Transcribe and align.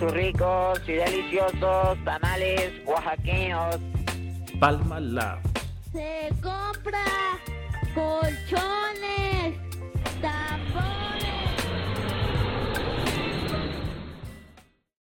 sus 0.00 0.12
ricos 0.12 0.80
y 0.88 0.92
deliciosos 0.92 2.04
tamales 2.06 2.72
oaxaqueños. 2.86 3.76
Palma 4.58 4.98
Lab. 4.98 5.40
Se 5.92 6.30
compra 6.42 7.04
colchones, 7.94 9.58
tapones. 10.22 11.20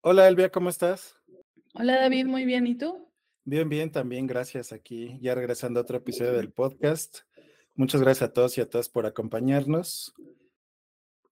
Hola 0.01 0.27
Elvia, 0.27 0.49
¿cómo 0.49 0.69
estás? 0.69 1.15
Hola 1.75 2.01
David, 2.01 2.25
muy 2.25 2.45
bien. 2.45 2.65
¿Y 2.65 2.75
tú? 2.75 3.07
Bien, 3.45 3.69
bien, 3.69 3.91
también 3.91 4.25
gracias 4.25 4.71
aquí, 4.73 5.19
ya 5.21 5.35
regresando 5.35 5.79
a 5.79 5.83
otro 5.83 5.97
episodio 5.97 6.33
del 6.33 6.51
podcast. 6.51 7.19
Muchas 7.75 8.01
gracias 8.01 8.31
a 8.31 8.33
todos 8.33 8.57
y 8.57 8.61
a 8.61 8.69
todas 8.69 8.89
por 8.89 9.05
acompañarnos. 9.05 10.15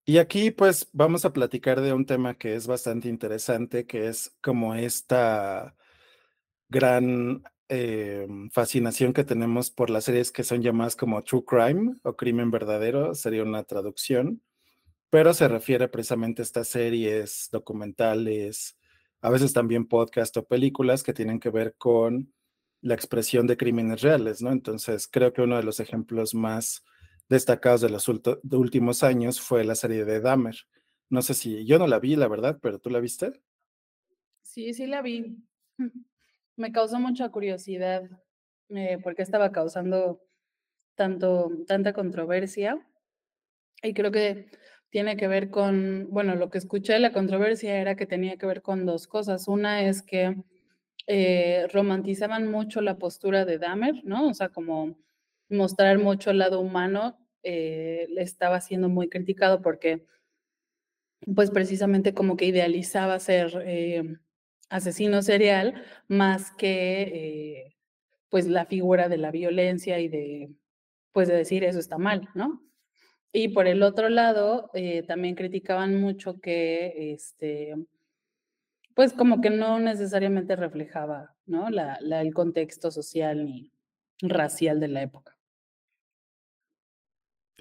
Y 0.04 0.18
aquí 0.18 0.50
pues 0.50 0.88
vamos 0.92 1.24
a 1.24 1.32
platicar 1.32 1.80
de 1.80 1.92
un 1.92 2.06
tema 2.06 2.34
que 2.34 2.54
es 2.54 2.66
bastante 2.66 3.08
interesante, 3.08 3.86
que 3.86 4.08
es 4.08 4.36
como 4.40 4.74
esta 4.74 5.76
gran 6.68 7.44
eh, 7.68 8.26
fascinación 8.52 9.12
que 9.12 9.24
tenemos 9.24 9.70
por 9.70 9.90
las 9.90 10.04
series 10.04 10.32
que 10.32 10.44
son 10.44 10.62
llamadas 10.62 10.96
como 10.96 11.22
True 11.22 11.44
Crime 11.44 11.96
o 12.02 12.16
Crimen 12.16 12.50
Verdadero, 12.50 13.14
sería 13.14 13.42
una 13.42 13.64
traducción, 13.64 14.42
pero 15.10 15.34
se 15.34 15.48
refiere 15.48 15.88
precisamente 15.88 16.42
a 16.42 16.44
estas 16.44 16.68
series 16.68 17.48
documentales, 17.52 18.78
a 19.20 19.30
veces 19.30 19.52
también 19.52 19.86
podcast 19.86 20.36
o 20.36 20.46
películas 20.46 21.02
que 21.02 21.12
tienen 21.14 21.40
que 21.40 21.50
ver 21.50 21.76
con 21.76 22.32
la 22.80 22.94
expresión 22.94 23.46
de 23.46 23.56
crímenes 23.56 24.00
reales, 24.02 24.42
¿no? 24.42 24.50
Entonces, 24.52 25.08
creo 25.08 25.32
que 25.32 25.42
uno 25.42 25.56
de 25.56 25.62
los 25.64 25.80
ejemplos 25.80 26.34
más 26.34 26.84
destacados 27.30 27.80
de 27.80 27.88
los 27.88 28.08
últimos 28.08 29.02
años 29.04 29.40
fue 29.40 29.64
la 29.64 29.76
serie 29.76 30.04
de 30.04 30.20
Dahmer. 30.20 30.56
No 31.08 31.22
sé 31.22 31.34
si 31.34 31.64
yo 31.64 31.78
no 31.78 31.86
la 31.86 32.00
vi, 32.00 32.16
la 32.16 32.28
verdad, 32.28 32.58
pero 32.60 32.80
tú 32.80 32.90
la 32.90 33.00
viste. 33.00 33.32
Sí, 34.42 34.74
sí 34.74 34.86
la 34.86 35.00
vi. 35.00 35.38
Me 36.56 36.72
causó 36.72 36.98
mucha 36.98 37.28
curiosidad 37.30 38.02
eh, 38.68 38.98
porque 39.02 39.22
estaba 39.22 39.52
causando 39.52 40.20
tanto, 40.96 41.50
tanta 41.66 41.92
controversia. 41.92 42.84
Y 43.82 43.94
creo 43.94 44.10
que 44.10 44.50
tiene 44.90 45.16
que 45.16 45.28
ver 45.28 45.50
con, 45.50 46.08
bueno, 46.10 46.34
lo 46.34 46.50
que 46.50 46.58
escuché 46.58 46.94
de 46.94 46.98
la 46.98 47.12
controversia 47.12 47.80
era 47.80 47.94
que 47.94 48.06
tenía 48.06 48.36
que 48.36 48.46
ver 48.46 48.60
con 48.60 48.84
dos 48.86 49.06
cosas. 49.06 49.46
Una 49.46 49.82
es 49.82 50.02
que 50.02 50.36
eh, 51.06 51.68
romantizaban 51.72 52.50
mucho 52.50 52.80
la 52.80 52.98
postura 52.98 53.44
de 53.44 53.58
Dahmer, 53.58 54.04
¿no? 54.04 54.28
O 54.28 54.34
sea, 54.34 54.48
como 54.48 54.96
mostrar 55.50 55.98
mucho 55.98 56.30
el 56.30 56.38
lado 56.38 56.60
humano, 56.60 57.18
eh, 57.42 58.08
estaba 58.18 58.60
siendo 58.60 58.88
muy 58.88 59.08
criticado 59.08 59.62
porque, 59.62 60.06
pues 61.34 61.50
precisamente 61.50 62.14
como 62.14 62.36
que 62.36 62.46
idealizaba 62.46 63.18
ser 63.20 63.62
eh, 63.66 64.16
asesino 64.70 65.22
serial 65.22 65.82
más 66.08 66.52
que, 66.52 67.76
pues, 68.30 68.46
la 68.48 68.66
figura 68.66 69.08
de 69.08 69.18
la 69.18 69.30
violencia 69.32 70.00
y 70.00 70.08
de, 70.08 70.50
pues, 71.12 71.28
de 71.28 71.36
decir 71.36 71.64
eso 71.64 71.78
está 71.80 71.98
mal, 71.98 72.28
¿no? 72.34 72.62
Y 73.32 73.48
por 73.50 73.68
el 73.68 73.82
otro 73.84 74.08
lado, 74.10 74.70
también 75.08 75.36
criticaban 75.36 76.00
mucho 76.00 76.40
que, 76.40 77.12
este, 77.14 77.76
pues 78.94 79.12
como 79.12 79.40
que 79.40 79.50
no 79.50 79.78
necesariamente 79.78 80.56
reflejaba, 80.56 81.34
¿no? 81.46 81.70
La, 81.70 81.94
el 82.20 82.34
contexto 82.34 82.90
social 82.90 83.44
ni 83.44 83.72
racial 84.22 84.80
de 84.80 84.88
la 84.88 85.02
época. 85.02 85.36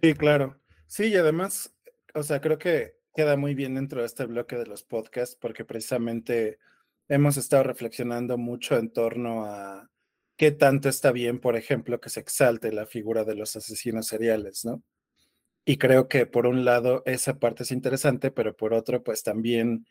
Sí, 0.02 0.14
claro. 0.14 0.60
Sí, 0.88 1.06
y 1.08 1.16
además, 1.16 1.74
o 2.14 2.24
sea, 2.24 2.42
creo 2.42 2.58
que 2.58 2.96
queda 3.16 3.36
muy 3.38 3.54
bien 3.56 3.76
dentro 3.76 4.02
de 4.02 4.08
este 4.08 4.26
bloque 4.26 4.56
de 4.56 4.66
los 4.66 4.84
podcasts 4.84 5.36
porque 5.36 5.66
precisamente 5.66 6.58
hemos 7.08 7.38
estado 7.38 7.64
reflexionando 7.64 8.38
mucho 8.38 8.78
en 8.78 8.92
torno 8.92 9.46
a 9.46 9.90
qué 10.38 10.52
tanto 10.52 10.88
está 10.90 11.12
bien, 11.12 11.40
por 11.40 11.56
ejemplo, 11.58 12.00
que 12.00 12.10
se 12.10 12.20
exalte 12.22 12.72
la 12.72 12.86
figura 12.86 13.26
de 13.26 13.36
los 13.36 13.56
asesinos 13.56 14.08
seriales, 14.08 14.64
¿no? 14.64 14.84
Y 15.66 15.78
creo 15.78 16.08
que 16.08 16.26
por 16.26 16.48
un 16.48 16.66
lado 16.66 17.04
esa 17.06 17.40
parte 17.40 17.64
es 17.64 17.72
interesante, 17.72 18.32
pero 18.32 18.56
por 18.58 18.74
otro, 18.74 19.04
pues 19.04 19.24
también 19.24 19.86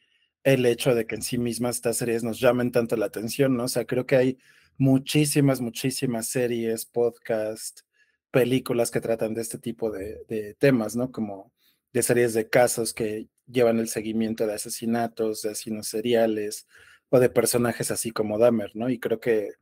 el 0.44 0.66
hecho 0.66 0.94
de 0.94 1.06
que 1.06 1.16
en 1.16 1.22
sí 1.22 1.38
mismas 1.38 1.76
estas 1.76 1.98
series 1.98 2.24
nos 2.24 2.40
llamen 2.40 2.72
tanto 2.72 2.96
la 2.96 3.06
atención, 3.06 3.56
¿no? 3.56 3.64
O 3.64 3.68
sea, 3.68 3.86
creo 3.86 4.06
que 4.06 4.16
hay 4.16 4.38
muchísimas, 4.78 5.60
muchísimas 5.60 6.28
series, 6.28 6.86
podcasts, 6.86 7.84
películas 8.30 8.90
que 8.90 9.00
tratan 9.00 9.34
de 9.34 9.42
este 9.42 9.58
tipo 9.58 9.90
de, 9.90 10.54
temas, 10.58 10.96
¿no? 10.96 11.10
Como 11.10 11.52
de 11.92 12.02
series 12.02 12.34
de 12.34 12.48
casos 12.48 12.92
que 12.94 13.28
llevan 13.46 13.78
el 13.78 13.88
seguimiento 13.88 14.46
de 14.46 14.54
asesinatos, 14.54 15.42
de 15.42 15.50
asesinos 15.50 15.88
seriales 15.88 16.66
o 17.10 17.18
de 17.18 17.30
personajes 17.30 17.90
así 17.90 18.10
como 18.10 18.38
Dahmer, 18.38 18.72
¿no? 18.74 18.90
Y 18.90 18.98
creo 18.98 19.20
que 19.20 19.52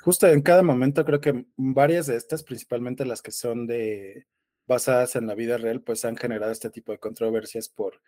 justo 0.00 0.26
en 0.26 0.42
cada 0.42 0.62
momento, 0.62 1.04
creo 1.04 1.20
que 1.20 1.46
varias 1.56 2.06
de 2.06 2.16
estas, 2.16 2.42
principalmente 2.42 3.04
las 3.04 3.22
que 3.22 3.32
son 3.32 3.66
de 3.66 4.26
basadas 4.66 5.16
en 5.16 5.26
la 5.26 5.34
vida 5.34 5.56
real, 5.58 5.82
pues 5.82 6.04
han 6.04 6.16
generado 6.16 6.52
este 6.52 6.70
tipo 6.70 6.92
de 6.92 6.98
controversias 6.98 7.68
por 7.68 8.00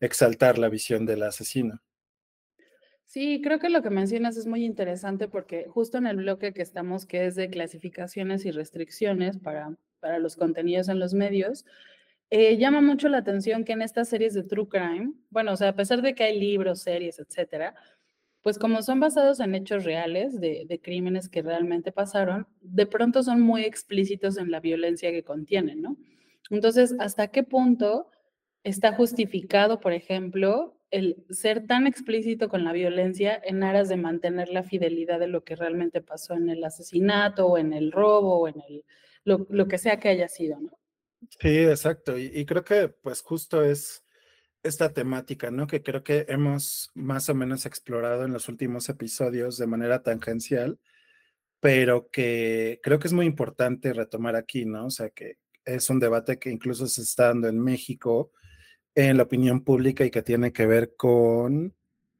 exaltar 0.00 0.58
la 0.58 0.68
visión 0.68 1.06
del 1.06 1.22
asesino. 1.22 1.80
Sí, 3.08 3.40
creo 3.42 3.58
que 3.58 3.70
lo 3.70 3.80
que 3.82 3.88
mencionas 3.88 4.36
es 4.36 4.46
muy 4.46 4.66
interesante 4.66 5.28
porque 5.28 5.64
justo 5.66 5.96
en 5.96 6.06
el 6.06 6.18
bloque 6.18 6.52
que 6.52 6.60
estamos, 6.60 7.06
que 7.06 7.24
es 7.24 7.36
de 7.36 7.48
clasificaciones 7.48 8.44
y 8.44 8.50
restricciones 8.50 9.38
para, 9.38 9.74
para 10.00 10.18
los 10.18 10.36
contenidos 10.36 10.90
en 10.90 10.98
los 10.98 11.14
medios, 11.14 11.64
eh, 12.28 12.58
llama 12.58 12.82
mucho 12.82 13.08
la 13.08 13.16
atención 13.18 13.64
que 13.64 13.72
en 13.72 13.80
estas 13.80 14.10
series 14.10 14.34
de 14.34 14.42
True 14.42 14.68
Crime, 14.68 15.14
bueno, 15.30 15.52
o 15.52 15.56
sea, 15.56 15.70
a 15.70 15.74
pesar 15.74 16.02
de 16.02 16.14
que 16.14 16.24
hay 16.24 16.38
libros, 16.38 16.82
series, 16.82 17.18
etcétera, 17.18 17.74
pues 18.42 18.58
como 18.58 18.82
son 18.82 19.00
basados 19.00 19.40
en 19.40 19.54
hechos 19.54 19.84
reales 19.84 20.38
de, 20.38 20.66
de 20.68 20.80
crímenes 20.80 21.30
que 21.30 21.40
realmente 21.40 21.92
pasaron, 21.92 22.46
de 22.60 22.84
pronto 22.86 23.22
son 23.22 23.40
muy 23.40 23.62
explícitos 23.64 24.36
en 24.36 24.50
la 24.50 24.60
violencia 24.60 25.10
que 25.12 25.24
contienen, 25.24 25.80
¿no? 25.80 25.96
Entonces, 26.50 26.94
¿hasta 26.98 27.28
qué 27.28 27.42
punto 27.42 28.10
está 28.64 28.92
justificado, 28.92 29.80
por 29.80 29.94
ejemplo, 29.94 30.77
el 30.90 31.24
ser 31.30 31.66
tan 31.66 31.86
explícito 31.86 32.48
con 32.48 32.64
la 32.64 32.72
violencia 32.72 33.40
en 33.44 33.62
aras 33.62 33.88
de 33.88 33.96
mantener 33.96 34.48
la 34.48 34.62
fidelidad 34.62 35.20
de 35.20 35.28
lo 35.28 35.44
que 35.44 35.56
realmente 35.56 36.00
pasó 36.00 36.34
en 36.34 36.48
el 36.48 36.64
asesinato 36.64 37.46
o 37.46 37.58
en 37.58 37.72
el 37.72 37.92
robo 37.92 38.40
o 38.40 38.48
en 38.48 38.62
el, 38.68 38.84
lo, 39.24 39.68
que 39.68 39.78
sea 39.78 39.98
que 39.98 40.08
haya 40.08 40.28
sido, 40.28 40.60
¿no? 40.60 40.78
Sí, 41.40 41.58
exacto. 41.58 42.16
Y, 42.16 42.44
creo 42.46 42.64
que 42.64 42.88
pues 42.88 43.22
justo 43.22 43.62
es 43.62 44.04
esta 44.62 44.92
temática, 44.92 45.50
¿no? 45.50 45.66
Que 45.66 45.82
creo 45.82 46.02
que 46.02 46.24
hemos 46.28 46.90
más 46.94 47.28
o 47.28 47.34
menos 47.34 47.66
explorado 47.66 48.24
en 48.24 48.32
los 48.32 48.48
últimos 48.48 48.88
episodios 48.88 49.58
de 49.58 49.66
manera 49.66 50.02
tangencial, 50.02 50.78
pero 51.60 52.08
que 52.10 52.80
creo 52.82 52.98
que 52.98 53.08
es 53.08 53.12
muy 53.12 53.26
importante 53.26 53.92
retomar 53.92 54.36
aquí, 54.36 54.64
¿no? 54.64 54.86
O 54.86 54.90
sea, 54.90 55.10
que 55.10 55.38
es 55.64 55.90
un 55.90 56.00
debate 56.00 56.38
que 56.38 56.50
incluso 56.50 56.86
se 56.86 57.02
está 57.02 57.28
dando 57.28 57.48
en 57.48 57.58
México 57.58 58.32
en 58.94 59.16
la 59.16 59.24
opinión 59.24 59.62
pública 59.62 60.04
y 60.04 60.10
que 60.10 60.22
tiene 60.22 60.52
que 60.52 60.66
ver 60.66 60.94
con 60.96 61.74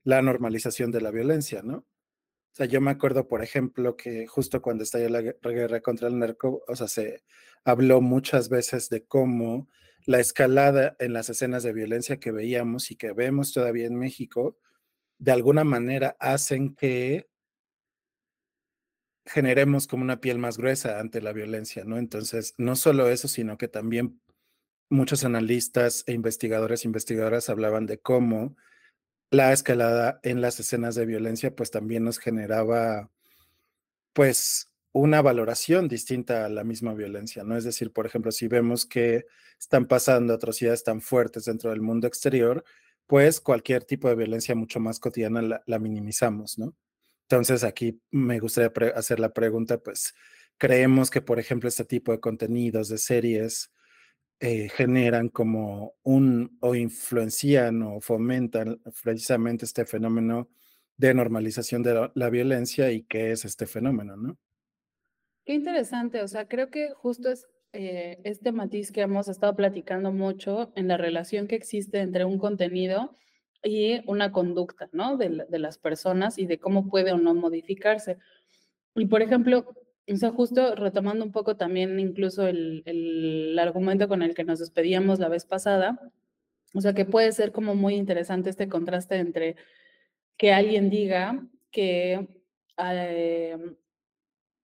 la 0.05 0.23
normalización 0.23 0.91
de 0.91 1.01
la 1.01 1.11
violencia, 1.11 1.63
¿no? 1.63 1.79
O 1.79 2.57
sea, 2.59 2.67
yo 2.67 2.81
me 2.81 2.91
acuerdo, 2.91 3.29
por 3.29 3.43
ejemplo, 3.43 3.97
que 3.97 4.27
justo 4.27 4.63
cuando 4.63 4.83
estalló 4.85 5.09
la 5.09 5.21
guerra 5.21 5.81
contra 5.81 6.09
el 6.09 6.19
narco, 6.19 6.65
o 6.67 6.77
sea, 6.77 6.89
se 6.89 7.23
habló 7.65 8.01
muchas 8.01 8.49
veces 8.49 8.89
de 8.89 9.05
cómo 9.05 9.69
la 10.07 10.21
escalada 10.21 10.97
en 10.99 11.13
las 11.13 11.29
escenas 11.29 11.63
de 11.63 11.73
violencia 11.73 12.19
que 12.19 12.33
veíamos 12.33 12.91
y 12.91 12.97
que 12.97 13.13
vemos 13.13 13.53
todavía 13.53 13.87
en 13.87 13.97
México, 13.97 14.59
de 15.19 15.33
alguna 15.33 15.65
manera 15.65 16.17
hacen 16.19 16.75
que 16.75 17.29
generemos 19.27 19.87
como 19.87 20.03
una 20.03 20.21
piel 20.21 20.39
más 20.39 20.57
gruesa 20.57 20.99
ante 21.01 21.21
la 21.21 21.33
violencia, 21.33 21.85
¿no? 21.85 21.99
Entonces, 21.99 22.55
no 22.57 22.77
solo 22.77 23.09
eso, 23.09 23.29
sino 23.29 23.59
que 23.59 23.69
también 23.69 24.21
muchos 24.91 25.25
analistas 25.25 26.05
e 26.07 26.13
investigadores 26.13 26.85
e 26.85 26.89
investigadoras 26.89 27.49
hablaban 27.49 27.87
de 27.87 27.99
cómo 27.99 28.57
la 29.31 29.53
escalada 29.53 30.21
en 30.23 30.41
las 30.41 30.59
escenas 30.61 30.95
de 30.95 31.07
violencia 31.07 31.55
pues 31.55 31.71
también 31.71 32.05
nos 32.05 32.19
generaba 32.19 33.11
pues 34.13 34.71
una 34.93 35.23
valoración 35.23 35.87
distinta 35.89 36.47
a 36.47 36.49
la 36.49 36.65
misma 36.65 36.95
violencia, 36.95 37.45
¿no? 37.45 37.57
Es 37.57 37.65
decir, 37.65 37.93
por 37.93 38.07
ejemplo, 38.07 38.33
si 38.33 38.49
vemos 38.49 38.87
que 38.87 39.27
están 39.61 39.87
pasando 39.87 40.35
atrocidades 40.35 40.83
tan 40.83 41.01
fuertes 41.01 41.45
dentro 41.45 41.71
del 41.71 41.83
mundo 41.83 42.07
exterior, 42.07 42.65
pues 43.07 43.41
cualquier 43.41 43.85
tipo 43.85 44.09
de 44.09 44.17
violencia 44.17 44.55
mucho 44.55 44.81
más 44.81 44.99
cotidiana 44.99 45.43
la, 45.43 45.63
la 45.67 45.79
minimizamos, 45.79 46.59
¿no? 46.59 46.75
Entonces 47.23 47.63
aquí 47.65 48.01
me 48.11 48.41
gustaría 48.41 48.73
hacer 48.95 49.21
la 49.21 49.35
pregunta, 49.35 49.79
pues, 49.79 50.15
creemos 50.57 51.11
que, 51.11 51.21
por 51.21 51.39
ejemplo, 51.39 51.69
este 51.69 51.85
tipo 51.85 52.13
de 52.13 52.21
contenidos, 52.21 52.89
de 52.89 52.99
series, 52.99 53.71
eh, 54.41 54.69
generan 54.69 55.31
como 55.31 55.95
un 56.05 56.59
o 56.61 56.77
influencian 56.77 57.83
o 57.83 58.01
fomentan 58.01 58.81
precisamente 59.03 59.65
este 59.65 59.85
fenómeno 59.85 60.49
de 60.97 61.13
normalización 61.13 61.83
de 61.83 62.09
la, 62.15 62.31
violencia 62.31 62.93
y 62.93 63.03
qué 63.03 63.33
es 63.33 63.45
este 63.45 63.67
fenómeno, 63.67 64.17
¿no? 64.17 64.39
Qué 65.45 65.55
interesante, 65.55 66.23
o 66.23 66.29
sea, 66.29 66.47
creo 66.47 66.71
que 66.71 66.91
justo 66.91 67.31
es 67.31 67.47
eh, 67.73 68.21
este 68.23 68.53
matiz 68.53 68.93
que 68.93 69.01
hemos 69.01 69.29
estado 69.29 69.57
platicando 69.57 70.13
mucho 70.13 70.73
en 70.77 70.87
la 70.87 70.97
relación 70.97 71.49
que 71.49 71.57
existe 71.57 71.99
entre 71.99 72.25
un 72.25 72.39
contenido 72.39 73.17
y 73.65 74.03
una 74.07 74.31
conducta, 74.31 74.89
¿no? 74.93 75.17
De, 75.17 75.47
de 75.49 75.59
las 75.59 75.79
personas 75.79 76.39
y 76.39 76.47
de 76.47 76.59
cómo 76.59 76.89
puede 76.89 77.13
o 77.13 77.19
no 77.19 77.35
modificarse. 77.35 78.19
Y 78.95 79.07
por 79.07 79.23
ejemplo, 79.23 79.75
o 80.13 80.17
sea, 80.17 80.31
justo 80.31 80.75
retomando 80.75 81.25
un 81.25 81.33
poco 81.33 81.57
también 81.57 81.99
incluso 82.01 82.47
el, 82.47 82.83
el 82.87 83.59
argumento 83.59 84.09
con 84.09 84.23
el 84.23 84.35
que 84.35 84.45
nos 84.45 84.59
despedíamos 84.59 85.19
la 85.19 85.29
vez 85.29 85.45
pasada, 85.45 86.13
o 86.75 86.81
sea, 86.81 86.93
que 86.93 87.05
puede 87.05 87.33
ser 87.33 87.53
como 87.53 87.75
muy 87.75 87.95
interesante 87.95 88.51
este 88.51 88.69
contraste 88.69 89.17
entre 89.17 89.57
que 90.37 90.53
alguien 90.53 90.91
diga 90.91 91.47
que 91.71 92.29
eh, 92.79 93.57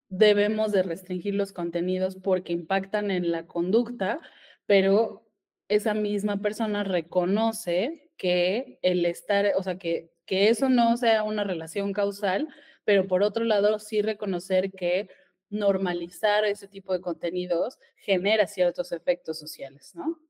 debemos 0.08 0.73
de 0.73 0.82
restringir 0.82 1.35
los 1.35 1.52
contenidos 1.52 2.17
porque 2.17 2.52
impactan 2.52 3.11
en 3.11 3.31
la 3.31 3.46
conducta, 3.46 4.20
pero 4.67 5.26
esa 5.69 5.94
misma 5.94 6.41
persona 6.41 6.85
reconoce 6.85 8.11
que 8.17 8.79
el 8.82 9.05
estar, 9.06 9.52
o 9.56 9.62
sea, 9.62 9.79
que, 9.79 10.12
que 10.26 10.49
eso 10.49 10.69
no 10.69 10.96
sea 10.96 11.23
una 11.25 11.43
relación 11.44 11.93
causal, 11.93 12.49
pero 12.85 13.08
por 13.08 13.23
otro 13.23 13.44
lado 13.44 13.79
sí 13.79 14.02
reconocer 14.02 14.70
que 14.70 15.08
normalizar 15.54 16.44
ese 16.44 16.68
tipo 16.68 16.92
de 16.92 17.00
contenidos 17.00 17.78
genera 17.96 18.46
ciertos 18.46 18.92
efectos 18.92 19.38
sociales, 19.38 19.94
¿no? 19.94 20.20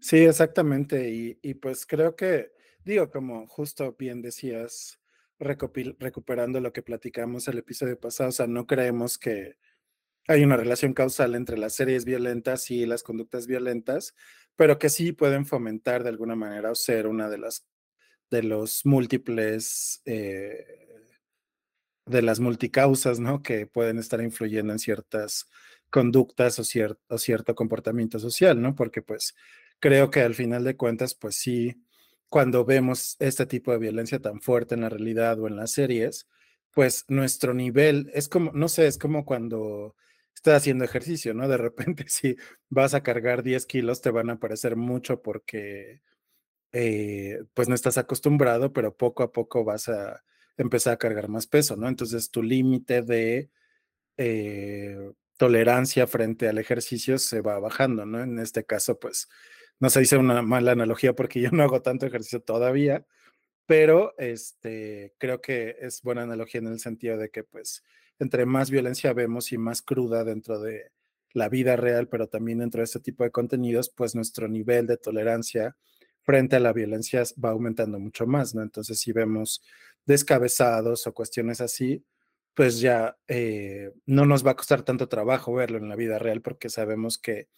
Sí, 0.00 0.18
exactamente. 0.18 1.10
Y, 1.10 1.38
y 1.42 1.54
pues 1.54 1.86
creo 1.86 2.16
que, 2.16 2.52
digo, 2.84 3.10
como 3.10 3.46
justo 3.46 3.94
bien 3.98 4.22
decías, 4.22 5.00
recuperando 5.38 6.60
lo 6.60 6.72
que 6.72 6.82
platicamos 6.82 7.48
el 7.48 7.58
episodio 7.58 7.98
pasado, 7.98 8.28
o 8.30 8.32
sea, 8.32 8.46
no 8.46 8.66
creemos 8.66 9.18
que 9.18 9.56
hay 10.26 10.42
una 10.42 10.56
relación 10.56 10.94
causal 10.94 11.34
entre 11.34 11.58
las 11.58 11.74
series 11.74 12.04
violentas 12.04 12.70
y 12.70 12.86
las 12.86 13.02
conductas 13.02 13.46
violentas, 13.46 14.14
pero 14.56 14.78
que 14.78 14.88
sí 14.88 15.12
pueden 15.12 15.44
fomentar 15.44 16.02
de 16.02 16.10
alguna 16.10 16.36
manera 16.36 16.70
o 16.70 16.74
ser 16.74 17.06
una 17.06 17.28
de 17.28 17.38
las 17.38 17.66
de 18.30 18.42
los 18.42 18.86
múltiples 18.86 20.02
eh, 20.06 20.93
de 22.06 22.22
las 22.22 22.40
multicausas, 22.40 23.20
¿no? 23.20 23.42
Que 23.42 23.66
pueden 23.66 23.98
estar 23.98 24.20
influyendo 24.20 24.72
en 24.72 24.78
ciertas 24.78 25.48
conductas 25.90 26.58
o, 26.58 26.64
cierto, 26.64 27.54
comportamiento 27.54 28.18
social, 28.18 28.60
¿no? 28.60 28.74
Porque 28.74 29.02
pues 29.02 29.34
creo 29.80 30.10
que 30.10 30.20
al 30.22 30.34
final 30.34 30.64
de 30.64 30.76
cuentas, 30.76 31.14
pues 31.14 31.36
sí, 31.36 31.84
cuando 32.28 32.64
vemos 32.64 33.16
este 33.20 33.46
tipo 33.46 33.72
de 33.72 33.78
violencia 33.78 34.20
tan 34.20 34.40
fuerte 34.40 34.74
en 34.74 34.82
la 34.82 34.88
realidad 34.88 35.38
o 35.40 35.46
en 35.46 35.56
las 35.56 35.72
series, 35.72 36.28
pues 36.72 37.04
nuestro 37.08 37.54
nivel 37.54 38.10
es 38.14 38.28
como, 38.28 38.50
no 38.52 38.68
sé, 38.68 38.86
es 38.88 38.98
como 38.98 39.24
cuando 39.24 39.94
estás 40.34 40.56
haciendo 40.56 40.84
ejercicio, 40.84 41.32
¿no? 41.34 41.48
De 41.48 41.56
repente 41.58 42.04
si 42.08 42.36
vas 42.68 42.94
a 42.94 43.02
cargar 43.02 43.42
10 43.42 43.66
kilos 43.66 44.00
te 44.02 44.10
van 44.10 44.30
a 44.30 44.38
parecer 44.40 44.76
mucho 44.76 45.22
porque 45.22 46.02
eh, 46.72 47.44
pues 47.54 47.68
no 47.68 47.74
estás 47.76 47.98
acostumbrado, 47.98 48.72
pero 48.72 48.96
poco 48.96 49.22
a 49.22 49.32
poco 49.32 49.64
vas 49.64 49.88
a 49.88 50.24
empezar 50.56 50.94
a 50.94 50.98
cargar 50.98 51.28
más 51.28 51.46
peso, 51.46 51.76
¿no? 51.76 51.88
Entonces 51.88 52.30
tu 52.30 52.42
límite 52.42 53.02
de 53.02 53.50
eh, 54.16 55.12
tolerancia 55.36 56.06
frente 56.06 56.48
al 56.48 56.58
ejercicio 56.58 57.18
se 57.18 57.40
va 57.40 57.58
bajando, 57.58 58.06
¿no? 58.06 58.22
En 58.22 58.38
este 58.38 58.64
caso, 58.64 58.98
pues, 58.98 59.28
no 59.80 59.90
se 59.90 60.00
dice 60.00 60.16
una 60.16 60.42
mala 60.42 60.72
analogía 60.72 61.14
porque 61.14 61.40
yo 61.40 61.50
no 61.50 61.64
hago 61.64 61.82
tanto 61.82 62.06
ejercicio 62.06 62.40
todavía, 62.40 63.06
pero 63.66 64.14
este, 64.18 65.14
creo 65.18 65.40
que 65.40 65.76
es 65.80 66.02
buena 66.02 66.22
analogía 66.22 66.60
en 66.60 66.68
el 66.68 66.80
sentido 66.80 67.18
de 67.18 67.30
que, 67.30 67.44
pues, 67.44 67.84
entre 68.18 68.46
más 68.46 68.70
violencia 68.70 69.12
vemos 69.12 69.52
y 69.52 69.58
más 69.58 69.82
cruda 69.82 70.24
dentro 70.24 70.60
de 70.60 70.92
la 71.32 71.48
vida 71.48 71.76
real, 71.76 72.08
pero 72.08 72.28
también 72.28 72.58
dentro 72.58 72.80
de 72.80 72.84
este 72.84 73.00
tipo 73.00 73.24
de 73.24 73.32
contenidos, 73.32 73.90
pues 73.90 74.14
nuestro 74.14 74.48
nivel 74.48 74.86
de 74.86 74.96
tolerancia 74.96 75.76
frente 76.24 76.56
a 76.56 76.60
la 76.60 76.72
violencia 76.72 77.22
va 77.42 77.50
aumentando 77.50 77.98
mucho 77.98 78.26
más, 78.26 78.54
¿no? 78.54 78.62
Entonces, 78.62 78.98
si 78.98 79.12
vemos 79.12 79.62
descabezados 80.06 81.06
o 81.06 81.14
cuestiones 81.14 81.60
así, 81.60 82.04
pues 82.54 82.80
ya 82.80 83.16
eh, 83.28 83.92
no 84.06 84.26
nos 84.26 84.46
va 84.46 84.52
a 84.52 84.56
costar 84.56 84.82
tanto 84.82 85.08
trabajo 85.08 85.52
verlo 85.54 85.78
en 85.78 85.88
la 85.88 85.96
vida 85.96 86.18
real 86.18 86.40
porque 86.40 86.68
sabemos 86.68 87.18
que, 87.18 87.48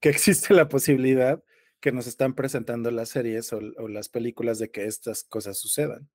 que 0.00 0.08
existe 0.10 0.54
la 0.54 0.68
posibilidad 0.68 1.42
que 1.80 1.92
nos 1.92 2.06
están 2.06 2.34
presentando 2.34 2.90
las 2.90 3.08
series 3.08 3.52
o, 3.52 3.60
las 3.88 4.08
películas 4.08 4.58
de 4.58 4.70
que 4.70 4.84
estas 4.84 5.24
cosas 5.24 5.58
sucedan. 5.58 6.08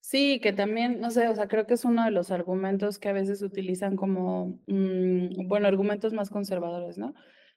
Sí, 0.00 0.38
que 0.40 0.52
también, 0.52 1.00
no 1.00 1.10
sé, 1.10 1.28
o 1.28 1.34
sea, 1.34 1.48
creo 1.48 1.66
que 1.66 1.72
es 1.72 1.86
uno 1.86 2.04
de 2.04 2.10
los 2.10 2.30
argumentos 2.30 2.98
que 2.98 3.08
a 3.08 3.14
veces 3.14 3.40
utilizan 3.40 3.96
como, 3.96 4.60
mm, 4.66 5.48
bueno, 5.48 5.66
argumentos 5.66 6.12
más 6.12 6.28
conservadores, 6.28 6.98
¿no? 6.98 7.14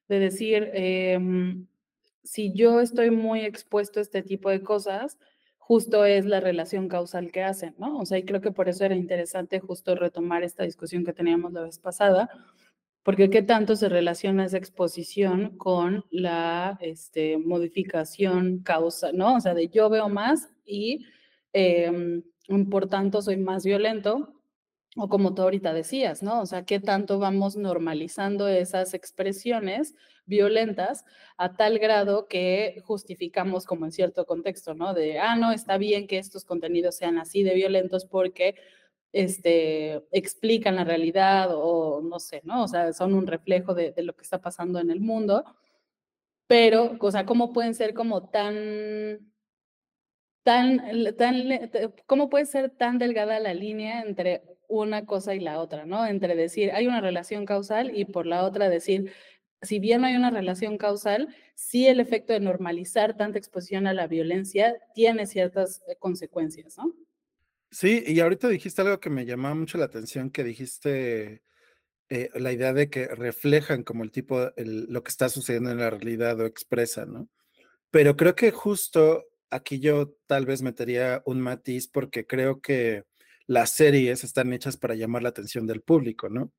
De 0.08 0.20
decir, 0.20 0.70
em, 0.74 1.68
si 2.28 2.52
yo 2.54 2.82
estoy 2.82 3.10
muy 3.10 3.42
expuesto 3.42 4.00
a 4.00 4.04
este 4.04 4.22
tipo 4.22 4.50
de 4.50 4.62
cosas, 4.62 5.18
justo 5.58 6.06
es 6.06 6.26
la 6.26 6.40
relación 6.40 6.88
causal 6.90 7.32
que 7.32 7.44
hacen, 7.44 7.74
¿no? 7.78 8.00
O 8.00 8.06
sea, 8.06 8.18
y 8.18 8.24
creo 8.24 8.42
que 8.42 8.52
por 8.52 8.70
eso 8.70 8.84
era 8.86 8.96
interesante 8.96 9.60
justo 9.60 9.96
retomar 9.96 10.44
esta 10.44 10.64
discusión 10.64 11.06
que 11.06 11.14
teníamos 11.14 11.54
la 11.54 11.64
vez 11.64 11.80
pasada, 11.80 12.30
porque 13.04 13.30
qué 13.30 13.42
tanto 13.42 13.78
se 13.78 13.88
relaciona 13.88 14.46
esa 14.46 14.58
exposición 14.58 15.58
con 15.58 16.04
la 16.12 16.78
este, 16.82 17.38
modificación 17.38 18.60
causa, 18.60 19.12
¿no? 19.14 19.36
O 19.36 19.40
sea, 19.40 19.54
de 19.54 19.70
yo 19.70 19.90
veo 19.90 20.10
más 20.10 20.50
y 20.66 21.06
em, 21.54 22.24
por 22.70 22.88
tanto 22.90 23.22
soy 23.22 23.38
más 23.38 23.64
violento, 23.64 24.37
o 24.98 25.10
como 25.10 25.34
tú 25.36 25.44
ahorita 25.44 25.74
decías, 25.74 26.24
¿no? 26.24 26.42
O 26.42 26.46
sea, 26.46 26.66
qué 26.66 26.80
tanto 26.80 27.20
vamos 27.20 27.56
normalizando 27.56 28.48
esas 28.48 28.94
expresiones 28.94 29.96
violentas 30.26 31.06
a 31.38 31.56
tal 31.56 31.80
grado 31.80 32.28
que 32.28 32.82
justificamos 32.84 33.66
como 33.66 33.86
en 33.86 33.92
cierto 33.92 34.26
contexto, 34.26 34.74
¿no? 34.74 34.94
De, 34.94 35.20
ah, 35.20 35.36
no, 35.36 35.52
está 35.52 35.78
bien 35.78 36.08
que 36.08 36.18
estos 36.18 36.46
contenidos 36.46 36.98
sean 36.98 37.18
así 37.20 37.44
de 37.44 37.54
violentos 37.56 38.06
porque 38.06 38.56
este, 39.14 40.04
explican 40.12 40.76
la 40.76 40.84
realidad 40.84 41.50
o 41.54 42.02
no 42.02 42.20
sé, 42.20 42.42
¿no? 42.44 42.64
O 42.64 42.68
sea, 42.68 42.92
son 42.94 43.14
un 43.14 43.28
reflejo 43.28 43.74
de, 43.74 43.92
de 43.92 44.04
lo 44.04 44.16
que 44.16 44.24
está 44.24 44.42
pasando 44.42 44.80
en 44.80 44.90
el 44.92 45.00
mundo. 45.00 45.44
Pero, 46.48 46.98
o 47.00 47.12
sea, 47.12 47.26
¿cómo 47.26 47.54
pueden 47.54 47.76
ser 47.76 47.94
como 47.94 48.30
tan 48.30 49.20
Tan, 50.44 50.82
tan, 51.18 51.36
¿cómo 52.06 52.30
puede 52.30 52.46
ser 52.46 52.70
tan 52.70 52.98
delgada 53.00 53.38
la 53.42 53.54
línea 53.54 54.00
entre 54.02 54.57
una 54.68 55.06
cosa 55.06 55.36
y 55.36 55.40
la 55.40 55.60
otra, 55.60 55.86
¿no? 55.86 56.06
Entre 56.06 56.36
decir, 56.36 56.72
hay 56.72 56.88
una 56.88 57.02
relación 57.02 57.46
causal 57.46 57.98
y 57.98 58.06
por 58.06 58.26
la 58.26 58.44
otra 58.44 58.70
decir, 58.70 59.12
si 59.62 59.80
bien 59.80 60.02
no 60.02 60.08
hay 60.08 60.16
una 60.16 60.30
relación 60.30 60.78
causal, 60.78 61.34
sí 61.56 61.88
el 61.88 62.00
efecto 62.00 62.34
de 62.34 62.40
normalizar 62.40 63.18
tanta 63.18 63.38
exposición 63.38 63.88
a 63.88 63.94
la 63.94 64.08
violencia 64.08 64.76
tiene 64.94 65.26
ciertas 65.26 65.82
eh, 65.88 65.96
consecuencias, 66.00 66.78
¿no? 66.78 66.94
Sí, 67.72 68.04
y 68.06 68.20
ahorita 68.20 68.48
dijiste 68.48 68.82
algo 68.82 69.00
que 69.00 69.10
me 69.10 69.26
llamaba 69.26 69.56
mucho 69.56 69.78
la 69.78 69.86
atención, 69.86 70.30
que 70.30 70.44
dijiste 70.44 71.42
eh, 72.10 72.30
la 72.36 72.54
idea 72.54 72.72
de 72.72 72.90
que 72.90 73.08
reflejan 73.08 73.84
como 73.84 74.04
el 74.04 74.12
tipo, 74.12 74.52
lo 74.56 75.04
que 75.04 75.10
está 75.10 75.28
sucediendo 75.28 75.72
en 75.72 75.80
la 75.80 75.90
realidad 75.90 76.40
o 76.40 76.46
expresan, 76.46 77.12
¿no? 77.12 77.30
Pero 77.92 78.16
creo 78.16 78.36
que 78.36 78.52
justo 78.52 79.26
aquí 79.50 79.80
yo 79.80 80.14
tal 80.28 80.46
vez 80.46 80.62
metería 80.62 81.22
un 81.26 81.42
matiz 81.42 81.88
porque 81.88 82.26
creo 82.26 82.62
que 82.62 83.04
las 83.48 83.72
series 83.72 84.24
están 84.24 84.54
hechas 84.54 84.78
para 84.78 84.96
llamar 84.96 85.24
la 85.24 85.30
atención 85.30 85.66
del 85.66 85.82
público, 85.82 86.30
¿no? 86.30 86.52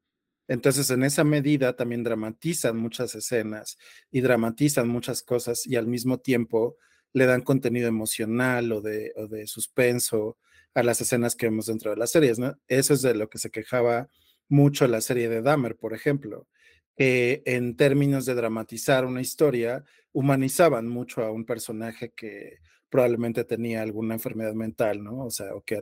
Entonces, 0.48 0.90
en 0.90 1.02
esa 1.04 1.24
medida 1.24 1.76
también 1.76 2.02
dramatizan 2.02 2.76
muchas 2.76 3.14
escenas 3.14 3.76
y 4.10 4.22
dramatizan 4.22 4.88
muchas 4.88 5.22
cosas 5.22 5.66
y 5.66 5.76
al 5.76 5.86
mismo 5.86 6.18
tiempo 6.18 6.78
le 7.12 7.26
dan 7.26 7.42
contenido 7.42 7.86
emocional 7.88 8.72
o 8.72 8.80
de, 8.80 9.12
o 9.16 9.28
suspenso 9.46 10.38
a 10.74 10.82
las 10.82 11.00
escenas 11.00 11.36
que 11.36 11.46
vemos 11.46 11.66
dentro 11.66 11.90
de 11.90 11.98
las 11.98 12.10
series, 12.10 12.38
¿no? 12.38 12.58
Eso 12.66 12.94
es 12.94 13.02
de 13.02 13.14
lo 13.14 13.28
que 13.28 13.38
se 13.38 13.50
quejaba 13.50 14.08
mucho 14.48 14.86
la 14.88 15.02
serie 15.02 15.28
de 15.28 15.42
Dahmer, 15.42 15.76
por 15.76 15.92
ejemplo, 15.92 16.48
que 16.96 17.42
en 17.44 17.76
términos 17.76 18.24
de 18.24 18.34
dramatizar 18.34 19.04
una 19.04 19.20
historia, 19.20 19.84
humanizaban 20.12 20.88
mucho 20.88 21.22
a 21.22 21.30
un 21.30 21.44
personaje 21.44 22.12
que 22.16 22.58
probablemente 22.90 23.44
tenía 23.44 23.82
alguna 23.82 24.14
enfermedad 24.14 24.54
mental, 24.54 25.02
¿no? 25.04 25.24
O 25.24 25.30
sea, 25.30 25.54
o 25.54 25.62
que, 25.62 25.80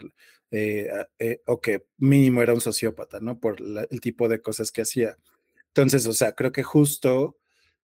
eh, 0.51 0.89
eh, 1.19 1.43
o 1.47 1.61
que 1.61 1.87
mínimo 1.99 2.43
era 2.43 2.55
un 2.55 2.61
sociópata, 2.61 3.21
¿no? 3.21 3.39
Por 3.41 3.57
el 3.91 4.01
tipo 4.01 4.29
de 4.29 4.41
cosas 4.41 4.73
que 4.73 4.83
hacía. 4.83 5.17
Entonces, 5.69 6.07
o 6.07 6.13
sea, 6.15 6.33
creo 6.33 6.53
que 6.53 6.63
justo, 6.63 7.39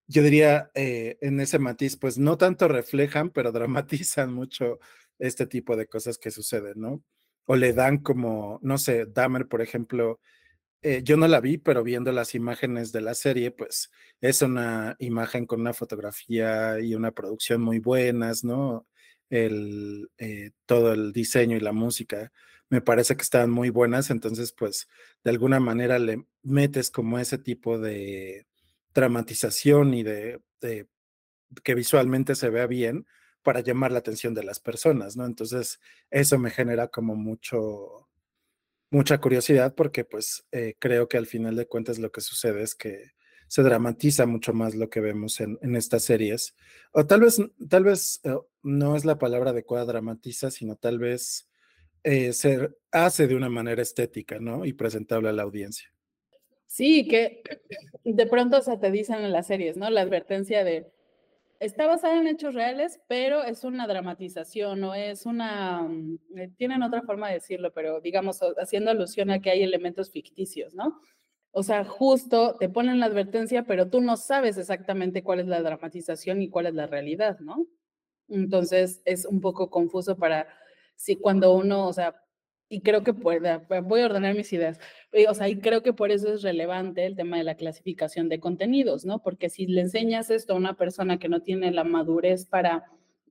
yo 0.08 0.24
diría, 0.24 0.72
eh, 0.76 1.18
en 1.22 1.40
ese 1.42 1.60
matiz, 1.60 1.98
pues 1.98 2.18
no 2.18 2.38
tanto 2.38 2.68
reflejan, 2.68 3.32
pero 3.32 3.52
dramatizan 3.52 4.34
mucho 4.34 4.80
este 5.20 5.46
tipo 5.48 5.76
de 5.78 5.88
cosas 5.88 6.18
que 6.18 6.32
suceden, 6.32 6.80
¿no? 6.82 7.04
O 7.46 7.56
le 7.56 7.74
dan 7.74 8.00
como, 8.00 8.60
no 8.64 8.78
sé, 8.78 9.06
Dahmer, 9.08 9.48
por 9.48 9.62
ejemplo, 9.62 10.20
eh, 10.84 11.02
yo 11.04 11.16
no 11.18 11.28
la 11.28 11.42
vi, 11.42 11.58
pero 11.60 11.84
viendo 11.84 12.12
las 12.12 12.34
imágenes 12.36 12.92
de 12.92 13.02
la 13.02 13.14
serie, 13.14 13.52
pues 13.52 13.92
es 14.20 14.42
una 14.42 14.96
imagen 15.00 15.46
con 15.46 15.62
una 15.62 15.74
fotografía 15.74 16.80
y 16.80 16.96
una 16.96 17.12
producción 17.12 17.62
muy 17.62 17.80
buenas, 17.80 18.44
¿no? 18.44 18.88
El, 19.32 20.12
eh, 20.20 20.52
todo 20.68 20.94
el 20.94 21.12
diseño 21.14 21.58
y 21.58 21.62
la 21.62 21.72
música 21.72 22.32
me 22.70 22.82
parece 22.82 23.16
que 23.18 23.24
están 23.24 23.50
muy 23.50 23.70
buenas, 23.70 24.12
entonces 24.12 24.54
pues 24.54 24.88
de 25.24 25.32
alguna 25.32 25.60
manera 25.60 26.00
le 26.00 26.26
metes 26.44 26.92
como 26.92 27.20
ese 27.20 27.38
tipo 27.38 27.80
de 27.80 28.48
dramatización 28.94 29.94
y 29.94 30.04
de, 30.04 30.40
que 31.64 31.76
visualmente 31.76 32.36
se 32.36 32.50
vea 32.50 32.68
bien, 32.68 33.06
para 33.44 33.62
llamar 33.62 33.92
la 33.92 34.00
atención 34.00 34.34
de 34.34 34.44
las 34.44 34.60
personas, 34.60 35.18
¿no? 35.18 35.26
Entonces, 35.26 35.80
eso 36.12 36.38
me 36.38 36.52
genera 36.52 36.90
como 36.90 37.16
mucho, 37.16 38.08
mucha 38.92 39.20
curiosidad 39.20 39.74
porque 39.76 40.06
pues 40.06 40.46
eh, 40.52 40.76
creo 40.80 41.08
que 41.10 41.18
al 41.18 41.26
final 41.28 41.56
de 41.56 41.68
cuentas 41.68 42.00
lo 42.00 42.12
que 42.12 42.22
sucede 42.22 42.62
es 42.64 42.76
que 42.76 43.12
se 43.52 43.64
dramatiza 43.64 44.26
mucho 44.26 44.54
más 44.54 44.76
lo 44.76 44.90
que 44.90 45.02
vemos 45.02 45.42
en, 45.42 45.76
estas 45.76 46.06
series. 46.06 46.56
O 46.94 47.06
tal 47.06 47.20
vez, 47.20 47.38
tal 47.68 47.84
vez 47.84 48.22
eh, 48.24 48.34
no 48.64 48.96
es 48.96 49.04
la 49.04 49.20
palabra 49.20 49.50
adecuada 49.50 49.84
dramatiza, 49.84 50.50
sino 50.52 50.78
tal 50.78 51.00
vez 51.00 51.50
eh, 52.02 52.32
se 52.32 52.70
hace 52.94 53.28
de 53.28 53.36
una 53.36 53.50
manera 53.50 53.82
estética, 53.82 54.40
¿no? 54.40 54.64
Y 54.64 54.72
presentable 54.72 55.28
a 55.28 55.34
la 55.34 55.44
audiencia. 55.44 55.90
Sí, 56.66 57.06
que 57.10 57.44
de 58.06 58.26
pronto 58.26 58.62
se 58.62 58.78
te 58.78 58.90
dicen 58.90 59.18
en 59.18 59.34
las 59.34 59.48
series, 59.48 59.76
¿no? 59.76 59.90
La 59.90 60.00
advertencia 60.00 60.64
de, 60.64 60.90
está 61.60 61.88
basada 61.88 62.22
en 62.22 62.28
hechos 62.28 62.54
reales, 62.54 63.02
pero 63.10 63.44
es 63.44 63.66
una 63.66 63.86
dramatización, 63.86 64.82
o 64.86 64.96
es 64.96 65.26
una, 65.26 65.82
mm, 65.82 66.56
tienen 66.56 66.84
otra 66.84 67.02
forma 67.02 67.28
de 67.28 67.34
decirlo, 67.34 67.74
pero 67.74 68.00
digamos, 68.00 68.40
haciendo 68.58 68.92
alusión 68.92 69.30
a 69.30 69.42
que 69.42 69.52
hay 69.52 69.62
elementos 69.62 70.10
ficticios, 70.10 70.74
¿no? 70.74 71.02
O 71.52 71.64
sea, 71.64 71.84
justo 71.84 72.56
te 72.60 72.70
ponen 72.70 73.00
la 73.00 73.08
advertencia, 73.08 73.64
pero 73.64 73.90
tú 73.90 74.02
no 74.02 74.16
sabes 74.18 74.58
exactamente 74.58 75.24
cuál 75.24 75.42
es 75.42 75.48
la 75.48 75.62
dramatización 75.62 76.42
y 76.42 76.50
cuál 76.50 76.68
es 76.68 76.74
la 76.74 76.88
realidad, 76.88 77.40
¿no? 77.40 77.68
Entonces 78.30 79.02
es 79.06 79.26
un 79.26 79.42
poco 79.42 79.70
confuso 79.70 80.18
para 80.18 80.48
si 80.96 81.18
cuando 81.18 81.54
uno, 81.54 81.88
o 81.88 81.94
sea, 81.94 82.16
y 82.70 82.82
creo 82.82 83.04
que 83.04 83.14
puede, 83.14 83.58
voy 83.84 84.02
a 84.02 84.06
ordenar 84.06 84.34
mis 84.34 84.54
ideas, 84.54 84.80
eh, 85.12 85.28
o 85.28 85.34
sea, 85.34 85.50
y 85.50 85.60
creo 85.60 85.84
que 85.84 85.92
por 85.92 86.10
eso 86.10 86.34
es 86.34 86.42
relevante 86.42 87.06
el 87.06 87.18
tema 87.18 87.38
de 87.38 87.44
la 87.44 87.56
clasificación 87.56 88.30
de 88.30 88.40
contenidos, 88.40 89.04
¿no? 89.04 89.22
Porque 89.22 89.50
si 89.50 89.68
le 89.68 89.82
enseñas 89.82 90.30
esto 90.30 90.54
a 90.54 90.58
una 90.58 90.78
persona 90.78 91.20
que 91.20 91.28
no 91.28 91.42
tiene 91.42 91.72
la 91.72 91.84
madurez 91.84 92.46
para 92.46 92.86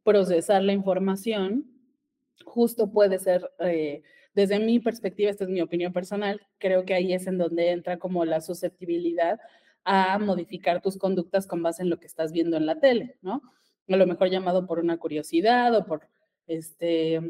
procesar 0.05 0.62
la 0.62 0.75
información, 0.75 1.65
justo 2.45 2.93
puede 2.93 3.19
ser 3.19 3.50
eh, 3.61 4.03
desde 4.35 4.59
mi 4.61 4.79
perspectiva, 4.79 5.31
esta 5.31 5.45
es 5.45 5.51
mi 5.51 5.61
opinión 5.61 5.93
personal, 5.93 6.41
creo 6.59 6.85
que 6.85 6.95
ahí 6.95 7.13
es 7.13 7.27
en 7.27 7.39
donde 7.39 7.71
entra 7.71 7.99
como 7.99 8.25
la 8.25 8.41
susceptibilidad 8.41 9.41
a 9.85 10.19
modificar 10.19 10.81
tus 10.81 10.99
conductas 10.99 11.47
con 11.47 11.63
base 11.63 11.83
en 11.83 11.91
lo 11.91 11.99
que 11.99 12.07
estás 12.07 12.33
viendo 12.33 12.57
en 12.57 12.67
la 12.67 12.79
tele, 12.79 13.17
¿no? 13.23 13.43
A 13.89 13.97
lo 13.97 14.07
mejor 14.07 14.29
llamado 14.31 14.67
por 14.67 14.79
una 14.79 14.99
curiosidad 14.99 15.75
o 15.75 15.85
por 15.85 16.09
este 16.47 17.21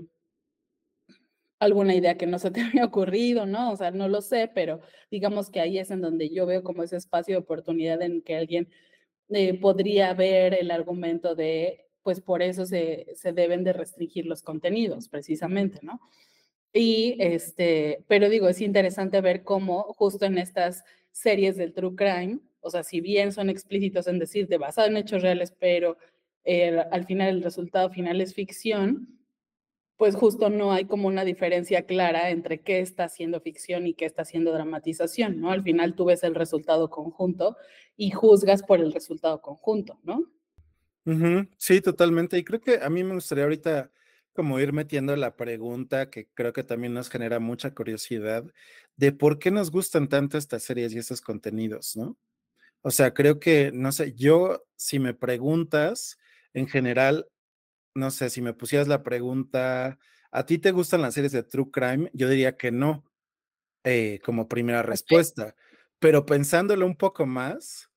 alguna 1.60 1.94
idea 1.94 2.16
que 2.16 2.26
no 2.26 2.38
se 2.38 2.50
te 2.50 2.60
había 2.62 2.84
ocurrido, 2.84 3.46
¿no? 3.46 3.70
O 3.72 3.76
sea, 3.76 3.90
no 3.90 4.08
lo 4.08 4.22
sé, 4.22 4.50
pero 4.52 4.80
digamos 5.10 5.50
que 5.50 5.60
ahí 5.60 5.78
es 5.78 5.90
en 5.90 6.00
donde 6.00 6.30
yo 6.30 6.46
veo 6.46 6.62
como 6.62 6.82
ese 6.82 6.96
espacio 6.96 7.34
de 7.34 7.42
oportunidad 7.42 8.02
en 8.02 8.22
que 8.22 8.36
alguien 8.36 8.68
eh, 9.28 9.58
podría 9.60 10.12
ver 10.14 10.54
el 10.54 10.70
argumento 10.70 11.34
de, 11.34 11.86
pues 12.02 12.20
por 12.20 12.42
eso 12.42 12.66
se, 12.66 13.06
se 13.14 13.32
deben 13.32 13.62
de 13.62 13.72
restringir 13.74 14.26
los 14.26 14.42
contenidos, 14.42 15.08
precisamente, 15.08 15.78
¿no? 15.82 16.00
Y 16.72 17.16
este, 17.18 18.04
pero 18.06 18.28
digo, 18.28 18.48
es 18.48 18.60
interesante 18.60 19.20
ver 19.20 19.42
cómo 19.42 19.82
justo 19.94 20.24
en 20.24 20.38
estas 20.38 20.84
series 21.10 21.56
del 21.56 21.72
True 21.72 21.96
Crime, 21.96 22.38
o 22.60 22.70
sea, 22.70 22.84
si 22.84 23.00
bien 23.00 23.32
son 23.32 23.50
explícitos 23.50 24.06
en 24.06 24.18
decir 24.18 24.46
de 24.46 24.58
basado 24.58 24.88
en 24.88 24.96
hechos 24.96 25.22
reales, 25.22 25.52
pero 25.58 25.96
al 26.90 27.04
final 27.06 27.28
el 27.28 27.42
resultado 27.42 27.90
final 27.90 28.20
es 28.20 28.34
ficción, 28.34 29.18
pues 29.96 30.14
justo 30.14 30.48
no 30.48 30.72
hay 30.72 30.86
como 30.86 31.08
una 31.08 31.24
diferencia 31.24 31.84
clara 31.84 32.30
entre 32.30 32.62
qué 32.62 32.80
está 32.80 33.04
haciendo 33.04 33.40
ficción 33.40 33.86
y 33.86 33.94
qué 33.94 34.06
está 34.06 34.22
haciendo 34.22 34.52
dramatización, 34.52 35.40
¿no? 35.40 35.50
Al 35.50 35.62
final 35.62 35.94
tú 35.94 36.06
ves 36.06 36.22
el 36.22 36.34
resultado 36.34 36.88
conjunto 36.88 37.56
y 37.96 38.10
juzgas 38.10 38.62
por 38.62 38.80
el 38.80 38.92
resultado 38.92 39.42
conjunto, 39.42 40.00
¿no? 40.02 40.24
Sí, 41.58 41.80
totalmente. 41.82 42.38
Y 42.38 42.44
creo 42.44 42.60
que 42.60 42.78
a 42.80 42.88
mí 42.88 43.04
me 43.04 43.14
gustaría 43.14 43.44
ahorita 43.44 43.90
como 44.40 44.58
ir 44.58 44.72
metiendo 44.72 45.14
la 45.16 45.36
pregunta 45.36 46.08
que 46.08 46.26
creo 46.32 46.54
que 46.54 46.64
también 46.64 46.94
nos 46.94 47.10
genera 47.10 47.40
mucha 47.40 47.74
curiosidad 47.74 48.42
de 48.96 49.12
por 49.12 49.38
qué 49.38 49.50
nos 49.50 49.70
gustan 49.70 50.08
tanto 50.08 50.38
estas 50.38 50.62
series 50.62 50.94
y 50.94 50.98
estos 50.98 51.20
contenidos, 51.20 51.94
¿no? 51.94 52.16
O 52.80 52.90
sea, 52.90 53.12
creo 53.12 53.38
que, 53.38 53.70
no 53.74 53.92
sé, 53.92 54.14
yo, 54.14 54.64
si 54.76 54.98
me 54.98 55.12
preguntas, 55.12 56.18
en 56.54 56.68
general, 56.68 57.28
no 57.94 58.10
sé, 58.10 58.30
si 58.30 58.40
me 58.40 58.54
pusieras 58.54 58.88
la 58.88 59.02
pregunta, 59.02 59.98
¿a 60.32 60.46
ti 60.46 60.56
te 60.56 60.72
gustan 60.72 61.02
las 61.02 61.12
series 61.12 61.32
de 61.32 61.42
True 61.42 61.70
Crime? 61.70 62.10
Yo 62.14 62.26
diría 62.30 62.56
que 62.56 62.70
no, 62.72 63.04
eh, 63.84 64.20
como 64.24 64.48
primera 64.48 64.82
respuesta. 64.82 65.54
Pero 65.98 66.24
pensándolo 66.24 66.86
un 66.86 66.96
poco 66.96 67.26
más, 67.26 67.90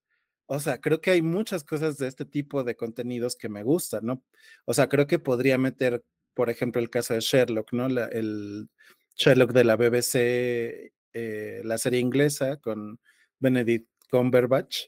o 0.48 0.60
sea, 0.60 0.82
creo 0.82 1.00
que 1.00 1.12
hay 1.12 1.22
muchas 1.22 1.64
cosas 1.64 1.98
de 1.98 2.08
este 2.10 2.26
tipo 2.26 2.66
de 2.66 2.76
contenidos 2.76 3.38
que 3.38 3.48
me 3.48 3.64
gustan, 3.64 4.06
¿no? 4.06 4.22
O 4.66 4.74
sea, 4.74 4.90
creo 4.90 5.08
que 5.08 5.20
podría 5.20 5.58
meter 5.58 6.04
por 6.34 6.50
ejemplo, 6.50 6.82
el 6.82 6.90
caso 6.90 7.14
de 7.14 7.20
Sherlock, 7.20 7.74
¿no? 7.74 7.88
el 7.88 8.70
Sherlock 9.16 9.52
de 9.52 9.64
la 9.64 9.76
BBC, 9.76 10.94
eh, 11.14 11.62
la 11.64 11.78
serie 11.78 12.00
inglesa 12.00 12.58
con 12.58 13.00
Benedict 13.40 13.88
Cumberbatch, 14.10 14.88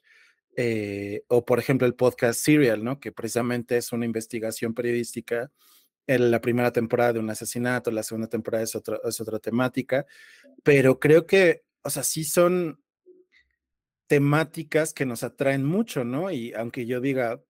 eh, 0.56 1.24
o 1.28 1.46
por 1.46 1.60
ejemplo 1.60 1.86
el 1.86 1.96
podcast 1.96 2.40
Serial, 2.40 2.84
¿no? 2.84 3.00
Que 3.00 3.12
precisamente 3.12 3.78
es 3.78 3.92
una 3.92 4.06
investigación 4.06 4.74
periodística 4.74 5.52
en 6.08 6.32
la 6.32 6.40
primera 6.40 6.72
temporada 6.72 7.14
de 7.14 7.20
un 7.20 7.30
asesinato, 7.30 7.92
la 7.92 8.04
segunda 8.04 8.28
temporada 8.28 8.64
es, 8.64 8.76
es 8.76 9.22
otra 9.22 9.40
temática, 9.40 10.06
pero 10.64 11.00
creo 11.00 11.26
que, 11.26 11.64
o 11.82 11.90
sea, 11.90 12.04
sí 12.04 12.24
son 12.24 12.80
temáticas 14.08 14.94
que 14.94 15.06
nos 15.06 15.24
atraen 15.24 15.66
mucho, 15.66 16.04
¿no? 16.04 16.32
Y 16.32 16.54
aunque 16.54 16.86
yo 16.86 17.02
diga, 17.02 17.42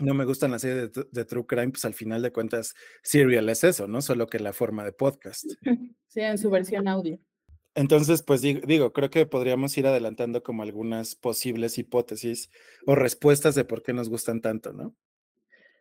no 0.00 0.14
me 0.14 0.24
gustan 0.24 0.50
las 0.50 0.62
series 0.62 0.90
de, 1.10 1.24
True 1.24 1.46
Crime, 1.46 1.70
pues 1.70 1.84
al 1.84 1.94
final 1.94 2.22
de 2.22 2.32
cuentas, 2.32 2.74
Serial 3.02 3.48
es 3.48 3.64
eso, 3.64 3.86
¿no? 3.86 4.02
Solo 4.02 4.26
que 4.26 4.38
la 4.38 4.52
forma 4.52 4.84
de 4.84 4.92
podcast. 4.92 5.44
Sí, 6.08 6.20
en 6.20 6.36
su 6.36 6.50
versión 6.50 6.88
audio. 6.88 7.18
Entonces, 7.74 8.22
pues 8.22 8.42
digo, 8.42 8.92
creo 8.92 9.08
que 9.08 9.24
podríamos 9.24 9.78
ir 9.78 9.86
adelantando 9.86 10.42
como 10.42 10.62
algunas 10.62 11.14
posibles 11.14 11.78
hipótesis 11.78 12.50
o 12.86 12.94
respuestas 12.94 13.54
de 13.54 13.64
por 13.64 13.82
qué 13.82 13.94
nos 13.94 14.10
gustan 14.10 14.42
tanto, 14.42 14.74
¿no? 14.74 14.94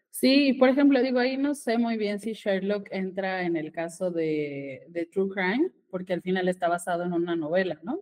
Sí, 0.09 0.53
por 0.53 0.69
ejemplo, 0.69 1.01
digo, 1.01 1.19
ahí 1.19 1.35
no 1.35 1.53
sé 1.53 1.77
muy 1.77 1.97
bien 1.97 2.19
si 2.19 2.31
Sherlock 2.31 2.87
entra 2.91 3.43
en 3.43 3.57
el 3.57 3.73
caso 3.73 4.09
de, 4.09 4.87
True 5.11 5.29
Crime, 5.29 5.71
porque 5.89 6.13
al 6.13 6.21
final 6.21 6.47
está 6.47 6.69
basado 6.69 7.03
en 7.03 7.11
una 7.11 7.35
novela, 7.35 7.77
¿no? 7.83 7.99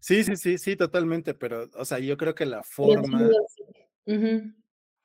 Sí, 0.00 0.24
sí, 0.24 0.36
sí, 0.36 0.56
sí, 0.56 0.76
totalmente, 0.76 1.34
pero, 1.34 1.68
o 1.74 1.84
sea, 1.84 1.98
yo 1.98 2.16
creo 2.16 2.34
que 2.34 2.46
la 2.46 2.62
forma... 2.62 3.28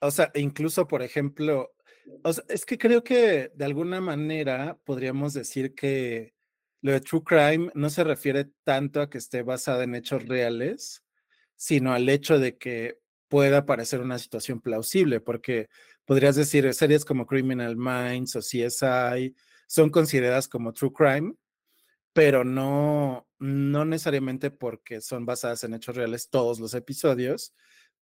O 0.01 0.11
sea, 0.11 0.31
incluso, 0.35 0.87
por 0.87 1.03
ejemplo, 1.03 1.73
es 2.49 2.65
que 2.65 2.77
creo 2.77 3.03
que 3.03 3.51
de 3.53 3.65
alguna 3.65 4.01
manera 4.01 4.77
podríamos 4.83 5.33
decir 5.33 5.75
que 5.75 6.33
lo 6.81 6.91
de 6.91 7.01
True 7.01 7.23
Crime 7.23 7.71
no 7.75 7.89
se 7.89 8.03
refiere 8.03 8.49
tanto 8.63 9.01
a 9.01 9.09
que 9.09 9.19
esté 9.19 9.43
basada 9.43 9.83
en 9.83 9.95
hechos 9.95 10.27
reales, 10.27 11.03
sino 11.55 11.93
al 11.93 12.09
hecho 12.09 12.39
de 12.39 12.57
que 12.57 12.97
pueda 13.27 13.65
parecer 13.65 14.01
una 14.01 14.17
situación 14.17 14.59
plausible, 14.59 15.21
porque 15.21 15.69
podrías 16.05 16.35
decir 16.35 16.73
series 16.73 17.05
como 17.05 17.27
Criminal 17.27 17.77
Minds 17.77 18.35
o 18.35 18.39
CSI 18.39 19.35
son 19.67 19.89
consideradas 19.91 20.47
como 20.47 20.73
True 20.73 20.91
Crime, 20.91 21.35
pero 22.13 22.43
no, 22.43 23.27
no 23.39 23.85
necesariamente 23.85 24.51
porque 24.51 24.99
son 24.99 25.25
basadas 25.25 25.63
en 25.63 25.75
hechos 25.75 25.95
reales 25.95 26.29
todos 26.29 26.59
los 26.59 26.73
episodios, 26.73 27.53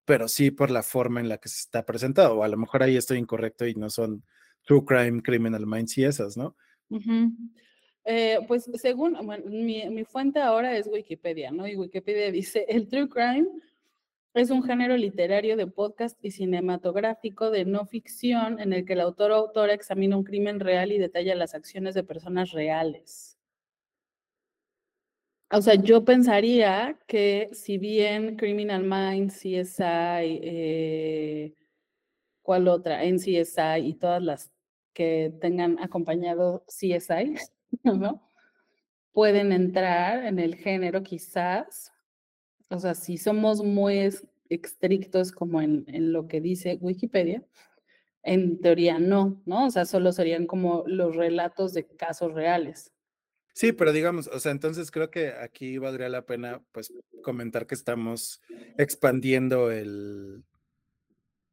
pero 0.09 0.27
sí 0.27 0.49
por 0.49 0.71
la 0.71 0.81
forma 0.81 1.19
en 1.19 1.29
la 1.29 1.37
que 1.37 1.49
se 1.49 1.59
está 1.59 1.85
presentado. 1.85 2.39
O 2.39 2.43
a 2.43 2.47
lo 2.47 2.57
mejor 2.57 2.81
ahí 2.81 2.97
estoy 2.97 3.19
incorrecto 3.19 3.67
y 3.67 3.75
no 3.75 3.91
son 3.91 4.23
True 4.65 4.83
Crime, 4.83 5.21
Criminal 5.21 5.67
Minds 5.67 5.99
y 5.99 6.03
esas, 6.03 6.35
¿no? 6.35 6.55
Eh, 8.05 8.39
pues 8.47 8.71
según, 8.73 9.15
mi, 9.45 9.87
mi, 9.91 10.03
fuente 10.05 10.39
ahora 10.39 10.75
es 10.75 10.87
Wikipedia, 10.87 11.51
¿no? 11.51 11.67
Y 11.67 11.75
Wikipedia 11.75 12.31
dice, 12.31 12.65
el 12.67 12.87
True 12.87 13.07
Crime 13.07 13.49
es 14.33 14.49
un 14.49 14.63
género 14.63 14.97
literario 14.97 15.55
de 15.55 15.67
podcast 15.67 16.17
y 16.25 16.31
cinematográfico 16.31 17.51
de 17.51 17.65
no 17.65 17.85
ficción 17.85 18.59
en 18.59 18.73
el 18.73 18.85
que 18.85 18.93
el 18.93 19.01
autor 19.01 19.29
o 19.29 19.35
autora 19.35 19.75
examina 19.75 20.17
un 20.17 20.23
crimen 20.23 20.59
real 20.59 20.91
y 20.91 20.97
detalla 20.97 21.35
las 21.35 21.53
acciones 21.53 21.93
de 21.93 22.03
personas 22.03 22.49
reales. 22.49 23.28
O 25.51 25.61
sea, 25.61 25.73
yo 25.75 26.05
pensaría 26.05 26.99
que 27.07 27.49
si 27.53 27.79
bien 27.79 28.35
Criminal 28.35 28.83
Minds, 28.83 29.35
CSI, 29.35 30.39
eh, 30.43 31.55
¿cuál 32.43 32.67
otra? 32.67 33.03
NCSI 33.03 33.79
y 33.83 33.93
todas 33.95 34.21
las 34.21 34.51
que 34.93 35.33
tengan 35.41 35.79
acompañado 35.79 36.65
CSI, 36.67 37.35
¿no? 37.83 38.21
Pueden 39.11 39.51
entrar 39.51 40.23
en 40.25 40.37
el 40.39 40.55
género 40.55 41.01
quizás. 41.01 41.91
O 42.69 42.77
sea, 42.79 42.93
si 42.93 43.17
somos 43.17 43.63
muy 43.63 44.11
estrictos 44.49 45.31
como 45.31 45.61
en, 45.61 45.83
en 45.87 46.13
lo 46.13 46.27
que 46.27 46.41
dice 46.41 46.77
Wikipedia, 46.79 47.43
en 48.21 48.61
teoría 48.61 48.99
no, 48.99 49.41
¿no? 49.45 49.65
O 49.65 49.71
sea, 49.71 49.85
solo 49.85 50.11
serían 50.11 50.45
como 50.45 50.83
los 50.85 51.15
relatos 51.15 51.73
de 51.73 51.87
casos 51.87 52.33
reales. 52.33 52.93
Sí, 53.59 53.73
pero 53.73 53.91
digamos, 53.91 54.27
o 54.27 54.39
sea, 54.39 54.53
entonces 54.53 54.89
creo 54.89 55.11
que 55.11 55.33
aquí 55.33 55.77
valdría 55.79 56.07
la 56.07 56.25
pena, 56.25 56.63
pues, 56.71 56.93
comentar 57.21 57.67
que 57.67 57.75
estamos 57.75 58.39
expandiendo 58.77 59.69
el, 59.69 60.45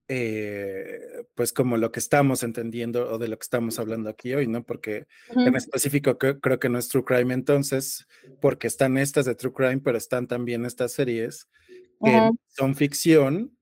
eh, 0.07 1.01
pues 1.35 1.53
como 1.53 1.77
lo 1.77 1.91
que 1.91 1.99
estamos 1.99 2.45
entendiendo 2.45 3.11
o 3.11 3.19
de 3.19 3.27
lo 3.27 3.37
que 3.37 3.43
estamos 3.43 3.81
hablando 3.81 4.09
aquí 4.09 4.33
hoy, 4.35 4.47
¿no? 4.47 4.63
Porque 4.63 5.09
en 5.35 5.57
específico 5.57 6.17
creo, 6.17 6.39
creo 6.39 6.61
que 6.61 6.69
no 6.69 6.79
es 6.79 6.87
True 6.87 7.03
Crime 7.05 7.35
entonces, 7.35 8.07
porque 8.41 8.69
están 8.69 8.99
estas 8.99 9.27
de 9.27 9.35
True 9.35 9.53
Crime, 9.53 9.79
pero 9.79 9.99
están 9.99 10.29
también 10.29 10.65
estas 10.65 10.93
series 10.93 11.49
que 12.05 12.31
son 12.47 12.77
ficción, 12.77 13.56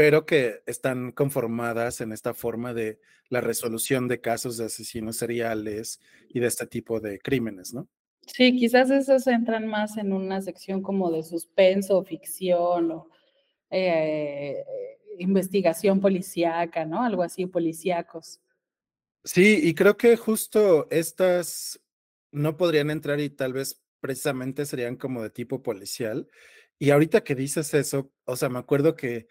pero 0.00 0.24
que 0.24 0.62
están 0.64 1.12
conformadas 1.12 2.00
en 2.00 2.12
esta 2.12 2.32
forma 2.32 2.72
de 2.72 3.00
la 3.28 3.42
resolución 3.42 4.08
de 4.08 4.22
casos 4.22 4.56
de 4.56 4.64
asesinos 4.64 5.16
seriales 5.16 6.00
y 6.30 6.40
de 6.40 6.46
este 6.46 6.66
tipo 6.66 7.00
de 7.00 7.18
crímenes, 7.18 7.74
¿no? 7.74 7.86
Sí, 8.26 8.56
quizás 8.56 8.90
esos 8.90 9.26
entran 9.26 9.66
más 9.66 9.98
en 9.98 10.14
una 10.14 10.40
sección 10.40 10.80
como 10.80 11.10
de 11.10 11.22
suspenso, 11.22 12.02
ficción 12.02 12.90
o 12.92 13.10
eh, 13.68 14.64
investigación 15.18 16.00
policíaca, 16.00 16.86
¿no? 16.86 17.02
Algo 17.02 17.22
así, 17.22 17.44
policíacos. 17.44 18.40
Sí, 19.22 19.60
y 19.62 19.74
creo 19.74 19.98
que 19.98 20.16
justo 20.16 20.88
estas 20.90 21.78
no 22.32 22.56
podrían 22.56 22.88
entrar 22.88 23.20
y 23.20 23.28
tal 23.28 23.52
vez 23.52 23.82
precisamente 24.00 24.64
serían 24.64 24.96
como 24.96 25.22
de 25.22 25.28
tipo 25.28 25.62
policial. 25.62 26.26
Y 26.78 26.88
ahorita 26.88 27.22
que 27.22 27.34
dices 27.34 27.74
eso, 27.74 28.10
o 28.24 28.34
sea, 28.34 28.48
me 28.48 28.60
acuerdo 28.60 28.96
que 28.96 29.28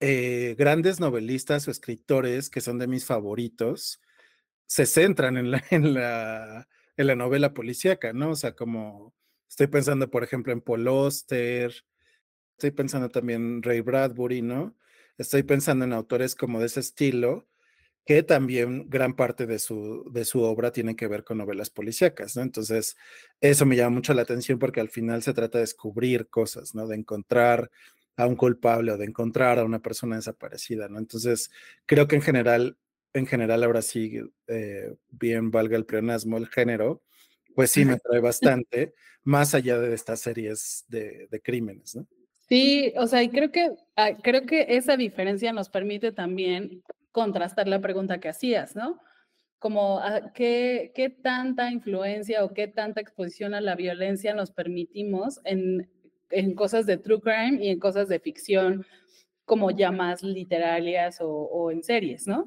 eh, 0.00 0.54
grandes 0.58 1.00
novelistas 1.00 1.68
o 1.68 1.70
escritores 1.70 2.50
que 2.50 2.60
son 2.60 2.78
de 2.78 2.86
mis 2.86 3.04
favoritos 3.04 4.00
se 4.66 4.86
centran 4.86 5.36
en 5.36 5.50
la, 5.50 5.64
en 5.70 5.94
la, 5.94 6.68
en 6.96 7.06
la 7.06 7.16
novela 7.16 7.54
policíaca, 7.54 8.12
¿no? 8.12 8.30
O 8.30 8.36
sea, 8.36 8.54
como 8.54 9.14
estoy 9.48 9.68
pensando, 9.68 10.10
por 10.10 10.24
ejemplo, 10.24 10.52
en 10.52 10.60
Paul 10.60 10.88
Auster, 10.88 11.72
estoy 12.52 12.70
pensando 12.72 13.08
también 13.08 13.42
en 13.56 13.62
Ray 13.62 13.80
Bradbury, 13.80 14.42
¿no? 14.42 14.76
Estoy 15.18 15.42
pensando 15.42 15.84
en 15.84 15.92
autores 15.92 16.34
como 16.36 16.60
de 16.60 16.66
ese 16.66 16.80
estilo, 16.80 17.48
que 18.04 18.22
también 18.22 18.88
gran 18.88 19.14
parte 19.16 19.46
de 19.46 19.58
su, 19.58 20.10
de 20.12 20.24
su 20.24 20.42
obra 20.42 20.72
tiene 20.72 20.96
que 20.96 21.08
ver 21.08 21.24
con 21.24 21.38
novelas 21.38 21.70
policíacas, 21.70 22.36
¿no? 22.36 22.42
Entonces, 22.42 22.96
eso 23.40 23.66
me 23.66 23.76
llama 23.76 23.96
mucho 23.96 24.14
la 24.14 24.22
atención 24.22 24.58
porque 24.58 24.80
al 24.80 24.88
final 24.90 25.22
se 25.22 25.34
trata 25.34 25.58
de 25.58 25.64
descubrir 25.64 26.28
cosas, 26.28 26.74
¿no? 26.74 26.86
De 26.88 26.96
encontrar 26.96 27.70
a 28.18 28.26
un 28.26 28.34
culpable 28.34 28.90
o 28.92 28.98
de 28.98 29.04
encontrar 29.04 29.60
a 29.60 29.64
una 29.64 29.78
persona 29.78 30.16
desaparecida, 30.16 30.88
¿no? 30.88 30.98
Entonces, 30.98 31.52
creo 31.86 32.08
que 32.08 32.16
en 32.16 32.22
general, 32.22 32.76
en 33.14 33.26
general, 33.26 33.62
ahora 33.62 33.80
sí, 33.80 34.20
eh, 34.48 34.96
bien 35.08 35.52
valga 35.52 35.76
el 35.76 35.86
pleonasmo, 35.86 36.36
el 36.36 36.48
género, 36.48 37.00
pues 37.54 37.70
sí 37.70 37.84
me 37.84 37.92
atrae 38.02 38.20
bastante, 38.20 38.92
más 39.22 39.54
allá 39.54 39.78
de 39.78 39.94
estas 39.94 40.18
series 40.20 40.84
de, 40.88 41.28
de 41.30 41.40
crímenes, 41.40 41.94
¿no? 41.94 42.08
Sí, 42.48 42.92
o 42.96 43.06
sea, 43.06 43.22
y 43.22 43.28
creo 43.28 43.52
que, 43.52 43.70
ah, 43.94 44.16
creo 44.20 44.46
que 44.46 44.66
esa 44.70 44.96
diferencia 44.96 45.52
nos 45.52 45.68
permite 45.68 46.10
también 46.10 46.82
contrastar 47.12 47.68
la 47.68 47.80
pregunta 47.80 48.18
que 48.18 48.30
hacías, 48.30 48.74
¿no? 48.74 49.00
Como 49.60 50.00
ah, 50.00 50.32
¿qué, 50.34 50.90
qué 50.92 51.08
tanta 51.08 51.70
influencia 51.70 52.44
o 52.44 52.52
qué 52.52 52.66
tanta 52.66 53.00
exposición 53.00 53.54
a 53.54 53.60
la 53.60 53.76
violencia 53.76 54.34
nos 54.34 54.50
permitimos 54.50 55.40
en, 55.44 55.88
en 56.30 56.54
cosas 56.54 56.86
de 56.86 56.98
true 56.98 57.20
crime 57.20 57.58
y 57.60 57.68
en 57.68 57.78
cosas 57.78 58.08
de 58.08 58.20
ficción 58.20 58.84
como 59.44 59.70
ya 59.70 59.90
más 59.90 60.22
literarias 60.22 61.20
o, 61.20 61.28
o 61.30 61.70
en 61.70 61.82
series, 61.82 62.26
¿no? 62.26 62.44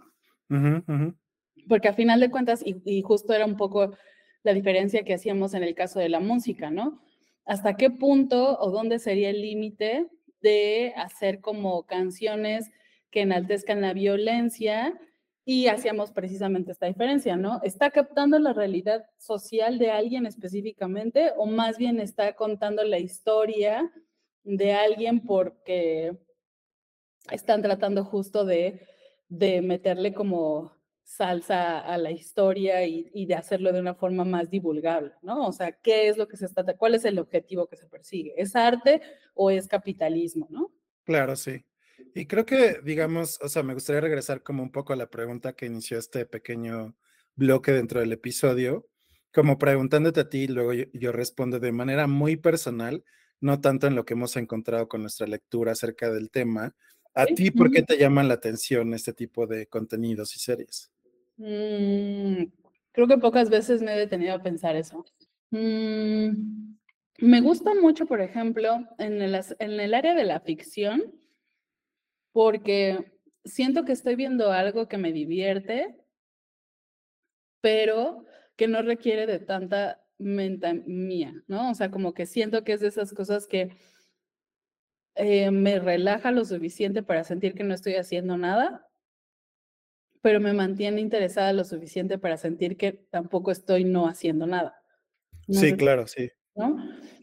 Porque 1.68 1.88
a 1.88 1.94
final 1.94 2.20
de 2.20 2.30
cuentas, 2.30 2.62
y, 2.66 2.82
y 2.86 3.02
justo 3.02 3.34
era 3.34 3.46
un 3.46 3.58
poco 3.58 3.96
la 4.44 4.54
diferencia 4.54 5.04
que 5.04 5.14
hacíamos 5.14 5.54
en 5.54 5.64
el 5.64 5.76
caso 5.76 6.00
de 6.00 6.10
la 6.10 6.20
música, 6.20 6.70
¿no? 6.70 7.02
¿Hasta 7.46 7.76
qué 7.76 7.90
punto 7.90 8.58
o 8.60 8.72
dónde 8.72 9.00
sería 9.00 9.30
el 9.30 9.42
límite 9.42 10.08
de 10.42 10.94
hacer 10.96 11.40
como 11.42 11.84
canciones 11.84 12.72
que 13.10 13.22
enaltezcan 13.22 13.82
la 13.82 13.94
violencia? 13.94 15.00
Y 15.54 15.68
hacíamos 15.68 16.14
precisamente 16.14 16.72
esta 16.72 16.86
diferencia, 16.86 17.36
¿no? 17.36 17.60
¿Está 17.62 17.92
captando 17.92 18.40
la 18.40 18.54
realidad 18.54 19.06
social 19.18 19.80
de 19.80 19.92
alguien 19.92 20.26
específicamente 20.26 21.34
o 21.36 21.46
más 21.46 21.78
bien 21.78 22.00
está 22.00 22.38
contando 22.38 22.86
la 22.86 23.00
historia 23.00 23.92
de 24.46 24.72
alguien 24.72 25.20
porque 25.20 26.18
están 27.30 27.62
tratando 27.62 28.06
justo 28.06 28.46
de, 28.46 28.88
de 29.28 29.62
meterle 29.62 30.14
como 30.14 30.72
salsa 31.04 31.80
a 31.80 31.98
la 31.98 32.12
historia 32.12 32.86
y, 32.86 33.12
y, 33.14 33.26
de 33.26 33.36
hacerlo 33.36 33.74
de 33.74 33.82
una 33.82 33.96
forma 33.96 34.24
más 34.24 34.50
divulgable, 34.50 35.12
¿no? 35.22 35.46
O 35.46 35.52
sea, 35.52 35.74
¿qué 35.74 36.08
es 36.08 36.16
lo 36.16 36.30
que 36.30 36.38
se 36.38 36.46
está, 36.46 36.64
cuál 36.78 36.96
es 36.96 37.04
el 37.04 37.20
objetivo 37.20 37.68
que 37.68 37.76
se 37.76 37.88
persigue? 37.88 38.34
¿Es 38.38 38.56
arte 38.56 39.02
o 39.34 39.52
es 39.52 39.68
capitalismo, 39.68 40.48
no? 40.50 40.72
Claro, 41.04 41.36
sí. 41.36 41.66
Y 42.14 42.26
creo 42.26 42.46
que, 42.46 42.80
digamos, 42.84 43.40
o 43.42 43.50
sea, 43.50 43.64
me 43.64 43.74
gustaría 43.74 44.02
regresar 44.02 44.44
como 44.44 44.64
un 44.64 44.72
poco 44.72 44.94
a 44.94 44.96
la 44.96 45.10
pregunta 45.10 45.54
que 45.54 45.66
inició 45.66 45.98
este 45.98 46.26
pequeño 46.26 46.96
bloque 47.36 47.72
dentro 47.72 48.00
del 48.00 48.12
episodio, 48.12 48.88
como 49.34 49.58
preguntándote 49.58 50.20
a 50.20 50.30
ti, 50.30 50.48
luego 50.48 50.74
yo, 50.74 50.86
yo 50.94 51.12
respondo 51.12 51.60
de 51.60 51.72
manera 51.72 52.08
muy 52.08 52.36
personal, 52.36 53.04
no 53.40 53.60
tanto 53.62 53.88
en 53.88 53.96
lo 53.96 54.06
que 54.06 54.14
hemos 54.14 54.36
encontrado 54.38 54.88
con 54.88 55.02
nuestra 55.02 55.28
lectura 55.28 55.72
acerca 55.72 56.12
del 56.12 56.30
tema. 56.30 56.76
¿A 57.14 57.26
¿Sí? 57.26 57.36
ti 57.36 57.52
por 57.52 57.72
qué 57.72 57.82
te 57.82 57.98
llaman 57.98 58.28
la 58.28 58.36
atención 58.36 58.94
este 58.94 59.14
tipo 59.14 59.48
de 59.48 59.68
contenidos 59.68 60.36
y 60.36 60.40
series? 60.40 60.92
Mm, 61.38 62.44
creo 62.92 63.08
que 63.08 63.18
pocas 63.18 63.50
veces 63.50 63.82
me 63.82 63.96
he 63.96 64.00
detenido 64.00 64.36
a 64.36 64.44
pensar 64.44 64.76
eso. 64.76 65.06
Mm, 65.50 66.76
me 67.20 67.42
gusta 67.42 67.74
mucho, 67.74 68.06
por 68.06 68.22
ejemplo, 68.22 68.88
en 68.98 69.22
el, 69.22 69.40
en 69.60 69.80
el 69.80 69.94
área 69.94 70.14
de 70.14 70.24
la 70.24 70.40
ficción, 70.40 71.04
porque 72.32 73.12
siento 73.44 73.86
que 73.86 73.92
estoy 73.92 74.16
viendo 74.16 74.52
algo 74.52 74.88
que 74.88 74.98
me 74.98 75.12
divierte, 75.12 75.98
pero 77.62 78.26
que 78.56 78.68
no 78.68 78.82
requiere 78.82 79.26
de 79.26 79.40
tanta 79.40 80.04
mente 80.18 80.74
mía, 80.86 81.44
¿no? 81.48 81.72
O 81.72 81.76
sea, 81.76 81.90
como 81.92 82.14
que 82.14 82.26
siento 82.26 82.64
que 82.64 82.74
es 82.74 82.80
de 82.80 82.88
esas 82.88 83.14
cosas 83.14 83.48
que 83.48 83.72
eh, 85.16 85.52
me 85.52 85.80
relaja 85.80 86.32
lo 86.32 86.46
suficiente 86.46 87.04
para 87.04 87.24
sentir 87.24 87.54
que 87.54 87.64
no 87.64 87.74
estoy 87.74 87.96
haciendo 87.96 88.38
nada, 88.38 88.88
pero 90.22 90.40
me 90.40 90.54
mantiene 90.54 91.02
interesada 91.02 91.52
lo 91.54 91.64
suficiente 91.64 92.18
para 92.18 92.38
sentir 92.38 92.78
que 92.78 92.94
tampoco 92.94 93.52
estoy 93.52 93.84
no 93.84 94.08
haciendo 94.08 94.46
nada. 94.46 94.82
No 95.48 95.60
sí, 95.60 95.74
claro, 95.76 96.08
sí. 96.08 96.30
¿no? 96.56 96.78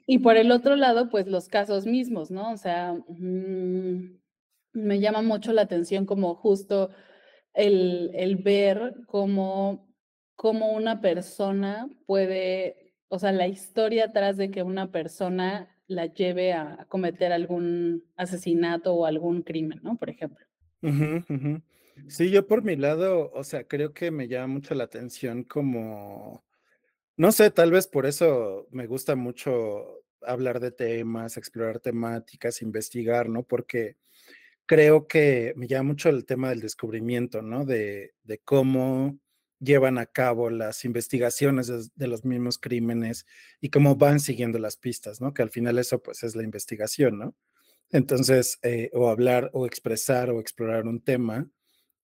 Y 0.07 0.19
por 0.19 0.37
el 0.37 0.51
otro 0.51 0.75
lado, 0.75 1.09
pues 1.09 1.27
los 1.29 1.49
casos 1.49 1.87
mismos, 1.87 2.31
¿no? 2.31 2.53
O 2.53 2.57
sea, 2.57 2.95
mmm, 3.09 4.19
me 4.73 5.01
llama 5.01 5.23
mucho 5.23 5.53
la 5.53 5.63
atención 5.63 6.07
como 6.07 6.35
justo 6.35 6.91
el, 7.55 8.11
el 8.15 8.37
ver 8.37 8.95
cómo, 9.07 9.89
una 10.43 11.01
persona 11.01 11.89
puede, 12.07 12.95
o 13.09 13.19
sea, 13.19 13.33
la 13.33 13.49
historia 13.49 14.07
atrás 14.07 14.37
de 14.37 14.51
que 14.51 14.63
una 14.63 14.91
persona 14.93 15.75
la 15.89 16.07
lleve 16.07 16.53
a 16.53 16.87
cometer 16.89 17.33
algún 17.33 18.05
asesinato 18.17 18.95
o 18.95 19.07
algún 19.07 19.43
crimen, 19.43 19.81
¿no? 19.83 19.97
Por 19.97 20.11
ejemplo. 20.11 20.47
Sí, 22.07 22.31
yo 22.31 22.47
por 22.47 22.63
mi 22.63 22.77
lado, 22.77 23.31
o 23.33 23.43
sea, 23.43 23.65
creo 23.65 23.93
que 23.93 24.11
me 24.11 24.29
llama 24.29 24.47
mucho 24.55 24.75
la 24.75 24.85
atención 24.85 25.43
como, 25.43 26.45
no 27.17 27.33
sé, 27.33 27.51
tal 27.51 27.73
vez 27.73 27.89
por 27.89 28.07
eso 28.07 28.69
me 28.71 28.87
gusta 28.87 29.17
mucho 29.17 30.05
hablar 30.23 30.61
de 30.61 30.71
temas, 30.71 31.37
explorar 31.37 31.81
temáticas, 31.81 32.63
investigar, 32.63 33.29
¿no? 33.29 33.43
Porque 33.43 33.97
creo 34.69 35.09
que 35.09 35.55
me 35.57 35.67
llama 35.67 35.89
mucho 35.89 36.11
el 36.11 36.27
tema 36.27 36.51
del 36.51 36.61
descubrimiento, 36.61 37.43
¿no? 37.43 37.65
De, 37.65 38.13
cómo 38.45 39.19
llevan 39.61 39.99
a 39.99 40.07
cabo 40.07 40.51
las 40.51 40.85
investigaciones 40.85 41.67
de, 41.69 41.89
de, 41.97 42.07
los 42.07 42.25
mismos 42.25 42.59
crímenes 42.59 43.27
y 43.61 43.71
cómo 43.71 43.97
van 43.97 44.21
siguiendo 44.21 44.59
las 44.59 44.77
pistas, 44.77 45.21
¿no? 45.21 45.35
Que 45.35 45.43
al 45.43 45.51
final 45.51 45.79
eso 45.79 46.03
pues 46.03 46.23
es 46.23 46.37
la 46.37 46.45
investigación, 46.45 47.19
¿no? 47.19 47.35
Entonces, 47.91 48.59
eh, 48.63 48.91
o 48.93 49.09
hablar 49.09 49.51
o 49.55 49.67
expresar 49.67 50.31
o 50.31 50.41
explorar 50.41 50.87
un 50.87 51.01
tema, 51.01 51.49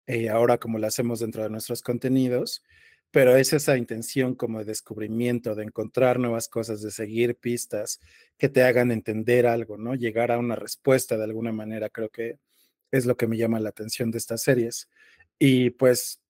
eh, 0.06 0.30
ahora 0.30 0.58
como 0.58 0.78
lo 0.78 0.86
hacemos 0.86 1.20
dentro 1.20 1.42
de 1.42 1.50
nuestros 1.50 1.82
contenidos, 1.82 2.64
pero 3.10 3.36
es 3.36 3.52
esa 3.52 3.76
intención 3.76 4.34
como 4.34 4.60
de 4.60 4.64
descubrimiento, 4.64 5.54
de 5.54 5.64
encontrar 5.64 6.18
nuevas 6.18 6.48
cosas, 6.48 6.82
de 6.82 6.90
seguir 6.90 7.36
pistas 7.36 8.00
que 8.38 8.48
te 8.48 8.62
hagan 8.62 8.90
entender 8.90 9.46
algo, 9.46 9.76
¿no? 9.76 9.94
Llegar 9.94 10.32
a 10.32 10.38
una 10.38 10.56
respuesta 10.56 11.16
de 11.18 11.24
alguna 11.24 11.52
manera, 11.52 11.90
creo 11.90 12.08
que 12.10 12.38
es 12.96 13.06
lo 13.06 13.16
que 13.16 13.26
me 13.26 13.36
llama 13.36 13.60
la 13.60 13.70
atención 13.70 14.10
de 14.10 14.18
estas 14.18 14.42
series. 14.42 14.88
Y 15.38 15.70
pues, 15.70 16.20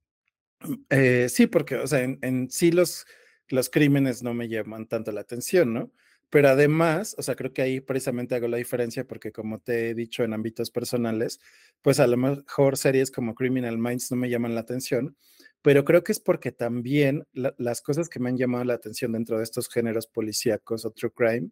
eh, 0.90 1.28
sí, 1.28 1.46
porque, 1.46 1.76
o 1.76 1.86
sea, 1.86 2.02
en, 2.02 2.50
sí 2.50 2.72
los, 2.72 3.06
los 3.48 3.68
crímenes 3.68 4.22
no 4.22 4.34
me 4.34 4.48
llaman 4.48 4.86
tanto 4.86 5.12
la 5.12 5.20
atención, 5.20 5.74
¿no? 5.74 5.92
Pero 6.30 6.48
además, 6.48 7.14
o 7.18 7.22
sea, 7.22 7.36
creo 7.36 7.52
que 7.52 7.62
ahí 7.62 7.80
precisamente 7.80 8.34
hago 8.34 8.48
la 8.48 8.56
diferencia 8.56 9.06
porque 9.06 9.30
como 9.30 9.60
te 9.60 9.90
he 9.90 9.94
dicho 9.94 10.24
en 10.24 10.32
ámbitos 10.32 10.70
personales, 10.70 11.38
pues 11.82 12.00
a 12.00 12.06
lo 12.06 12.16
mejor 12.16 12.76
series 12.76 13.10
como 13.10 13.34
Criminal 13.34 13.78
Minds 13.78 14.10
no 14.10 14.16
me 14.16 14.30
llaman 14.30 14.54
la 14.54 14.62
atención, 14.62 15.16
pero 15.62 15.84
creo 15.84 16.02
que 16.02 16.12
es 16.12 16.20
porque 16.20 16.50
también 16.50 17.24
la, 17.34 17.54
las 17.58 17.82
cosas 17.82 18.08
que 18.08 18.20
me 18.20 18.30
han 18.30 18.38
llamado 18.38 18.64
la 18.64 18.74
atención 18.74 19.12
dentro 19.12 19.38
de 19.38 19.44
estos 19.44 19.68
géneros 19.68 20.06
policíacos 20.06 20.84
o 20.86 20.90
true 20.90 21.12
crime 21.12 21.50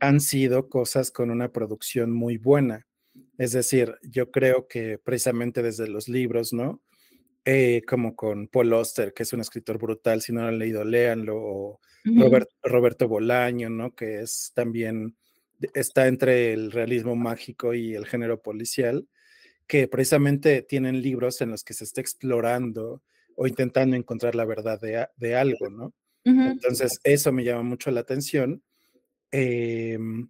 han 0.00 0.20
sido 0.20 0.68
cosas 0.68 1.10
con 1.10 1.30
una 1.30 1.52
producción 1.52 2.12
muy 2.12 2.36
buena. 2.38 2.86
Es 3.38 3.52
decir, 3.52 3.94
yo 4.02 4.30
creo 4.30 4.66
que 4.68 4.98
precisamente 4.98 5.62
desde 5.62 5.88
los 5.88 6.08
libros, 6.08 6.52
¿no? 6.52 6.82
Eh, 7.44 7.82
como 7.86 8.14
con 8.14 8.48
Paul 8.48 8.72
Oster, 8.74 9.14
que 9.14 9.22
es 9.22 9.32
un 9.32 9.40
escritor 9.40 9.78
brutal, 9.78 10.20
si 10.20 10.32
no 10.32 10.42
lo 10.42 10.48
han 10.48 10.58
leído, 10.58 10.84
léanlo, 10.84 11.36
o 11.36 11.80
Robert- 12.04 12.50
Roberto 12.62 13.08
Bolaño, 13.08 13.70
¿no? 13.70 13.94
Que 13.94 14.20
es 14.20 14.52
también, 14.54 15.16
está 15.74 16.08
entre 16.08 16.52
el 16.52 16.70
realismo 16.72 17.16
mágico 17.16 17.74
y 17.74 17.94
el 17.94 18.06
género 18.06 18.42
policial, 18.42 19.08
que 19.66 19.88
precisamente 19.88 20.62
tienen 20.62 21.00
libros 21.00 21.40
en 21.40 21.50
los 21.50 21.64
que 21.64 21.74
se 21.74 21.84
está 21.84 22.00
explorando 22.00 23.02
o 23.36 23.46
intentando 23.46 23.96
encontrar 23.96 24.34
la 24.34 24.44
verdad 24.44 24.80
de, 24.80 25.34
algo, 25.36 25.70
¿no? 25.70 25.94
Entonces, 26.24 27.00
eso 27.04 27.32
me 27.32 27.44
llama 27.44 27.62
mucho 27.62 27.90
la 27.90 28.00
atención, 28.00 28.62
em, 29.30 30.28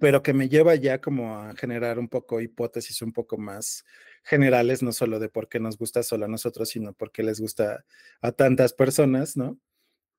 pero 0.00 0.22
que 0.22 0.32
me 0.34 0.48
lleva 0.48 0.74
ya 0.74 1.00
como 1.00 1.38
a 1.38 1.54
generar 1.54 1.98
un 1.98 2.08
poco 2.08 2.40
hipótesis 2.40 3.02
un 3.02 3.12
poco 3.12 3.38
más 3.38 3.84
generales, 4.24 4.82
no 4.82 4.92
solo 4.92 5.18
de 5.18 5.28
por 5.28 5.48
qué 5.48 5.60
nos 5.60 5.78
gusta 5.78 6.02
solo 6.02 6.24
a 6.26 6.28
nosotros, 6.28 6.68
sino 6.70 6.92
por 6.92 7.12
qué 7.12 7.22
les 7.22 7.40
gusta 7.40 7.84
a 8.20 8.32
tantas 8.32 8.72
personas, 8.72 9.36
¿no? 9.36 9.58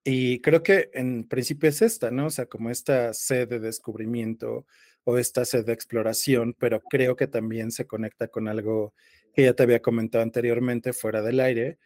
Y 0.04 0.42
creo 0.42 0.64
que 0.64 0.90
en 0.94 1.28
principio 1.28 1.70
es 1.70 1.82
esta, 1.82 2.12
¿no? 2.12 2.28
O 2.28 2.30
sea, 2.32 2.46
como 2.46 2.70
esta 2.70 3.14
sed 3.14 3.50
de 3.50 3.60
descubrimiento 3.60 4.66
o 5.04 5.18
esta 5.18 5.46
sed 5.46 5.66
de 5.66 5.74
exploración, 5.74 6.56
pero 6.58 6.82
creo 6.82 7.16
que 7.18 7.28
también 7.28 7.72
se 7.72 7.88
conecta 7.88 8.30
con 8.30 8.48
algo 8.48 8.94
que 9.34 9.44
ya 9.44 9.54
te 9.54 9.64
había 9.64 9.82
comentado 9.82 10.24
anteriormente 10.24 10.94
fuera 10.94 11.22
del 11.22 11.40
aire, 11.42 11.78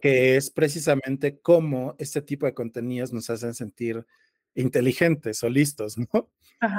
que 0.00 0.36
es 0.36 0.50
precisamente 0.50 1.38
cómo 1.40 1.94
este 1.98 2.22
tipo 2.22 2.46
de 2.46 2.54
contenidos 2.54 3.12
nos 3.12 3.30
hacen 3.30 3.54
sentir 3.54 4.06
inteligentes 4.58 5.42
o 5.44 5.48
listos, 5.48 5.96
¿no? 5.98 6.30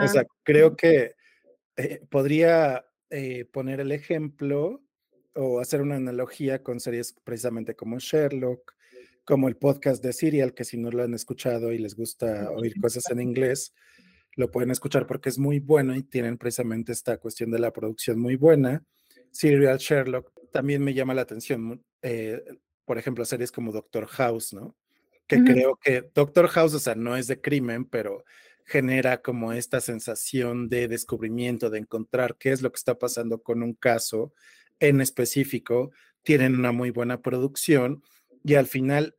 O 0.03 0.07
sea, 0.07 0.25
creo 0.43 0.75
que 0.75 1.15
eh, 1.77 2.01
podría 2.09 2.85
eh, 3.09 3.45
poner 3.45 3.79
el 3.79 3.93
ejemplo 3.93 4.83
o 5.33 5.61
hacer 5.61 5.81
una 5.81 5.95
analogía 5.95 6.61
con 6.61 6.81
series 6.81 7.15
precisamente 7.23 7.75
como 7.75 7.97
Sherlock, 7.99 8.75
como 9.23 9.47
el 9.47 9.55
podcast 9.55 10.03
de 10.03 10.11
Serial, 10.11 10.53
que 10.53 10.65
si 10.65 10.77
no 10.77 10.91
lo 10.91 11.03
han 11.03 11.13
escuchado 11.13 11.71
y 11.71 11.77
les 11.77 11.95
gusta 11.95 12.51
oír 12.51 12.73
cosas 12.81 13.09
en 13.11 13.21
inglés, 13.21 13.73
lo 14.35 14.51
pueden 14.51 14.71
escuchar 14.71 15.07
porque 15.07 15.29
es 15.29 15.39
muy 15.39 15.59
bueno 15.59 15.95
y 15.95 16.03
tienen 16.03 16.37
precisamente 16.37 16.91
esta 16.91 17.17
cuestión 17.17 17.49
de 17.51 17.59
la 17.59 17.71
producción 17.71 18.19
muy 18.19 18.35
buena. 18.35 18.83
Serial 19.31 19.77
Sherlock 19.77 20.33
también 20.51 20.83
me 20.83 20.93
llama 20.93 21.13
la 21.13 21.21
atención, 21.21 21.81
eh, 22.01 22.43
por 22.83 22.97
ejemplo, 22.97 23.23
series 23.23 23.51
como 23.51 23.71
Doctor 23.71 24.07
House, 24.07 24.53
¿no? 24.53 24.75
Que 25.29 25.43
creo 25.43 25.79
que 25.81 26.09
Doctor 26.13 26.47
House, 26.47 26.73
o 26.73 26.79
sea, 26.79 26.95
no 26.95 27.15
es 27.15 27.27
de 27.27 27.39
crimen, 27.39 27.85
pero 27.85 28.25
genera 28.65 29.21
como 29.21 29.53
esta 29.53 29.79
sensación 29.79 30.69
de 30.69 30.87
descubrimiento, 30.87 31.69
de 31.69 31.79
encontrar 31.79 32.35
qué 32.37 32.51
es 32.51 32.61
lo 32.61 32.71
que 32.71 32.77
está 32.77 32.97
pasando 32.97 33.41
con 33.41 33.63
un 33.63 33.73
caso 33.73 34.33
en 34.79 35.01
específico. 35.01 35.91
Tienen 36.23 36.55
una 36.55 36.71
muy 36.71 36.89
buena 36.89 37.21
producción 37.21 38.03
y 38.43 38.55
al 38.55 38.67
final 38.67 39.15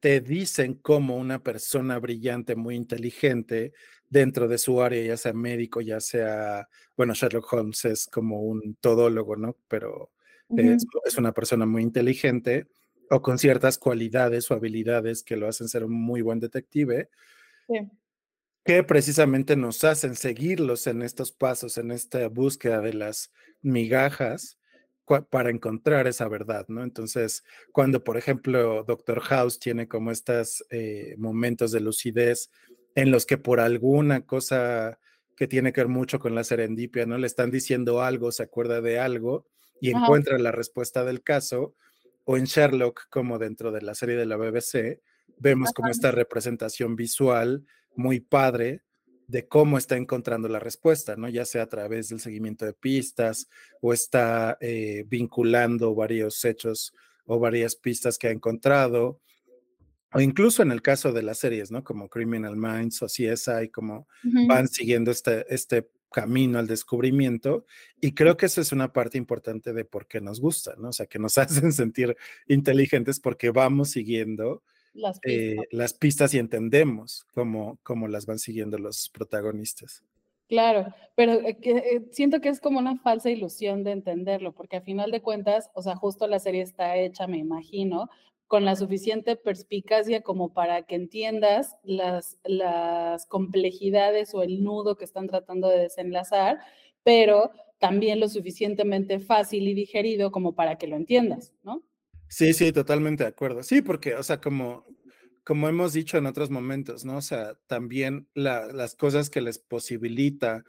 te 0.00 0.20
dicen 0.20 0.74
cómo 0.74 1.16
una 1.16 1.42
persona 1.42 1.98
brillante, 1.98 2.56
muy 2.56 2.74
inteligente, 2.74 3.72
dentro 4.10 4.48
de 4.48 4.58
su 4.58 4.82
área, 4.82 5.02
ya 5.02 5.16
sea 5.16 5.32
médico, 5.32 5.80
ya 5.80 6.00
sea, 6.00 6.68
bueno, 6.96 7.14
Sherlock 7.14 7.52
Holmes 7.52 7.84
es 7.84 8.06
como 8.06 8.42
un 8.42 8.76
todólogo, 8.80 9.34
¿no? 9.36 9.56
Pero 9.66 10.12
es 10.56 11.16
una 11.16 11.32
persona 11.32 11.64
muy 11.64 11.82
inteligente 11.82 12.66
o 13.10 13.22
con 13.22 13.38
ciertas 13.38 13.78
cualidades 13.78 14.50
o 14.50 14.54
habilidades 14.54 15.22
que 15.24 15.36
lo 15.36 15.48
hacen 15.48 15.68
ser 15.68 15.84
un 15.84 15.92
muy 15.94 16.22
buen 16.22 16.40
detective, 16.40 17.10
Sí. 17.68 17.90
que 18.64 18.82
precisamente 18.82 19.56
nos 19.56 19.84
hacen 19.84 20.14
seguirlos 20.16 20.86
en 20.86 21.02
estos 21.02 21.32
pasos, 21.32 21.76
en 21.78 21.90
esta 21.90 22.28
búsqueda 22.28 22.80
de 22.80 22.94
las 22.94 23.30
migajas 23.60 24.58
para 25.30 25.50
encontrar 25.50 26.06
esa 26.06 26.28
verdad, 26.28 26.64
¿no? 26.68 26.82
Entonces, 26.82 27.44
cuando, 27.72 28.02
por 28.04 28.16
ejemplo, 28.16 28.82
Doctor 28.84 29.20
House 29.20 29.58
tiene 29.58 29.86
como 29.86 30.10
estos 30.10 30.64
momentos 31.18 31.72
de 31.72 31.80
lucidez 31.80 32.50
en 32.94 33.10
los 33.10 33.26
que 33.26 33.36
por 33.36 33.60
alguna 33.60 34.24
cosa 34.24 34.98
que 35.36 35.46
tiene 35.48 35.72
que 35.74 35.82
ver 35.82 35.88
mucho 35.88 36.18
con 36.18 36.34
la 36.34 36.44
serendipia, 36.44 37.04
¿no? 37.06 37.18
Le 37.18 37.26
están 37.26 37.50
diciendo 37.50 38.00
algo, 38.02 38.32
se 38.32 38.44
acuerda 38.44 38.80
de 38.80 38.98
algo 38.98 39.46
y 39.80 39.90
Ajá. 39.92 40.14
encuentra 40.14 40.38
la 40.38 40.52
respuesta 40.52 41.04
del 41.04 41.22
caso, 41.22 41.74
o 42.24 42.36
en 42.36 42.44
Sherlock, 42.44 43.08
como 43.10 43.38
dentro 43.38 43.70
de 43.72 43.82
la 43.82 43.94
serie 43.94 44.16
de 44.16 44.26
la 44.26 44.36
BBC, 44.36 45.00
vemos 45.38 45.72
como 45.72 45.90
esta 45.90 46.10
representación 46.10 46.96
visual 46.96 47.64
muy 47.94 48.20
padre 48.20 48.82
de 49.26 49.46
cómo 49.48 49.78
está 49.78 49.96
encontrando 49.96 50.48
la 50.48 50.58
respuesta, 50.58 51.16
¿no? 51.16 51.28
Ya 51.28 51.44
sea 51.44 51.62
a 51.62 51.68
través 51.68 52.08
del 52.08 52.20
seguimiento 52.20 52.64
de 52.64 52.74
pistas 52.74 53.48
o 53.80 53.92
está 53.92 54.58
eh, 54.60 55.04
vinculando 55.08 55.94
varios 55.94 56.44
hechos 56.44 56.94
o 57.26 57.38
varias 57.38 57.74
pistas 57.74 58.18
que 58.18 58.28
ha 58.28 58.32
encontrado, 58.32 59.20
o 60.12 60.20
incluso 60.20 60.62
en 60.62 60.70
el 60.70 60.82
caso 60.82 61.12
de 61.12 61.22
las 61.22 61.38
series, 61.38 61.70
¿no? 61.70 61.82
Como 61.82 62.08
Criminal 62.08 62.56
Minds 62.56 63.02
o 63.02 63.06
CSI, 63.06 63.70
como 63.72 64.06
van 64.46 64.68
siguiendo 64.68 65.10
este, 65.10 65.44
este 65.52 65.88
camino 66.14 66.60
al 66.60 66.68
descubrimiento 66.68 67.66
y 68.00 68.12
creo 68.12 68.36
que 68.36 68.46
eso 68.46 68.60
es 68.60 68.70
una 68.70 68.92
parte 68.92 69.18
importante 69.18 69.72
de 69.72 69.84
por 69.84 70.06
qué 70.06 70.20
nos 70.20 70.40
gusta, 70.40 70.76
¿no? 70.78 70.90
O 70.90 70.92
sea, 70.92 71.06
que 71.06 71.18
nos 71.18 71.36
hacen 71.38 71.72
sentir 71.72 72.16
inteligentes 72.46 73.18
porque 73.18 73.50
vamos 73.50 73.90
siguiendo 73.90 74.62
Las 74.92 75.18
eh, 75.24 75.56
pistas. 75.56 75.66
las 75.72 75.94
pistas 75.94 76.34
y 76.34 76.38
entendemos 76.38 77.26
cómo, 77.34 77.80
cómo 77.82 78.06
las 78.06 78.26
van 78.26 78.38
siguiendo 78.38 78.78
los 78.78 79.08
protagonistas. 79.08 80.04
Claro, 80.48 80.94
pero 81.16 81.32
eh, 81.32 81.58
eh, 81.62 82.06
siento 82.12 82.40
que 82.40 82.48
es 82.48 82.60
como 82.60 82.78
una 82.78 82.96
falsa 82.98 83.30
ilusión 83.30 83.82
de 83.82 83.90
entenderlo, 83.90 84.52
porque 84.52 84.76
a 84.76 84.82
final 84.82 85.10
de 85.10 85.20
cuentas, 85.20 85.68
o 85.74 85.82
sea, 85.82 85.96
justo 85.96 86.28
la 86.28 86.38
serie 86.38 86.62
está 86.62 86.96
hecha, 86.96 87.26
me 87.26 87.38
imagino, 87.38 88.08
con 88.54 88.64
la 88.64 88.76
suficiente 88.76 89.34
perspicacia 89.34 90.20
como 90.20 90.52
para 90.52 90.82
que 90.84 90.94
entiendas 90.94 91.74
las, 91.82 92.38
complejidades 93.26 94.32
o 94.32 94.44
el 94.44 94.62
nudo 94.62 94.96
que 94.96 95.04
están 95.04 95.26
tratando 95.26 95.68
de 95.68 95.80
desenlazar, 95.80 96.60
pero 97.02 97.50
también 97.80 98.20
lo 98.20 98.28
suficientemente 98.28 99.18
fácil 99.18 99.66
y 99.66 99.74
digerido 99.74 100.30
como 100.30 100.54
para 100.54 100.78
que 100.78 100.86
lo 100.86 100.94
entiendas, 100.94 101.52
¿no? 101.64 101.82
Sí, 102.28 102.52
sí, 102.52 102.70
totalmente 102.70 103.24
de 103.24 103.30
acuerdo. 103.30 103.64
Sí, 103.64 103.82
porque, 103.82 104.14
o 104.14 104.22
sea, 104.22 104.40
como, 104.40 104.86
como 105.42 105.68
hemos 105.68 105.92
dicho 105.92 106.16
en 106.16 106.26
otros 106.26 106.48
momentos, 106.48 107.04
¿no? 107.04 107.16
O 107.16 107.22
sea, 107.22 107.56
también 107.66 108.28
la- 108.34 108.68
las 108.68 108.94
cosas 108.94 109.30
que 109.30 109.40
les 109.40 109.58
posibilita 109.58 110.62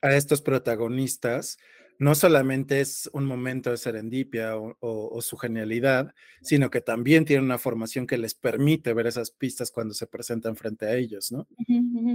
a 0.00 0.16
estos 0.16 0.40
protagonistas 0.40 1.58
no 1.98 2.14
solamente 2.14 2.80
es 2.80 3.08
un 3.12 3.24
momento 3.26 3.70
de 3.70 3.76
serendipia 3.76 4.56
o, 4.56 4.76
o- 4.80 5.08
o 5.16 5.22
su 5.22 5.36
genialidad, 5.36 6.12
sino 6.42 6.70
que 6.70 6.80
también 6.80 7.24
tienen 7.24 7.44
una 7.44 7.58
formación 7.58 8.06
que 8.06 8.18
les 8.18 8.34
permite 8.34 8.92
ver 8.94 9.06
esas 9.06 9.30
pistas 9.30 9.70
cuando 9.70 9.94
se 9.94 10.06
presentan 10.06 10.56
frente 10.56 10.86
a 10.86 10.94
ellos, 10.94 11.32
¿no? 11.32 11.46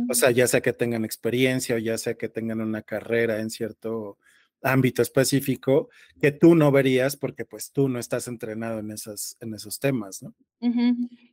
O 0.10 0.14
sea, 0.14 0.32
ya 0.32 0.48
sea 0.48 0.62
que 0.62 0.74
tengan 0.74 1.06
experiencia 1.06 1.76
o 1.76 1.80
ya 1.80 1.98
sea 1.98 2.16
que 2.16 2.30
tengan 2.30 2.62
una 2.62 2.82
carrera 2.84 3.40
en 3.40 3.50
cierto 3.50 4.18
ámbito 4.64 5.02
específico 5.02 5.90
que 6.22 6.32
tú 6.32 6.54
no 6.54 6.72
verías 6.72 7.18
porque 7.18 7.46
pues 7.46 7.72
tú 7.72 7.90
no 7.90 7.98
estás 7.98 8.28
entrenado 8.28 8.80
en, 8.80 8.92
esas, 8.92 9.36
en 9.40 9.56
esos 9.56 9.80
temas, 9.80 10.22
¿no? 10.22 10.36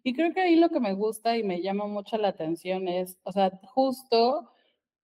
Y 0.03 0.15
creo 0.15 0.33
que 0.33 0.41
ahí 0.41 0.57
lo 0.57 0.71
que 0.71 0.81
me 0.81 0.95
gusta 0.95 1.37
y 1.37 1.43
me 1.43 1.61
llama 1.61 1.87
mucho 1.87 2.17
la 2.17 2.29
atención 2.29 2.89
es, 2.89 3.19
o 3.25 3.33
sea, 3.33 3.51
justo 3.65 4.49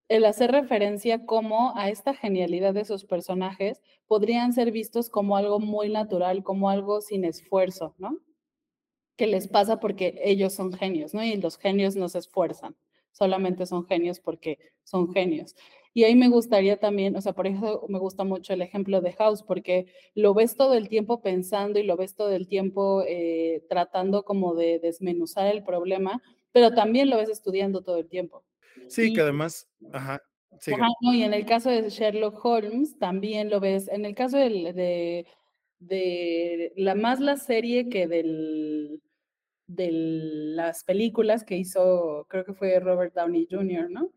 el 0.09 0.25
hacer 0.27 0.53
referencia 0.53 1.25
como 1.27 1.77
a 1.77 1.89
esta 1.89 2.15
genialidad 2.15 2.75
de 2.75 2.83
esos 2.83 3.05
personajes 3.05 3.81
podrían 4.07 4.53
ser 4.53 4.71
vistos 4.71 5.09
como 5.09 5.37
algo 5.37 5.61
muy 5.61 5.89
natural, 5.89 6.43
como 6.43 6.69
algo 6.71 7.01
sin 7.01 7.25
esfuerzo, 7.25 7.95
¿no? 7.99 8.19
Que 9.17 9.27
les 9.27 9.49
pasa 9.49 9.81
porque 9.81 10.21
ellos 10.25 10.53
son 10.55 10.73
genios, 10.73 11.15
¿no? 11.15 11.25
Y 11.25 11.37
los 11.37 11.57
genios 11.57 11.97
no 11.97 12.09
se 12.09 12.19
esfuerzan, 12.19 12.77
solamente 13.13 13.67
son 13.67 13.87
genios 13.87 14.21
porque 14.21 14.59
son 14.83 15.13
genios. 15.13 15.55
Y 15.95 16.03
ahí 16.05 16.17
me 16.17 16.29
gustaría 16.29 16.79
también, 16.79 17.17
o 17.17 17.21
sea, 17.21 17.33
por 17.33 17.47
eso 17.47 17.85
me 17.89 18.01
gusta 18.01 18.25
mucho 18.25 18.53
el 18.53 18.63
ejemplo 18.63 19.01
de 19.01 19.13
House, 19.13 19.43
porque 19.45 19.87
lo 20.15 20.35
ves 20.35 20.57
todo 20.57 20.75
el 20.75 20.89
tiempo 20.89 21.23
pensando 21.23 21.79
y 21.79 21.85
lo 21.85 21.97
ves 21.97 22.17
todo 22.17 22.33
el 22.33 22.49
tiempo 22.49 23.05
eh, 23.07 23.65
tratando 23.69 24.25
como 24.25 24.55
de 24.55 24.81
desmenuzar 24.81 25.47
el 25.47 25.63
problema, 25.63 26.21
pero 26.53 26.75
también 26.75 27.11
lo 27.11 27.19
ves 27.19 27.29
estudiando 27.29 27.83
todo 27.83 27.99
el 27.99 28.09
tiempo. 28.09 28.45
Sí, 28.89 29.11
Y- 29.11 29.15
que 29.15 29.21
además, 29.21 29.69
ajá, 29.93 30.23
sigue. 30.61 30.77
Ajá, 30.77 30.89
no, 31.01 31.15
y 31.15 31.23
en 31.23 31.35
el 31.35 31.45
caso 31.47 31.71
de 31.71 31.89
Sherlock 31.91 32.45
Holmes 32.45 32.99
también 32.99 33.51
lo 33.51 33.61
ves. 33.61 33.89
En 33.89 34.05
el 34.05 34.15
caso 34.15 34.37
del- 34.39 34.75
de, 34.75 35.27
de 35.79 36.73
la 36.77 36.95
más 36.95 37.21
la 37.21 37.37
serie 37.37 37.89
que 37.89 38.07
del, 38.07 39.03
de 39.67 39.89
las 39.93 40.85
películas 40.85 41.45
que 41.45 41.57
hizo, 41.57 42.27
creo 42.29 42.45
que 42.45 42.55
fue 42.55 42.79
Robert 42.81 43.15
Downey 43.15 43.49
Jr., 43.51 43.91
¿no? 43.91 44.11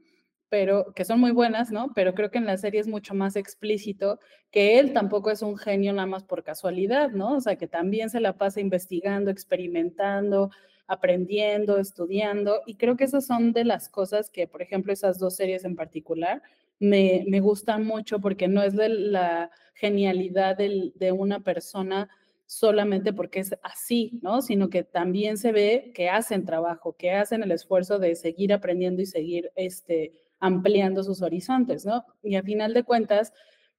Pero 0.50 0.94
que 0.94 1.04
son 1.04 1.20
muy 1.20 1.32
buenas, 1.32 1.72
¿no? 1.72 1.92
Pero 1.94 2.14
creo 2.14 2.32
que 2.32 2.38
en 2.38 2.46
la 2.46 2.58
serie 2.58 2.80
es 2.80 2.88
mucho 2.88 3.14
más 3.14 3.36
explícito 3.36 4.20
que 4.50 4.80
él 4.80 4.94
tampoco 4.94 5.30
es 5.30 5.42
un 5.42 5.58
genio 5.58 5.92
nada 5.92 6.06
más 6.08 6.24
por 6.24 6.44
casualidad, 6.44 7.12
¿no? 7.12 7.36
O 7.36 7.42
sea, 7.42 7.58
que 7.58 7.68
también 7.68 8.10
se 8.10 8.22
la 8.22 8.38
pasa 8.38 8.62
investigando, 8.62 9.30
experimentando, 9.30 10.50
aprendiendo, 10.88 11.78
estudiando. 11.78 12.62
Y 12.66 12.76
creo 12.76 12.98
que 12.98 13.04
esas 13.06 13.26
son 13.26 13.54
de 13.54 13.66
las 13.66 13.90
cosas 13.90 14.30
que, 14.30 14.48
por 14.48 14.62
ejemplo, 14.62 14.94
esas 14.94 15.20
dos 15.20 15.36
series 15.36 15.66
en 15.66 15.76
particular 15.76 16.42
me, 16.80 17.26
me 17.28 17.40
gustan 17.40 17.86
mucho 17.86 18.20
porque 18.20 18.48
no 18.48 18.62
es 18.64 18.76
de 18.76 18.90
la 18.90 19.52
genialidad 19.74 20.58
del- 20.58 20.94
de 20.96 21.12
una 21.12 21.40
persona 21.42 22.10
solamente 22.46 23.12
porque 23.14 23.40
es 23.40 23.56
así, 23.64 24.20
¿no? 24.22 24.42
Sino 24.42 24.70
que 24.70 24.84
también 24.84 25.38
se 25.38 25.52
ve 25.52 25.92
que 25.94 26.10
hacen 26.10 26.46
trabajo, 26.46 26.94
que 26.98 27.12
hacen 27.12 27.44
el 27.44 27.52
esfuerzo 27.52 28.00
de 28.00 28.16
seguir 28.16 28.54
aprendiendo 28.54 29.02
y 29.02 29.06
seguir 29.06 29.52
este, 29.56 30.14
ampliando 30.40 31.04
sus 31.04 31.22
horizontes, 31.22 31.86
¿no? 31.86 32.06
Y 32.24 32.36
a 32.36 32.44
final 32.44 32.74
de 32.74 32.84
cuentas, 32.84 33.34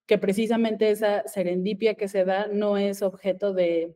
que 0.05 0.17
precisamente 0.17 0.89
esa 0.91 1.27
serendipia 1.27 1.95
que 1.95 2.07
se 2.07 2.25
da 2.25 2.47
no 2.47 2.77
es 2.77 3.01
objeto 3.01 3.53
de, 3.53 3.93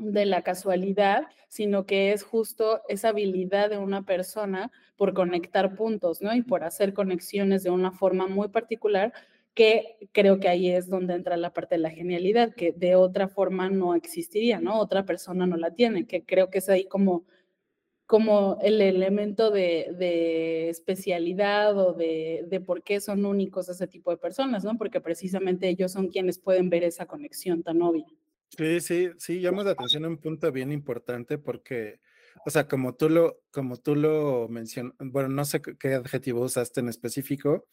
de 0.00 0.26
la 0.26 0.42
casualidad, 0.42 1.26
sino 1.48 1.86
que 1.86 2.12
es 2.12 2.22
justo 2.22 2.82
esa 2.88 3.10
habilidad 3.10 3.70
de 3.70 3.78
una 3.78 4.04
persona 4.04 4.70
por 4.96 5.14
conectar 5.14 5.76
puntos, 5.76 6.22
¿no? 6.22 6.34
Y 6.34 6.42
por 6.42 6.64
hacer 6.64 6.94
conexiones 6.94 7.62
de 7.62 7.70
una 7.70 7.92
forma 7.92 8.26
muy 8.26 8.48
particular, 8.48 9.12
que 9.54 9.96
creo 10.12 10.40
que 10.40 10.48
ahí 10.48 10.70
es 10.70 10.88
donde 10.88 11.14
entra 11.14 11.36
la 11.36 11.52
parte 11.52 11.74
de 11.74 11.80
la 11.80 11.90
genialidad, 11.90 12.54
que 12.54 12.72
de 12.72 12.94
otra 12.96 13.28
forma 13.28 13.68
no 13.68 13.94
existiría, 13.94 14.60
¿no? 14.60 14.78
Otra 14.80 15.04
persona 15.04 15.46
no 15.46 15.56
la 15.56 15.72
tiene, 15.74 16.06
que 16.06 16.24
creo 16.24 16.50
que 16.50 16.58
es 16.58 16.68
ahí 16.68 16.86
como 16.86 17.24
como 18.10 18.58
el 18.60 18.80
elemento 18.80 19.52
de, 19.52 19.94
de 19.96 20.68
especialidad 20.68 21.78
o 21.78 21.92
de, 21.92 22.44
de, 22.48 22.60
por 22.60 22.82
qué 22.82 23.00
son 23.00 23.24
únicos 23.24 23.68
ese 23.68 23.86
tipo 23.86 24.10
de 24.10 24.16
personas, 24.16 24.64
¿no? 24.64 24.76
Porque 24.76 25.00
precisamente 25.00 25.68
ellos 25.68 25.92
son 25.92 26.08
quienes 26.08 26.40
pueden 26.40 26.70
ver 26.70 26.82
esa 26.82 27.06
conexión 27.06 27.62
tan 27.62 27.80
obvia. 27.82 28.08
Sí, 28.56 28.80
sí, 28.80 29.10
sí, 29.18 29.40
llamas 29.40 29.64
la 29.64 29.72
atención 29.72 30.04
a 30.04 30.08
un 30.08 30.18
punto 30.18 30.50
bien 30.52 30.72
importante 30.72 31.38
porque, 31.38 32.00
o 32.44 32.50
sea, 32.50 32.66
como 32.68 32.94
tú 32.94 33.08
lo, 33.08 33.40
como 33.50 33.76
tú 33.76 33.94
lo 33.94 34.48
mencionas, 34.48 34.94
bueno, 34.98 35.28
no 35.28 35.44
sé 35.44 35.62
qué 35.62 35.94
adjetivo 35.94 36.42
usaste 36.42 36.80
en 36.80 36.88
específico, 36.88 37.66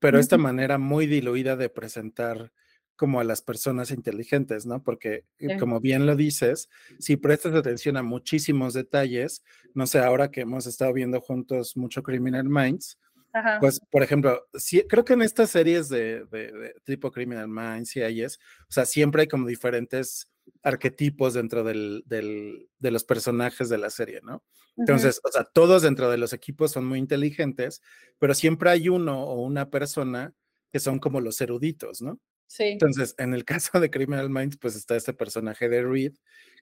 pero 0.00 0.18
esta 0.18 0.36
manera 0.36 0.78
muy 0.78 1.06
diluida 1.06 1.56
de 1.56 1.68
presentar 1.68 2.52
como 2.96 3.20
a 3.20 3.24
las 3.24 3.42
personas 3.42 3.90
inteligentes, 3.90 4.66
¿no? 4.66 4.82
Porque, 4.82 5.24
sí. 5.38 5.56
como 5.58 5.80
bien 5.80 6.06
lo 6.06 6.16
dices, 6.16 6.68
si 6.98 7.16
prestas 7.16 7.54
atención 7.54 7.96
a 7.96 8.02
muchísimos 8.02 8.74
detalles, 8.74 9.42
no 9.74 9.86
sé, 9.86 9.98
ahora 9.98 10.30
que 10.30 10.42
hemos 10.42 10.66
estado 10.66 10.92
viendo 10.92 11.20
juntos 11.20 11.76
mucho 11.76 12.02
Criminal 12.02 12.48
Minds, 12.48 12.98
Ajá. 13.34 13.58
pues, 13.60 13.80
por 13.90 14.02
ejemplo, 14.02 14.46
sí, 14.54 14.84
creo 14.88 15.04
que 15.04 15.14
en 15.14 15.22
estas 15.22 15.50
series 15.50 15.88
de, 15.88 16.24
de, 16.26 16.52
de 16.52 16.74
tipo 16.84 17.10
Criminal 17.10 17.48
Minds 17.48 17.96
y 17.96 18.00
es, 18.22 18.38
o 18.68 18.72
sea, 18.72 18.86
siempre 18.86 19.22
hay 19.22 19.28
como 19.28 19.46
diferentes 19.48 20.30
arquetipos 20.62 21.34
dentro 21.34 21.64
del, 21.64 22.04
del, 22.06 22.68
de 22.78 22.90
los 22.90 23.04
personajes 23.04 23.68
de 23.68 23.78
la 23.78 23.90
serie, 23.90 24.20
¿no? 24.22 24.44
Entonces, 24.76 25.18
uh 25.18 25.26
-huh. 25.26 25.28
o 25.30 25.32
sea, 25.32 25.44
todos 25.44 25.82
dentro 25.82 26.10
de 26.10 26.18
los 26.18 26.32
equipos 26.32 26.72
son 26.72 26.86
muy 26.86 26.98
inteligentes, 26.98 27.82
pero 28.18 28.34
siempre 28.34 28.70
hay 28.70 28.88
uno 28.88 29.24
o 29.24 29.42
una 29.42 29.68
persona 29.70 30.32
que 30.72 30.80
son 30.80 30.98
como 30.98 31.20
los 31.20 31.40
eruditos, 31.40 32.02
¿no? 32.02 32.20
Sí. 32.46 32.64
Entonces, 32.64 33.14
en 33.18 33.34
el 33.34 33.44
caso 33.70 33.80
de 33.80 33.90
Criminal 33.90 34.30
Minds, 34.30 34.58
pues 34.58 34.76
está 34.76 34.96
este 34.96 35.12
personaje 35.12 35.68
de 35.68 35.82
Reed, 35.82 36.14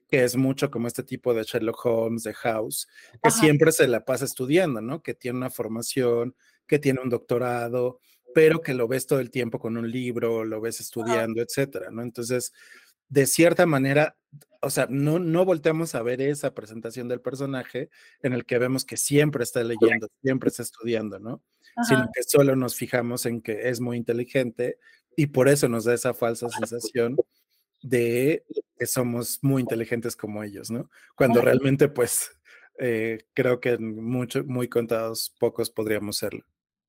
que 0.09 0.25
es 0.25 0.37
mucho 0.37 0.71
como 0.71 0.87
este 0.89 1.03
tipo 1.03 1.35
de 1.35 1.43
Sherlock 1.45 1.85
Holmes, 1.87 2.23
de 2.25 2.35
House, 2.35 2.87
que 3.23 3.31
Ajá. 3.31 3.41
siempre 3.41 3.73
se 3.73 3.89
la 3.89 4.05
pasa 4.05 4.25
estudiando, 4.27 4.81
¿no? 4.81 5.03
Que 5.03 5.15
tiene 5.15 5.39
una 5.39 5.51
formación, 5.51 6.35
que 6.67 6.79
tiene 6.79 7.01
un 7.01 7.09
doctorado, 7.09 8.01
pero 8.35 8.61
que 8.61 8.75
lo 8.75 8.89
ves 8.89 9.07
todo 9.07 9.21
el 9.21 9.31
tiempo 9.31 9.59
con 9.59 9.77
un 9.77 9.91
libro, 9.91 10.45
lo 10.45 10.61
ves 10.61 10.81
estudiando, 10.81 11.41
Ajá. 11.41 11.47
etcétera, 11.49 11.91
¿no? 11.91 12.03
Entonces, 12.03 12.53
de 13.09 13.27
cierta 13.27 13.67
manera, 13.67 14.17
o 14.63 14.71
sea, 14.71 14.87
no, 14.89 15.19
no 15.19 15.45
volteamos 15.45 15.95
a 15.95 16.03
ver 16.03 16.23
esa 16.23 16.55
presentación 16.55 17.09
del 17.09 17.21
personaje 17.21 17.91
en 18.23 18.33
el 18.33 18.47
que 18.47 18.59
vemos 18.59 18.85
que 18.85 18.97
siempre 18.97 19.45
está 19.45 19.63
leyendo, 19.63 20.09
siempre 20.23 20.49
está 20.49 20.63
estudiando, 20.63 21.19
¿no? 21.19 21.43
Ajá. 21.77 21.89
Sino 21.89 22.11
que 22.15 22.23
solo 22.23 22.57
nos 22.57 22.75
fijamos 22.75 23.27
en 23.27 23.43
que 23.43 23.69
es 23.69 23.81
muy 23.81 23.97
inteligente 23.97 24.79
y 25.17 25.27
por 25.27 25.49
eso 25.49 25.69
nos 25.69 25.85
da 25.85 25.95
esa 25.95 26.15
falsa 26.15 26.49
sensación 26.49 27.17
de 27.83 28.45
que 28.79 28.87
somos 28.87 29.41
muy 29.43 29.63
inteligentes 29.63 30.17
como 30.17 30.43
ellos, 30.43 30.71
¿no? 30.71 30.89
Cuando 31.17 31.41
realmente, 31.41 31.89
pues, 31.89 32.31
eh, 32.85 33.27
creo 33.33 33.61
que 33.61 33.79
mucho, 33.79 34.43
muy 34.45 34.69
contados, 34.69 35.33
pocos 35.39 35.71
podríamos 35.71 36.17
serlo. 36.17 36.45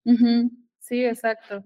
Uh 0.05 0.13
-huh. 0.13 0.49
Sí, 0.79 1.05
exacto. 1.05 1.63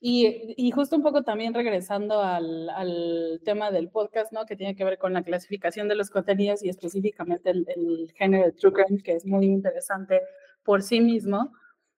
Y, 0.00 0.54
y, 0.56 0.70
justo 0.72 0.96
un 0.96 1.02
poco 1.02 1.22
también 1.22 1.54
regresando 1.54 2.20
al, 2.20 2.68
al, 2.70 3.40
tema 3.44 3.70
del 3.70 3.88
podcast, 3.88 4.32
¿no? 4.32 4.46
Que 4.46 4.56
tiene 4.56 4.74
que 4.74 4.84
ver 4.84 4.98
con 4.98 5.12
la 5.12 5.22
clasificación 5.22 5.88
de 5.88 5.94
los 5.94 6.10
contenidos 6.10 6.62
y 6.64 6.68
específicamente 6.68 7.50
el, 7.50 7.66
el 7.68 8.12
género 8.16 8.46
de 8.46 8.52
True 8.52 8.72
Crime, 8.72 9.02
que 9.02 9.14
es 9.14 9.24
muy 9.24 9.46
interesante 9.46 10.22
por 10.64 10.82
sí 10.82 11.00
mismo. 11.00 11.52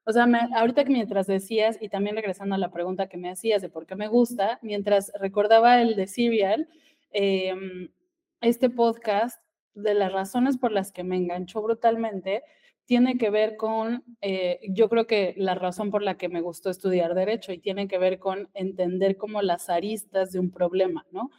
O 0.05 0.13
sea, 0.13 0.27
me, 0.27 0.39
ahorita 0.55 0.85
que 0.85 0.93
mientras 0.93 1.27
decías, 1.27 1.79
y 1.81 1.89
también 1.89 2.17
regresando 2.17 2.55
a 2.55 2.59
la 2.59 2.71
pregunta 2.71 3.09
que 3.09 3.19
me 3.19 3.31
hacías 3.31 3.63
de 3.63 3.71
por 3.71 3.87
qué 3.87 3.97
me 3.97 4.09
gusta, 4.09 4.59
mientras 4.63 5.13
recordaba 5.19 5.81
el 5.81 5.97
de 5.97 6.07
Serial, 6.07 6.69
eh, 7.13 7.55
este 8.41 8.71
podcast, 8.71 9.43
de 9.83 9.95
las 9.95 10.13
razones 10.13 10.59
por 10.59 10.73
las 10.73 10.93
que 10.93 11.05
me 11.05 11.17
enganchó 11.17 11.63
brutalmente, 11.63 12.43
tiene 12.85 13.19
que 13.19 13.31
ver 13.31 13.57
con, 13.57 14.03
eh, 14.21 14.59
yo 14.69 14.89
creo 14.89 15.07
que 15.07 15.35
la 15.37 15.55
razón 15.55 15.91
por 15.91 16.03
la 16.03 16.17
que 16.17 16.29
me 16.29 16.41
gustó 16.41 16.71
estudiar 16.71 17.15
derecho 17.15 17.53
y 17.53 17.59
tiene 17.59 17.87
que 17.87 17.99
ver 17.99 18.19
con 18.19 18.49
entender 18.55 19.17
como 19.17 19.43
las 19.43 19.71
aristas 19.71 20.33
de 20.33 20.41
un 20.41 20.51
problema, 20.51 21.07
¿no? 21.13 21.31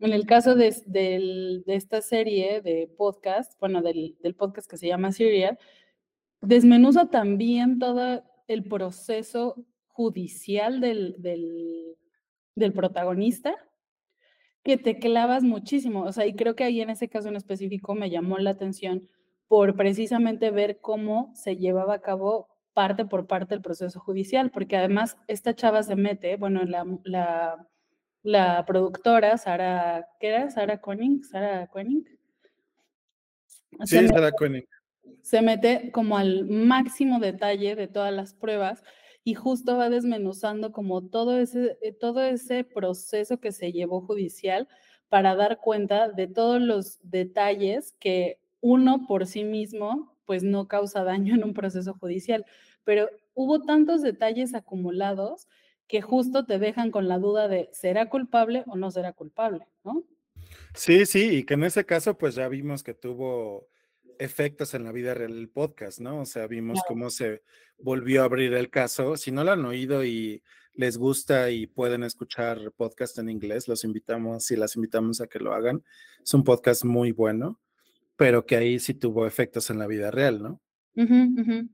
En 0.00 0.12
el 0.12 0.26
caso 0.26 0.54
de, 0.54 0.74
de, 0.86 1.62
de 1.64 1.74
esta 1.76 2.00
serie 2.00 2.60
de 2.62 2.90
podcast, 2.96 3.52
bueno, 3.60 3.82
del, 3.82 4.16
del, 4.20 4.34
podcast 4.34 4.68
que 4.68 4.78
se 4.78 4.88
llama 4.88 5.12
Serial, 5.12 5.58
desmenuza 6.40 7.10
también 7.10 7.78
todo 7.78 8.24
el 8.48 8.64
proceso 8.64 9.64
judicial 9.88 10.80
del, 10.80 11.14
del, 11.18 11.96
del 12.56 12.72
protagonista, 12.72 13.54
que 14.62 14.76
te 14.76 14.98
clavas 14.98 15.42
muchísimo, 15.42 16.02
o 16.02 16.12
sea, 16.12 16.26
y 16.26 16.34
creo 16.34 16.54
que 16.54 16.64
ahí 16.64 16.80
en 16.80 16.90
ese 16.90 17.08
caso 17.08 17.28
en 17.28 17.36
específico 17.36 17.94
me 17.94 18.10
llamó 18.10 18.38
la 18.38 18.50
atención 18.50 19.08
por 19.48 19.74
precisamente 19.74 20.50
ver 20.50 20.80
cómo 20.80 21.32
se 21.34 21.56
llevaba 21.56 21.94
a 21.94 22.00
cabo 22.00 22.48
parte 22.72 23.04
por 23.04 23.26
parte 23.26 23.54
el 23.54 23.62
proceso 23.62 23.98
judicial, 24.00 24.50
porque 24.50 24.76
además 24.76 25.16
esta 25.28 25.54
chava 25.54 25.82
se 25.82 25.96
mete, 25.96 26.36
bueno, 26.36 26.62
la, 26.64 26.86
la, 27.04 27.66
la 28.22 28.64
productora, 28.66 29.36
Sara, 29.38 30.06
¿qué 30.20 30.28
era? 30.28 30.50
Sara 30.50 30.80
Koenig, 30.80 31.24
Sara 31.24 31.66
Koenig. 31.66 32.06
Sí, 33.84 34.06
Sara 34.08 34.30
Koenig. 34.32 34.68
Se 35.22 35.42
mete 35.42 35.90
como 35.90 36.16
al 36.16 36.46
máximo 36.46 37.18
detalle 37.18 37.74
de 37.74 37.88
todas 37.88 38.12
las 38.12 38.34
pruebas 38.34 38.84
y 39.24 39.34
justo 39.34 39.76
va 39.76 39.90
desmenuzando 39.90 40.72
como 40.72 41.02
todo 41.02 41.38
ese, 41.38 41.76
todo 42.00 42.22
ese 42.22 42.64
proceso 42.64 43.38
que 43.38 43.52
se 43.52 43.72
llevó 43.72 44.00
judicial 44.00 44.68
para 45.08 45.34
dar 45.34 45.58
cuenta 45.58 46.08
de 46.08 46.26
todos 46.26 46.60
los 46.60 46.98
detalles 47.02 47.92
que 47.98 48.38
uno 48.60 49.06
por 49.06 49.26
sí 49.26 49.44
mismo 49.44 50.16
pues 50.24 50.42
no 50.42 50.68
causa 50.68 51.02
daño 51.02 51.34
en 51.34 51.44
un 51.44 51.54
proceso 51.54 51.94
judicial, 51.94 52.46
pero 52.84 53.08
hubo 53.34 53.62
tantos 53.62 54.00
detalles 54.00 54.54
acumulados 54.54 55.48
que 55.88 56.02
justo 56.02 56.46
te 56.46 56.60
dejan 56.60 56.92
con 56.92 57.08
la 57.08 57.18
duda 57.18 57.48
de 57.48 57.68
será 57.72 58.08
culpable 58.08 58.62
o 58.68 58.76
no 58.76 58.92
será 58.92 59.12
culpable, 59.12 59.66
¿no? 59.82 60.04
Sí, 60.72 61.04
sí, 61.04 61.38
y 61.38 61.44
que 61.44 61.54
en 61.54 61.64
ese 61.64 61.84
caso 61.84 62.16
pues 62.16 62.36
ya 62.36 62.46
vimos 62.46 62.84
que 62.84 62.94
tuvo 62.94 63.66
efectos 64.20 64.74
en 64.74 64.84
la 64.84 64.92
vida 64.92 65.14
real 65.14 65.34
del 65.34 65.48
podcast, 65.48 65.98
¿no? 65.98 66.20
O 66.20 66.26
sea, 66.26 66.46
vimos 66.46 66.80
cómo 66.86 67.10
se 67.10 67.42
volvió 67.78 68.22
a 68.22 68.26
abrir 68.26 68.54
el 68.54 68.70
caso. 68.70 69.16
Si 69.16 69.32
no 69.32 69.42
lo 69.42 69.52
han 69.52 69.64
oído 69.64 70.04
y 70.04 70.42
les 70.74 70.96
gusta 70.96 71.50
y 71.50 71.66
pueden 71.66 72.04
escuchar 72.04 72.72
podcast 72.76 73.18
en 73.18 73.28
inglés, 73.28 73.66
los 73.66 73.84
invitamos, 73.84 74.44
si 74.44 74.56
las 74.56 74.76
invitamos 74.76 75.20
a 75.20 75.26
que 75.26 75.40
lo 75.40 75.52
hagan. 75.52 75.82
Es 76.22 76.32
un 76.34 76.44
podcast 76.44 76.84
muy 76.84 77.12
bueno 77.12 77.58
pero 78.20 78.44
que 78.44 78.54
ahí 78.54 78.78
sí 78.78 78.92
tuvo 78.92 79.26
efectos 79.26 79.70
en 79.70 79.78
la 79.78 79.86
vida 79.86 80.10
real, 80.10 80.42
¿no? 80.42 80.60
Uh 80.94 81.04
-huh, 81.04 81.40
uh 81.40 81.42
-huh. 81.42 81.68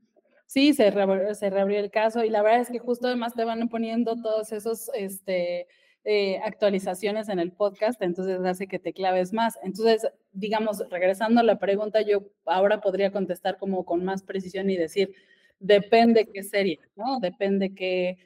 Sí, 0.45 0.73
se, 0.73 0.89
re 0.91 1.35
se, 1.35 1.49
reabrió 1.49 1.77
el 1.77 1.91
caso 1.91 2.23
y 2.23 2.29
la 2.29 2.41
verdad 2.41 2.61
es 2.61 2.69
que 2.69 2.79
justo 2.79 3.07
además 3.07 3.33
te 3.33 3.43
van 3.43 3.67
poniendo 3.67 4.15
todos 4.21 4.53
esos 4.53 4.89
este, 4.95 5.67
eh, 6.09 6.39
actualizaciones 6.43 7.27
en 7.27 7.39
el 7.39 7.51
podcast, 7.51 8.01
entonces 8.01 8.39
hace 8.39 8.67
que 8.67 8.79
te 8.79 8.93
claves 8.93 9.33
más. 9.33 9.59
Entonces, 9.61 10.07
digamos, 10.31 10.81
regresando 10.89 11.41
a 11.41 11.43
la 11.43 11.59
pregunta, 11.59 12.01
yo 12.01 12.23
ahora 12.45 12.79
podría 12.79 13.11
contestar 13.11 13.57
como 13.57 13.83
con 13.83 14.05
más 14.05 14.23
precisión 14.23 14.69
y 14.69 14.77
decir, 14.77 15.13
depende 15.59 16.27
qué 16.33 16.43
serie, 16.43 16.79
¿no? 16.95 17.19
Depende 17.19 17.75
qué, 17.75 18.17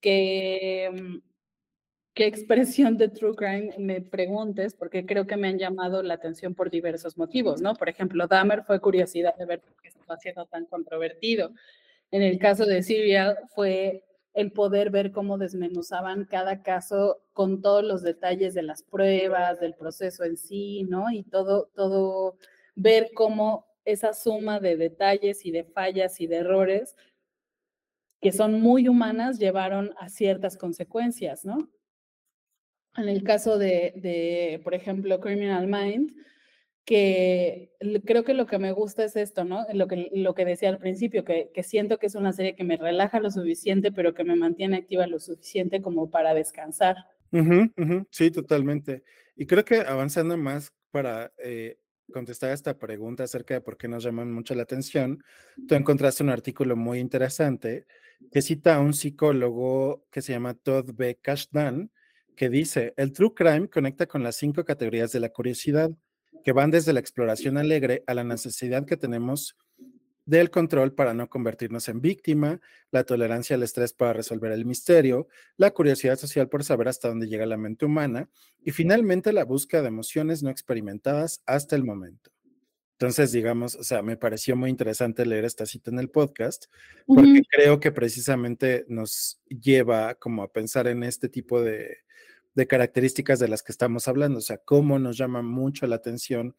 qué 0.00 0.90
qué 2.14 2.26
expresión 2.26 2.98
de 2.98 3.08
True 3.08 3.34
Crime 3.34 3.74
me 3.78 4.02
preguntes, 4.02 4.74
porque 4.74 5.06
creo 5.06 5.26
que 5.26 5.38
me 5.38 5.48
han 5.48 5.58
llamado 5.58 6.02
la 6.02 6.14
atención 6.14 6.54
por 6.54 6.68
diversos 6.68 7.16
motivos, 7.16 7.62
¿no? 7.62 7.74
Por 7.74 7.88
ejemplo, 7.88 8.26
Dahmer 8.26 8.62
fue 8.64 8.78
curiosidad 8.78 9.34
de 9.36 9.46
ver 9.46 9.60
por 9.60 9.80
qué 9.80 9.88
estaba 9.88 10.18
siendo 10.18 10.44
tan 10.44 10.66
controvertido. 10.66 11.52
En 12.10 12.20
el 12.20 12.38
caso 12.38 12.66
de 12.66 12.82
Serial 12.82 13.38
fue 13.54 14.04
el 14.32 14.52
poder 14.52 14.90
ver 14.90 15.10
cómo 15.12 15.38
desmenuzaban 15.38 16.24
cada 16.24 16.62
caso 16.62 17.22
con 17.32 17.60
todos 17.62 17.84
los 17.84 18.02
detalles 18.02 18.54
de 18.54 18.62
las 18.62 18.82
pruebas, 18.82 19.60
del 19.60 19.74
proceso 19.74 20.24
en 20.24 20.36
sí, 20.36 20.84
¿no? 20.84 21.10
Y 21.10 21.24
todo, 21.24 21.70
todo, 21.74 22.36
ver 22.74 23.10
cómo 23.14 23.66
esa 23.84 24.12
suma 24.12 24.60
de 24.60 24.76
detalles 24.76 25.44
y 25.44 25.50
de 25.50 25.64
fallas 25.64 26.20
y 26.20 26.26
de 26.26 26.36
errores 26.36 26.96
que 28.20 28.32
son 28.32 28.60
muy 28.60 28.86
humanas 28.86 29.38
llevaron 29.38 29.94
a 29.98 30.08
ciertas 30.08 30.56
consecuencias, 30.56 31.44
¿no? 31.44 31.70
En 32.96 33.08
el 33.08 33.22
caso 33.22 33.56
de, 33.56 33.94
de 33.96 34.60
por 34.62 34.74
ejemplo, 34.74 35.20
Criminal 35.20 35.66
Mind, 35.66 36.12
que 36.90 37.70
creo 38.04 38.24
que 38.24 38.34
lo 38.34 38.46
que 38.46 38.58
me 38.58 38.72
gusta 38.72 39.04
es 39.04 39.14
esto, 39.14 39.44
¿no? 39.44 39.64
Lo 39.72 39.86
que, 39.86 40.10
lo 40.12 40.34
que 40.34 40.44
decía 40.44 40.70
al 40.70 40.78
principio, 40.78 41.24
que, 41.24 41.52
que, 41.54 41.62
siento 41.62 42.00
que 42.00 42.08
es 42.08 42.16
una 42.16 42.32
serie 42.32 42.56
que 42.56 42.64
me 42.64 42.76
relaja 42.76 43.20
lo 43.20 43.30
suficiente, 43.30 43.92
pero 43.92 44.12
que 44.12 44.24
me 44.24 44.34
mantiene 44.34 44.78
activa 44.78 45.06
lo 45.06 45.20
suficiente 45.20 45.82
como 45.82 46.10
para 46.10 46.34
descansar. 46.34 46.96
Sí, 48.10 48.32
totalmente. 48.32 49.04
Y 49.36 49.46
creo 49.46 49.64
que 49.64 49.82
avanzando 49.82 50.36
más 50.36 50.72
para 50.90 51.32
eh, 51.38 51.78
contestar 52.12 52.50
esta 52.50 52.76
pregunta 52.76 53.22
acerca 53.22 53.54
de 53.54 53.60
por 53.60 53.76
qué 53.76 53.86
nos 53.86 54.02
llaman 54.02 54.32
mucho 54.32 54.56
la 54.56 54.64
atención, 54.64 55.22
tú 55.68 55.76
encontraste 55.76 56.24
un 56.24 56.30
artículo 56.30 56.74
muy 56.74 56.98
interesante 56.98 57.86
que 58.32 58.42
cita 58.42 58.74
a 58.74 58.80
un 58.80 58.94
psicólogo 58.94 60.04
que 60.10 60.22
se 60.22 60.32
llama 60.32 60.54
Todd 60.54 60.90
B. 60.92 61.20
Kashdan, 61.22 61.92
que 62.34 62.48
dice, 62.48 62.94
el 62.96 63.12
true 63.12 63.32
crime 63.32 63.68
conecta 63.68 64.08
con 64.08 64.24
las 64.24 64.34
cinco 64.34 64.64
categorías 64.64 65.12
de 65.12 65.20
la 65.20 65.28
curiosidad, 65.28 65.92
que 66.44 66.52
van 66.52 66.70
desde 66.70 66.92
la 66.92 67.00
exploración 67.00 67.58
alegre 67.58 68.02
a 68.06 68.14
la 68.14 68.24
necesidad 68.24 68.86
que 68.86 68.96
tenemos 68.96 69.56
del 70.26 70.50
control 70.50 70.94
para 70.94 71.12
no 71.12 71.28
convertirnos 71.28 71.88
en 71.88 72.00
víctima, 72.00 72.60
la 72.92 73.04
tolerancia 73.04 73.56
al 73.56 73.64
estrés 73.64 73.92
para 73.92 74.12
resolver 74.12 74.52
el 74.52 74.64
misterio, 74.64 75.26
la 75.56 75.72
curiosidad 75.72 76.16
social 76.16 76.48
por 76.48 76.62
saber 76.62 76.88
hasta 76.88 77.08
dónde 77.08 77.26
llega 77.26 77.46
la 77.46 77.56
mente 77.56 77.84
humana 77.84 78.28
y 78.64 78.70
finalmente 78.70 79.32
la 79.32 79.44
búsqueda 79.44 79.82
de 79.82 79.88
emociones 79.88 80.42
no 80.42 80.50
experimentadas 80.50 81.42
hasta 81.46 81.74
el 81.74 81.84
momento. 81.84 82.30
Entonces, 82.92 83.32
digamos, 83.32 83.74
o 83.76 83.82
sea, 83.82 84.02
me 84.02 84.18
pareció 84.18 84.56
muy 84.56 84.68
interesante 84.68 85.24
leer 85.24 85.46
esta 85.46 85.64
cita 85.64 85.90
en 85.90 85.98
el 85.98 86.10
podcast 86.10 86.66
porque 87.06 87.42
creo 87.50 87.80
que 87.80 87.92
precisamente 87.92 88.84
nos 88.88 89.40
lleva 89.48 90.14
como 90.14 90.42
a 90.42 90.52
pensar 90.52 90.86
en 90.86 91.02
este 91.02 91.30
tipo 91.30 91.62
de, 91.62 91.96
de 92.54 92.66
características 92.66 93.38
de 93.38 93.48
las 93.48 93.62
que 93.62 93.72
estamos 93.72 94.08
hablando, 94.08 94.38
o 94.38 94.42
sea, 94.42 94.58
cómo 94.58 94.98
nos 94.98 95.16
llama 95.16 95.42
mucho 95.42 95.86
la 95.86 95.96
atención 95.96 96.56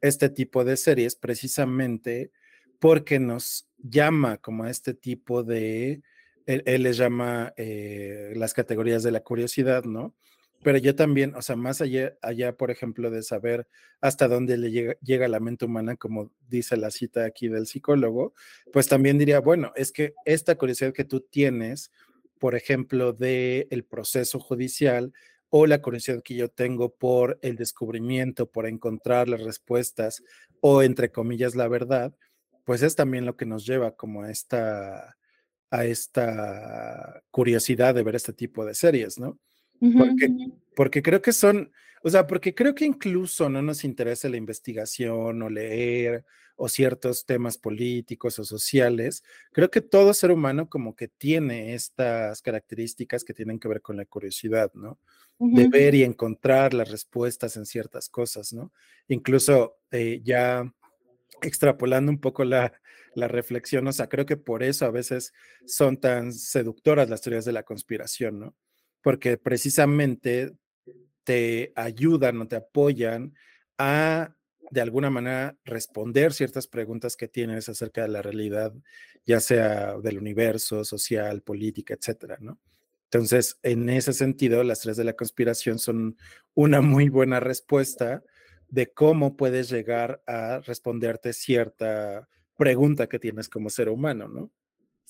este 0.00 0.28
tipo 0.28 0.64
de 0.64 0.76
series 0.76 1.16
precisamente 1.16 2.30
porque 2.78 3.20
nos 3.20 3.68
llama 3.78 4.38
como 4.38 4.64
a 4.64 4.70
este 4.70 4.94
tipo 4.94 5.44
de, 5.44 6.02
él, 6.46 6.82
les 6.82 6.96
llama 6.96 7.52
eh, 7.56 8.32
las 8.36 8.54
categorías 8.54 9.02
de 9.02 9.12
la 9.12 9.20
curiosidad, 9.20 9.84
¿no? 9.84 10.14
Pero 10.62 10.78
yo 10.78 10.94
también, 10.94 11.34
o 11.34 11.42
sea, 11.42 11.56
más 11.56 11.80
allá, 11.80 12.16
allá 12.22 12.56
por 12.56 12.70
ejemplo, 12.70 13.10
de 13.10 13.22
saber 13.22 13.66
hasta 14.00 14.28
dónde 14.28 14.56
le 14.56 14.70
llega, 14.70 14.96
llega, 15.00 15.26
la 15.28 15.40
mente 15.40 15.64
humana, 15.64 15.96
como 15.96 16.30
dice 16.48 16.76
la 16.76 16.90
cita 16.90 17.24
aquí 17.24 17.48
del 17.48 17.66
psicólogo, 17.66 18.34
pues 18.72 18.86
también 18.86 19.18
diría, 19.18 19.40
bueno, 19.40 19.72
es 19.74 19.90
que 19.90 20.14
esta 20.24 20.56
curiosidad 20.56 20.92
que 20.92 21.04
tú 21.04 21.20
tienes, 21.20 21.90
por 22.38 22.54
ejemplo, 22.54 23.12
del 23.12 23.66
el 23.70 23.84
proceso 23.84 24.38
judicial, 24.38 25.12
o 25.54 25.66
la 25.66 25.82
curiosidad 25.82 26.22
que 26.22 26.34
yo 26.34 26.48
tengo 26.48 26.94
por 26.94 27.38
el 27.42 27.56
descubrimiento, 27.56 28.50
por 28.50 28.66
encontrar 28.66 29.28
las 29.28 29.42
respuestas 29.42 30.22
o 30.62 30.82
entre 30.82 31.12
comillas 31.12 31.54
la 31.54 31.68
verdad, 31.68 32.14
pues 32.64 32.80
es 32.80 32.96
también 32.96 33.26
lo 33.26 33.36
que 33.36 33.44
nos 33.44 33.66
lleva 33.66 33.94
como 33.94 34.24
esta, 34.24 35.18
a 35.70 35.84
esta 35.84 37.22
curiosidad 37.30 37.94
de 37.94 38.02
ver 38.02 38.14
este 38.14 38.32
tipo 38.32 38.64
de 38.64 38.74
series, 38.74 39.18
¿no? 39.18 39.38
Porque, 39.96 40.28
porque 40.76 41.02
creo 41.02 41.20
que 41.20 41.32
son, 41.32 41.72
o 42.02 42.10
sea, 42.10 42.26
porque 42.26 42.54
creo 42.54 42.74
que 42.74 42.84
incluso 42.84 43.48
no 43.48 43.62
nos 43.62 43.84
interesa 43.84 44.28
la 44.28 44.36
investigación 44.36 45.42
o 45.42 45.50
leer 45.50 46.24
o 46.56 46.68
ciertos 46.68 47.26
temas 47.26 47.58
políticos 47.58 48.38
o 48.38 48.44
sociales. 48.44 49.24
Creo 49.52 49.70
que 49.70 49.80
todo 49.80 50.14
ser 50.14 50.30
humano 50.30 50.68
como 50.68 50.94
que 50.94 51.08
tiene 51.08 51.74
estas 51.74 52.42
características 52.42 53.24
que 53.24 53.34
tienen 53.34 53.58
que 53.58 53.68
ver 53.68 53.82
con 53.82 53.96
la 53.96 54.04
curiosidad, 54.04 54.70
¿no? 54.74 54.98
de 55.38 55.68
ver 55.68 55.94
y 55.94 56.04
encontrar 56.04 56.72
las 56.72 56.90
respuestas 56.90 57.56
en 57.56 57.66
ciertas 57.66 58.08
cosas, 58.08 58.52
¿no? 58.52 58.72
Incluso 59.08 59.78
eh, 59.90 60.20
ya 60.22 60.72
extrapolando 61.42 62.12
un 62.12 62.20
poco 62.20 62.44
la, 62.44 62.72
la, 63.16 63.26
reflexión, 63.26 63.86
o 63.88 63.92
sea, 63.92 64.08
creo 64.08 64.24
que 64.24 64.36
por 64.36 64.62
eso 64.62 64.84
a 64.86 64.92
veces 64.92 65.32
son 65.66 65.96
tan 65.96 66.32
seductoras 66.32 67.10
las 67.10 67.22
teorías 67.22 67.44
de 67.44 67.52
la 67.52 67.64
conspiración, 67.64 68.38
¿no? 68.38 68.54
Porque 69.02 69.36
precisamente 69.36 70.52
te 71.24 71.72
ayudan 71.76 72.40
o 72.40 72.48
te 72.48 72.56
apoyan 72.56 73.34
a, 73.78 74.34
de 74.70 74.80
alguna 74.80 75.10
manera, 75.10 75.56
responder 75.64 76.32
ciertas 76.32 76.66
preguntas 76.66 77.16
que 77.16 77.28
tienes 77.28 77.68
acerca 77.68 78.02
de 78.02 78.08
la 78.08 78.22
realidad, 78.22 78.72
ya 79.26 79.40
sea 79.40 79.98
del 79.98 80.18
universo, 80.18 80.84
social, 80.84 81.42
política, 81.42 81.94
etcétera, 81.94 82.38
¿no? 82.40 82.58
Entonces, 83.04 83.58
en 83.62 83.90
ese 83.90 84.14
sentido, 84.14 84.64
las 84.64 84.80
tres 84.80 84.96
de 84.96 85.04
la 85.04 85.12
conspiración 85.12 85.78
son 85.78 86.16
una 86.54 86.80
muy 86.80 87.10
buena 87.10 87.40
respuesta 87.40 88.24
de 88.68 88.90
cómo 88.90 89.36
puedes 89.36 89.68
llegar 89.68 90.22
a 90.26 90.60
responderte 90.60 91.34
cierta 91.34 92.26
pregunta 92.56 93.08
que 93.08 93.18
tienes 93.18 93.50
como 93.50 93.68
ser 93.68 93.90
humano, 93.90 94.28
¿no? 94.28 94.50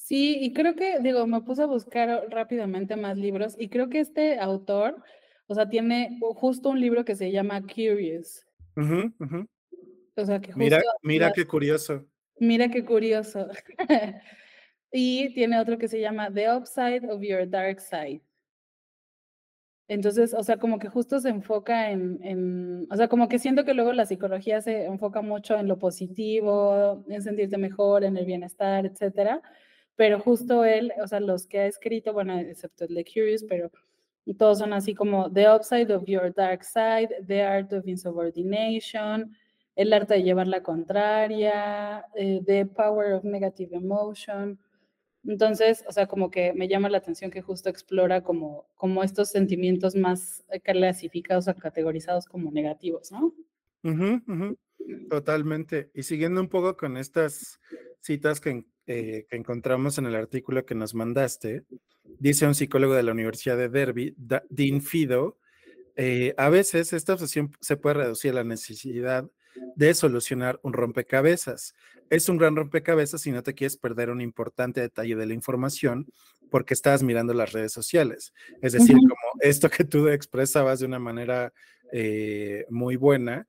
Sí, 0.05 0.37
y 0.41 0.53
creo 0.53 0.75
que, 0.75 0.99
digo, 0.99 1.25
me 1.29 1.43
puse 1.43 1.63
a 1.63 1.67
buscar 1.67 2.27
rápidamente 2.29 2.97
más 2.97 3.17
libros 3.17 3.55
y 3.57 3.69
creo 3.69 3.89
que 3.89 4.01
este 4.01 4.37
autor, 4.41 5.01
o 5.47 5.55
sea, 5.55 5.69
tiene 5.69 6.19
justo 6.35 6.71
un 6.71 6.81
libro 6.81 7.05
que 7.05 7.15
se 7.15 7.31
llama 7.31 7.63
Curious. 7.63 8.45
O 10.17 10.25
sea, 10.27 10.41
que 10.41 10.49
justo, 10.49 10.59
Mira, 10.59 10.83
mira 11.03 11.33
qué 11.33 11.47
curioso. 11.47 12.05
Mira 12.39 12.69
qué 12.69 12.85
curioso. 12.85 13.49
Y 14.95 15.33
tiene 15.33 15.59
otro 15.59 15.79
que 15.79 15.89
se 15.89 16.01
llama 16.03 16.31
The 16.31 16.55
Upside 16.55 17.11
of 17.11 17.23
Your 17.23 17.49
Dark 17.49 17.81
Side. 17.81 18.21
Entonces, 19.89 20.35
o 20.35 20.43
sea, 20.43 20.59
como 20.59 20.79
que 20.79 20.89
justo 20.89 21.19
se 21.19 21.31
enfoca 21.31 21.91
en, 21.91 22.19
en, 22.23 22.87
o 22.91 22.97
sea, 22.97 23.09
como 23.09 23.27
que 23.27 23.39
siento 23.39 23.65
que 23.65 23.73
luego 23.73 23.95
la 23.95 24.05
psicología 24.05 24.61
se 24.61 24.85
enfoca 24.85 25.23
mucho 25.23 25.59
en 25.59 25.67
lo 25.67 25.79
positivo, 25.79 27.03
en 27.09 27.23
sentirte 27.23 27.57
mejor, 27.57 28.05
en 28.05 28.19
el 28.19 28.27
bienestar, 28.27 28.85
etcétera. 28.85 29.41
Pero 29.97 30.21
justo 30.21 30.65
él, 30.65 30.93
o 31.03 31.07
sea, 31.07 31.21
los 31.21 31.47
que 31.47 31.61
ha 31.61 31.67
escrito, 31.67 32.13
bueno, 32.13 32.39
excepto 32.39 32.85
el 32.85 33.05
Curious, 33.05 33.45
pero 33.45 33.71
todos 34.39 34.59
son 34.59 34.73
así 34.73 34.95
como 34.95 35.31
The 35.33 35.51
Upside 35.53 35.93
of 35.95 36.05
Your 36.07 36.33
Dark 36.33 36.65
Side, 36.65 37.25
The 37.27 37.43
Art 37.43 37.73
of 37.73 37.87
Insubordination, 37.87 39.37
El 39.75 39.93
Arte 39.93 40.15
de 40.15 40.23
Llevar 40.23 40.47
la 40.47 40.63
Contraria, 40.63 42.05
eh, 42.15 42.41
The 42.45 42.67
Power 42.67 43.15
of 43.15 43.25
Negative 43.25 43.77
Emotion. 43.77 44.59
Entonces, 45.25 45.85
o 45.89 45.93
sea, 45.93 46.07
como 46.07 46.31
que 46.31 46.53
me 46.53 46.69
llama 46.69 46.89
la 46.89 46.99
atención 46.99 47.31
que 47.31 47.43
justo 47.43 47.69
explora 47.69 48.23
como, 48.23 48.67
como 48.75 49.03
estos 49.03 49.31
sentimientos 49.31 49.95
más 49.95 50.45
clasificados 50.65 51.49
o 51.49 51.55
categorizados 51.55 52.27
como 52.27 52.51
negativos, 52.51 53.13
¿no? 53.13 53.33
Totalmente. 55.09 55.91
Y 55.95 56.03
siguiendo 56.03 56.41
un 56.41 56.49
poco 56.49 56.77
con 56.77 56.97
estas 56.97 57.61
citas 58.03 58.41
que, 58.41 58.65
eh, 58.87 59.27
que, 59.29 59.37
encontramos 59.37 59.99
en 59.99 60.07
el 60.07 60.15
artículo 60.15 60.67
que 60.67 60.75
nos 60.75 60.95
mandaste, 60.95 61.65
dice 62.19 62.47
un 62.47 62.55
psicólogo 62.55 62.95
de 62.95 63.03
la 63.03 63.13
Universidad 63.13 63.57
de 63.57 63.69
Derby, 63.69 64.15
Dean 64.51 64.83
Fido, 64.83 65.39
eh, 65.97 66.35
a 66.37 66.49
veces 66.49 66.93
esta 66.93 67.15
obsesión 67.15 67.53
se 67.61 67.77
puede 67.77 67.95
reducir 67.95 68.33
a 68.33 68.37
la 68.37 68.45
necesidad 68.45 69.31
de 69.77 69.95
solucionar 69.95 70.59
un 70.63 70.73
rompecabezas. 70.73 71.75
Es 72.11 72.29
un 72.29 72.39
gran 72.39 72.57
rompecabezas 72.57 73.21
si 73.21 73.33
no 73.33 73.43
te 73.43 73.55
quieres 73.55 73.77
perder 73.77 74.11
un 74.11 74.21
importante 74.21 74.81
detalle 74.81 75.17
de 75.17 75.27
la 75.27 75.35
información 75.35 76.07
porque 76.51 76.75
estás 76.75 77.03
mirando 77.03 77.35
las 77.35 77.53
redes 77.53 77.73
sociales. 77.73 78.33
Es 78.61 78.73
decir, 78.73 78.97
como 78.97 79.15
esto 79.41 79.71
que 79.71 79.85
tú 79.85 80.09
expresabas 80.09 80.81
de 80.81 80.87
una 80.87 80.99
manera 80.99 81.53
eh, 81.93 82.65
muy 82.71 82.97
buena. 82.97 83.47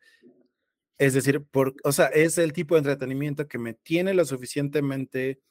Es 0.97 1.13
decir, 1.13 1.43
por, 1.43 1.75
o 1.83 1.91
sea, 1.91 2.07
es 2.07 2.37
el 2.37 2.53
tipo 2.53 2.75
de 2.75 2.79
entretenimiento 2.79 3.47
que 3.47 3.57
me 3.57 3.73
tiene 3.73 4.13
lo 4.13 4.25
suficientemente 4.25 5.41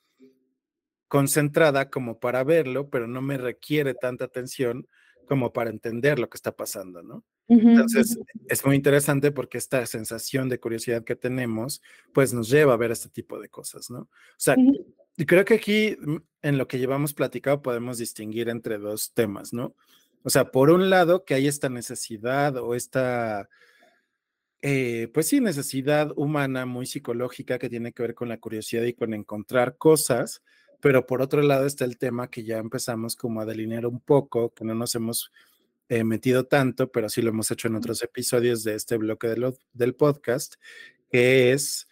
concentrada 1.08 1.90
como 1.90 2.18
para 2.20 2.42
verlo, 2.44 2.88
pero 2.88 3.06
no 3.06 3.20
me 3.20 3.36
requiere 3.36 3.94
tanta 3.94 4.24
atención 4.24 4.86
como 5.28 5.52
para 5.52 5.70
entender 5.70 6.18
lo 6.18 6.28
que 6.28 6.36
está 6.36 6.52
pasando, 6.52 7.02
¿no? 7.02 7.24
Entonces, 7.48 8.18
es 8.48 8.64
muy 8.64 8.76
interesante 8.76 9.30
porque 9.30 9.58
esta 9.58 9.84
sensación 9.84 10.48
de 10.48 10.58
curiosidad 10.58 11.04
que 11.04 11.16
tenemos, 11.16 11.82
pues 12.14 12.32
nos 12.32 12.48
lleva 12.48 12.72
a 12.72 12.78
ver 12.78 12.92
este 12.92 13.10
tipo 13.10 13.38
de 13.38 13.50
cosas, 13.50 13.90
¿no? 13.90 14.00
O 14.00 14.08
sea, 14.38 14.56
y 15.16 15.26
creo 15.26 15.44
que 15.44 15.54
aquí 15.54 15.96
mm, 16.00 16.16
en 16.42 16.58
lo 16.58 16.66
que 16.66 16.78
llevamos 16.78 17.12
platicado 17.12 17.60
podemos 17.60 17.98
distinguir 17.98 18.48
entre 18.48 18.78
dos 18.78 19.12
temas, 19.12 19.52
¿no? 19.52 19.76
O 20.22 20.30
sea, 20.30 20.50
por 20.50 20.70
un 20.70 20.88
lado, 20.88 21.24
que 21.24 21.34
hay 21.34 21.46
esta 21.46 21.68
necesidad 21.68 22.56
o 22.56 22.74
esta, 22.74 23.48
eh, 24.62 25.10
pues 25.12 25.26
sí, 25.26 25.40
necesidad 25.40 26.12
humana 26.14 26.66
muy 26.66 26.86
psicológica 26.86 27.58
que 27.58 27.68
tiene 27.68 27.92
que 27.92 28.02
ver 28.02 28.14
con 28.14 28.28
la 28.28 28.38
curiosidad 28.38 28.84
y 28.84 28.94
con 28.94 29.12
encontrar 29.12 29.76
cosas, 29.76 30.40
pero 30.80 31.04
por 31.04 31.20
otro 31.20 31.42
lado 31.42 31.66
está 31.66 31.84
el 31.84 31.98
tema 31.98 32.30
que 32.30 32.44
ya 32.44 32.58
empezamos 32.58 33.16
como 33.16 33.40
a 33.40 33.44
delinear 33.44 33.86
un 33.86 33.98
poco, 33.98 34.54
que 34.54 34.64
no 34.64 34.74
nos 34.76 34.94
hemos 34.94 35.32
eh, 35.88 36.04
metido 36.04 36.46
tanto, 36.46 36.92
pero 36.92 37.08
sí 37.08 37.22
lo 37.22 37.30
hemos 37.30 37.50
hecho 37.50 37.66
en 37.66 37.74
otros 37.74 38.02
episodios 38.04 38.62
de 38.62 38.76
este 38.76 38.96
bloque 38.96 39.34
del 39.72 39.94
podcast, 39.96 40.54
que 41.10 41.52
es 41.52 41.88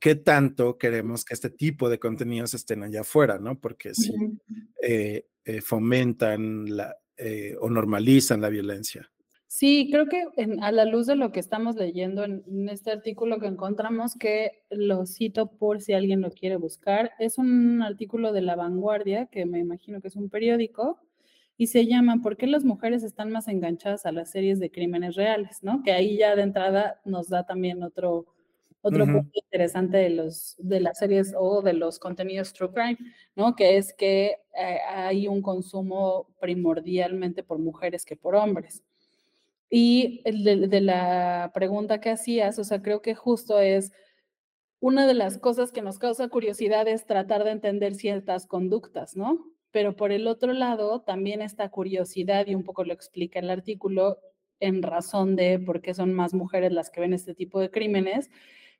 qué 0.00 0.16
tanto 0.16 0.78
queremos 0.78 1.24
que 1.24 1.34
este 1.34 1.50
tipo 1.50 1.88
de 1.88 2.00
contenidos 2.00 2.54
estén 2.54 2.82
allá 2.82 3.02
afuera, 3.02 3.38
¿no? 3.38 3.56
Porque 3.60 3.94
si 3.94 4.10
Ujú. 4.10 4.40
eh, 4.82 5.26
eh, 5.44 5.60
fomentan 5.60 6.76
la, 6.76 6.96
o 7.60 7.70
normalizan 7.70 8.40
la 8.40 8.48
violencia. 8.48 9.11
Sí, 9.54 9.88
creo 9.92 10.06
que 10.06 10.24
en- 10.38 10.62
a 10.64 10.72
la 10.72 10.86
luz 10.86 11.06
de 11.06 11.14
lo 11.14 11.30
que 11.30 11.38
estamos 11.38 11.76
leyendo 11.76 12.24
en, 12.24 12.42
en 12.46 12.70
este 12.70 12.90
artículo 12.90 13.38
que 13.38 13.46
encontramos, 13.48 14.14
que 14.14 14.62
lo 14.70 15.04
cito 15.04 15.46
por 15.58 15.82
si 15.82 15.92
alguien 15.92 16.22
lo 16.22 16.30
quiere 16.30 16.56
buscar, 16.56 17.10
es 17.18 17.36
un 17.36 17.82
artículo 17.82 18.32
de 18.32 18.40
La 18.40 18.56
Vanguardia, 18.56 19.26
que 19.26 19.44
me 19.44 19.58
imagino 19.58 20.00
que 20.00 20.08
es 20.08 20.16
un 20.16 20.30
periódico, 20.30 21.00
y 21.58 21.66
se 21.66 21.86
llama 21.86 22.16
¿Por 22.22 22.38
qué 22.38 22.46
las 22.46 22.64
mujeres 22.64 23.02
están 23.02 23.30
más 23.30 23.46
enganchadas 23.46 24.06
a 24.06 24.12
las 24.12 24.30
series 24.30 24.58
de 24.58 24.70
crímenes 24.70 25.16
reales? 25.16 25.62
¿no? 25.62 25.82
Que 25.82 25.92
ahí 25.92 26.16
ya 26.16 26.34
de 26.34 26.42
entrada 26.42 27.00
nos 27.04 27.28
da 27.28 27.44
también 27.44 27.82
otro, 27.82 28.24
otro 28.80 29.04
punto 29.10 29.30
interesante 29.34 29.98
de, 29.98 30.08
los, 30.10 30.56
de 30.60 30.80
las 30.80 30.96
series 30.98 31.34
o 31.38 31.60
de 31.60 31.74
los 31.74 31.98
contenidos 31.98 32.54
true 32.54 32.70
crime, 32.72 32.96
¿no? 33.36 33.54
Que 33.54 33.76
es 33.76 33.92
que 33.92 34.38
eh, 34.58 34.78
hay 34.88 35.28
un 35.28 35.42
consumo 35.42 36.28
primordialmente 36.40 37.42
por 37.42 37.58
mujeres 37.58 38.06
que 38.06 38.16
por 38.16 38.34
hombres. 38.34 38.82
Y 39.74 40.20
de, 40.24 40.68
de 40.68 40.80
la 40.82 41.50
pregunta 41.54 41.98
que 41.98 42.10
hacías, 42.10 42.58
o 42.58 42.64
sea, 42.64 42.82
creo 42.82 43.00
que 43.00 43.14
justo 43.14 43.58
es 43.58 43.90
una 44.80 45.06
de 45.06 45.14
las 45.14 45.38
cosas 45.38 45.72
que 45.72 45.80
nos 45.80 45.98
causa 45.98 46.28
curiosidad 46.28 46.86
es 46.88 47.06
tratar 47.06 47.42
de 47.42 47.52
entender 47.52 47.94
ciertas 47.94 48.46
conductas, 48.46 49.16
¿no? 49.16 49.50
Pero 49.70 49.96
por 49.96 50.12
el 50.12 50.26
otro 50.26 50.52
lado, 50.52 51.00
también 51.00 51.40
esta 51.40 51.70
curiosidad, 51.70 52.46
y 52.48 52.54
un 52.54 52.64
poco 52.64 52.84
lo 52.84 52.92
explica 52.92 53.38
el 53.38 53.48
artículo, 53.48 54.18
en 54.60 54.82
razón 54.82 55.36
de 55.36 55.58
por 55.58 55.80
qué 55.80 55.94
son 55.94 56.12
más 56.12 56.34
mujeres 56.34 56.70
las 56.70 56.90
que 56.90 57.00
ven 57.00 57.14
este 57.14 57.34
tipo 57.34 57.58
de 57.58 57.70
crímenes, 57.70 58.30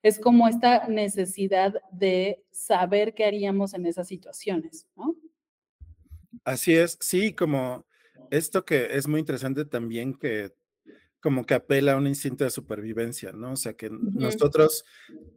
es 0.03 0.19
como 0.19 0.47
esta 0.47 0.89
necesidad 0.89 1.81
de 1.91 2.45
saber 2.51 3.15
qué 3.15 3.25
haríamos 3.25 3.73
en 3.73 3.87
esas 3.87 4.09
situaciones, 4.09 4.87
¿no? 4.95 5.17
Así 6.45 6.75
es, 6.75 6.99
sí, 7.01 7.33
como 7.33 7.87
esto 8.31 8.67
que 8.67 8.89
es 8.91 9.09
muy 9.09 9.21
interesante 9.21 9.65
también 9.65 10.13
que 10.13 10.53
como 11.23 11.47
que 11.47 11.55
apela 11.55 11.93
a 11.93 11.97
un 11.97 12.09
instinto 12.09 12.43
de 12.45 12.51
supervivencia, 12.51 13.33
¿no? 13.33 13.53
O 13.53 13.57
sea, 13.57 13.75
que 13.75 13.89
nosotros 13.91 14.85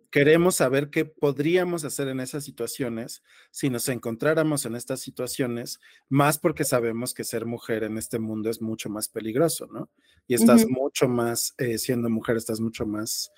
queremos 0.10 0.56
saber 0.56 0.90
qué 0.90 1.06
podríamos 1.06 1.86
hacer 1.86 2.08
en 2.08 2.20
esas 2.20 2.44
situaciones 2.44 3.22
si 3.52 3.70
nos 3.70 3.88
encontráramos 3.88 4.66
en 4.66 4.76
estas 4.76 5.02
situaciones, 5.02 5.80
más 6.10 6.40
porque 6.40 6.64
sabemos 6.64 7.14
que 7.14 7.24
ser 7.24 7.46
mujer 7.46 7.84
en 7.84 7.98
este 8.00 8.18
mundo 8.18 8.50
es 8.50 8.62
mucho 8.62 8.90
más 8.90 9.08
peligroso, 9.08 9.68
¿no? 9.68 9.90
Y 10.28 10.34
estás 10.34 10.68
mucho 10.68 11.08
más, 11.08 11.54
eh, 11.60 11.78
siendo 11.78 12.10
mujer, 12.10 12.36
estás 12.36 12.60
mucho 12.60 12.88
más 12.88 13.32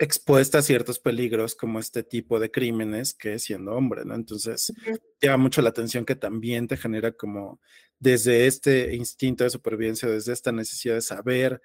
expuesta 0.00 0.58
a 0.58 0.62
ciertos 0.62 0.98
peligros 0.98 1.54
como 1.54 1.78
este 1.78 2.02
tipo 2.02 2.40
de 2.40 2.50
crímenes 2.50 3.12
que 3.12 3.38
siendo 3.38 3.72
hombre, 3.72 4.06
¿no? 4.06 4.14
Entonces, 4.14 4.72
Ujú. 4.86 4.98
llama 5.20 5.36
mucho 5.36 5.60
la 5.60 5.68
atención 5.68 6.06
que 6.06 6.16
también 6.16 6.66
te 6.66 6.78
genera 6.78 7.12
como 7.12 7.60
desde 7.98 8.46
este 8.46 8.94
instinto 8.96 9.44
de 9.44 9.50
supervivencia, 9.50 10.08
desde 10.08 10.32
esta 10.32 10.52
necesidad 10.52 10.94
de 10.94 11.02
saber 11.02 11.60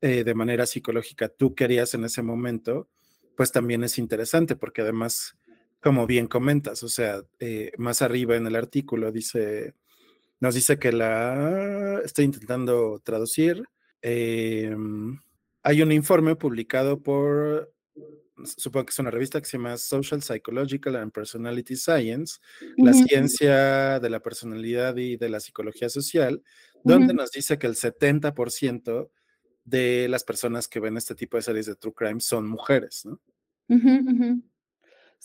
eh, 0.00 0.22
de 0.22 0.34
manera 0.34 0.66
psicológica 0.66 1.28
tú 1.28 1.56
qué 1.56 1.64
harías 1.64 1.94
en 1.94 2.04
ese 2.04 2.22
momento, 2.22 2.88
pues 3.36 3.50
también 3.50 3.82
es 3.82 3.98
interesante 3.98 4.54
porque 4.54 4.82
además, 4.82 5.36
como 5.80 6.06
bien 6.06 6.28
comentas, 6.28 6.84
o 6.84 6.88
sea, 6.88 7.22
eh, 7.40 7.72
más 7.76 8.02
arriba 8.02 8.36
en 8.36 8.46
el 8.46 8.54
artículo 8.54 9.10
dice, 9.10 9.74
nos 10.38 10.54
dice 10.54 10.78
que 10.78 10.92
la, 10.92 12.00
estoy 12.04 12.26
intentando 12.26 13.00
traducir, 13.02 13.64
eh, 14.00 14.76
hay 15.64 15.80
un 15.80 15.90
informe 15.92 16.36
publicado 16.36 17.02
por, 17.02 17.72
supongo 18.56 18.86
que 18.86 18.90
es 18.90 18.98
una 18.98 19.10
revista 19.10 19.40
que 19.40 19.46
se 19.46 19.56
llama 19.56 19.78
Social 19.78 20.22
Psychological 20.22 20.96
and 20.96 21.10
Personality 21.10 21.74
Science, 21.74 22.38
la 22.76 22.92
ciencia 22.92 23.98
de 23.98 24.10
la 24.10 24.20
personalidad 24.20 24.94
y 24.96 25.16
de 25.16 25.30
la 25.30 25.40
psicología 25.40 25.88
social, 25.88 26.42
donde 26.84 27.14
nos 27.14 27.30
dice 27.32 27.58
que 27.58 27.66
el 27.66 27.76
70% 27.76 29.10
de 29.64 30.06
las 30.08 30.22
personas 30.22 30.68
que 30.68 30.80
ven 30.80 30.98
este 30.98 31.14
tipo 31.14 31.38
de 31.38 31.42
series 31.42 31.64
de 31.64 31.76
true 31.76 31.94
crime 31.94 32.20
son 32.20 32.46
mujeres, 32.46 33.06
¿no? 33.06 33.18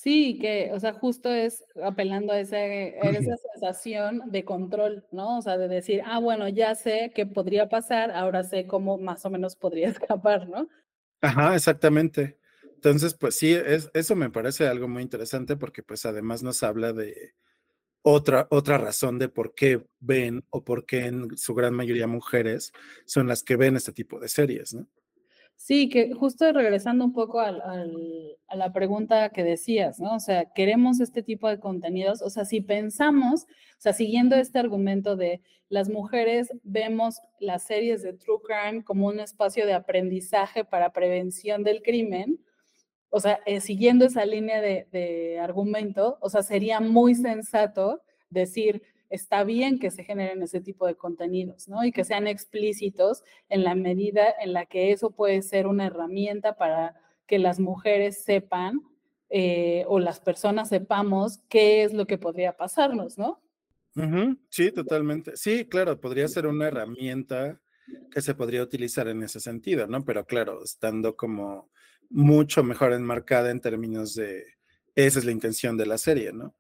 Sí, 0.02 0.38
que, 0.40 0.72
o 0.72 0.80
sea, 0.80 0.94
justo 0.94 1.30
es 1.30 1.66
apelando 1.84 2.32
a 2.32 2.40
ese, 2.40 2.96
a 3.04 3.10
esa 3.10 3.36
sensación 3.36 4.32
de 4.32 4.46
control, 4.46 5.06
¿no? 5.12 5.40
O 5.40 5.42
sea, 5.42 5.58
de 5.58 5.68
decir, 5.68 6.02
ah, 6.06 6.20
bueno, 6.20 6.48
ya 6.48 6.74
sé 6.74 7.12
qué 7.14 7.26
podría 7.26 7.68
pasar, 7.68 8.10
ahora 8.12 8.46
sé 8.46 8.66
cómo 8.66 8.98
más 8.98 9.26
o 9.26 9.30
menos 9.30 9.58
podría 9.58 9.90
escapar, 9.90 10.48
¿no? 10.48 10.70
Ajá, 11.20 11.54
exactamente. 11.54 12.38
Entonces, 12.76 13.14
pues 13.14 13.36
sí, 13.36 13.52
es, 13.52 13.92
eso 13.94 14.16
me 14.16 14.30
parece 14.30 14.70
algo 14.70 14.88
muy 14.88 15.04
interesante 15.04 15.58
porque 15.58 15.84
pues 15.84 16.06
además 16.06 16.44
nos 16.44 16.64
habla 16.64 16.94
de 16.94 17.34
otra, 18.02 18.48
otra 18.52 18.78
razón 18.78 19.20
de 19.20 19.28
por 19.28 19.54
qué 19.54 19.86
ven 20.00 20.46
o 20.50 20.64
por 20.64 20.86
qué 20.86 21.08
en 21.08 21.36
su 21.36 21.54
gran 21.56 21.74
mayoría 21.74 22.08
mujeres 22.08 22.72
son 23.06 23.28
las 23.28 23.44
que 23.44 23.58
ven 23.58 23.76
este 23.76 23.92
tipo 23.92 24.18
de 24.18 24.30
series, 24.30 24.74
¿no? 24.74 24.88
Sí, 25.62 25.90
que 25.90 26.14
justo 26.14 26.50
regresando 26.54 27.04
un 27.04 27.12
poco 27.12 27.42
al, 27.42 27.62
a 28.48 28.56
la 28.56 28.72
pregunta 28.72 29.28
que 29.30 29.44
decías, 29.44 30.00
¿no? 30.00 30.16
O 30.16 30.20
sea, 30.22 30.46
queremos 30.54 31.02
este 31.02 31.22
tipo 31.22 31.50
de 31.50 31.60
contenidos, 31.60 32.22
o 32.22 32.30
sea, 32.30 32.46
si 32.46 32.62
pensamos, 32.62 33.44
o 33.44 33.82
sea, 33.82 33.92
siguiendo 33.92 34.38
este 34.38 34.58
argumento 34.58 35.18
de 35.18 35.42
las 35.68 35.90
mujeres 35.90 36.50
vemos 36.64 37.20
las 37.42 37.64
series 37.64 38.02
de 38.04 38.14
True 38.14 38.40
Crime 38.42 38.86
como 38.86 39.08
un 39.08 39.20
espacio 39.20 39.66
de 39.66 39.74
aprendizaje 39.74 40.64
para 40.64 40.94
prevención 40.94 41.66
del 41.66 41.82
crimen, 41.82 42.40
o 43.10 43.20
sea, 43.20 43.42
eh, 43.46 43.60
siguiendo 43.60 44.06
esa 44.06 44.26
línea 44.26 44.62
de, 44.62 44.88
de 44.94 45.40
argumento, 45.40 46.20
o 46.22 46.30
sea, 46.30 46.42
sería 46.42 46.80
muy 46.80 47.16
sensato 47.16 48.02
decir, 48.30 48.82
está 49.10 49.44
bien 49.44 49.80
que 49.80 49.92
se 49.92 50.04
generen 50.04 50.42
ese 50.44 50.62
tipo 50.62 50.86
de 50.88 50.96
contenidos, 50.96 51.68
¿no? 51.68 51.84
Y 51.84 51.92
que 51.92 52.04
sean 52.04 52.28
explícitos 52.28 53.24
en 53.50 53.64
la 53.64 53.76
medida 53.76 54.24
en 54.42 54.54
la 54.54 54.66
que 54.66 54.92
eso 54.92 55.12
puede 55.12 55.42
ser 55.42 55.68
una 55.68 55.88
herramienta 55.88 56.56
para 56.56 56.96
que 57.26 57.40
las 57.40 57.60
mujeres 57.60 58.24
sepan 58.24 58.82
eh, 59.30 59.86
o 59.88 60.00
las 60.00 60.20
personas 60.20 60.70
sepamos 60.70 61.40
qué 61.50 61.84
es 61.84 61.94
lo 61.94 62.08
que 62.08 62.18
podría 62.18 62.58
pasarnos, 62.58 63.18
¿no? 63.18 63.42
Sí, 64.50 64.72
totalmente. 64.72 65.36
Sí, 65.36 65.66
claro, 65.66 66.00
podría 66.00 66.28
ser 66.28 66.48
una 66.48 66.68
herramienta 66.68 67.60
que 68.12 68.22
se 68.22 68.34
podría 68.34 68.64
utilizar 68.64 69.08
en 69.08 69.24
ese 69.24 69.40
sentido, 69.40 69.88
¿no? 69.88 70.06
Pero 70.06 70.26
claro, 70.26 70.64
estando 70.64 71.16
como 71.16 71.70
mucho 72.10 72.64
mejor 72.64 72.94
enmarcada 72.94 73.52
en 73.52 73.60
términos 73.60 74.16
de, 74.16 74.46
esa 74.96 75.20
es 75.20 75.26
la 75.26 75.32
intención 75.32 75.78
de 75.78 75.86
la 75.86 75.98
serie, 75.98 76.32
¿no? 76.32 76.56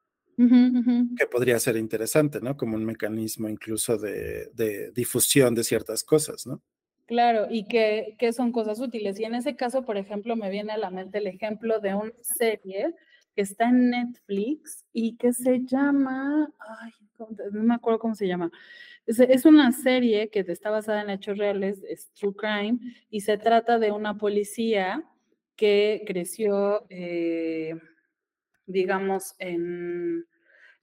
Que 1.17 1.25
podría 1.27 1.59
ser 1.59 1.75
interesante, 1.77 2.39
¿no? 2.41 2.55
Como 2.55 2.75
un 2.75 2.85
mecanismo 2.85 3.49
incluso 3.49 3.97
de, 3.97 4.49
de 4.53 4.91
difusión 4.91 5.53
de 5.55 5.63
ciertas 5.63 6.03
cosas, 6.03 6.47
¿no? 6.47 6.61
Claro, 7.07 7.47
y 7.49 7.65
que, 7.67 8.15
que 8.19 8.31
son 8.33 8.51
cosas 8.51 8.79
útiles. 8.79 9.19
Y 9.19 9.23
en 9.25 9.33
ese 9.35 9.55
caso, 9.55 9.83
por 9.83 9.97
ejemplo, 9.97 10.35
me 10.35 10.49
viene 10.51 10.73
a 10.73 10.77
la 10.77 10.91
mente 10.91 11.17
el 11.17 11.27
ejemplo 11.27 11.79
de 11.79 11.95
una 11.95 12.13
serie 12.21 12.93
que 13.35 13.41
está 13.41 13.69
en 13.69 13.89
Netflix 13.89 14.85
y 14.93 15.17
que 15.17 15.33
se 15.33 15.61
llama, 15.65 16.53
ay, 16.59 16.91
¿cómo 17.17 17.35
te- 17.35 17.49
no 17.51 17.63
me 17.63 17.73
acuerdo 17.75 17.99
cómo 17.99 18.15
se 18.15 18.27
llama. 18.27 18.51
Es, 19.07 19.19
es 19.19 19.45
una 19.45 19.71
serie 19.71 20.29
que 20.29 20.41
está 20.47 20.69
basada 20.69 21.01
en 21.01 21.09
hechos 21.09 21.37
reales, 21.37 21.83
es 21.89 22.11
True 22.13 22.35
Crime, 22.35 22.79
y 23.09 23.21
se 23.21 23.37
trata 23.39 23.79
de 23.79 23.91
una 23.91 24.17
policía 24.17 25.03
que 25.55 26.03
creció, 26.05 26.85
eh, 26.89 27.75
digamos, 28.69 29.35
en, 29.39 30.25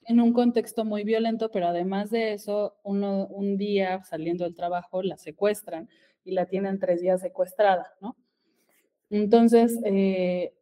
en 0.07 0.21
un 0.21 0.33
contexto 0.33 0.85
muy 0.85 1.05
violento, 1.05 1.51
pero 1.51 1.69
además 1.69 2.11
de 2.11 2.33
eso, 2.33 2.77
uno, 2.83 3.27
un 3.29 3.57
día 3.57 4.03
saliendo 4.05 4.45
del 4.45 4.55
trabajo 4.55 5.03
la 5.03 5.17
secuestran 5.17 5.89
y 6.25 6.33
la 6.33 6.47
tienen 6.47 6.79
tres 6.79 7.01
días 7.01 7.21
secuestrada, 7.21 7.95
¿no? 8.01 8.17
Entonces, 9.09 9.79
eh, 9.85 10.53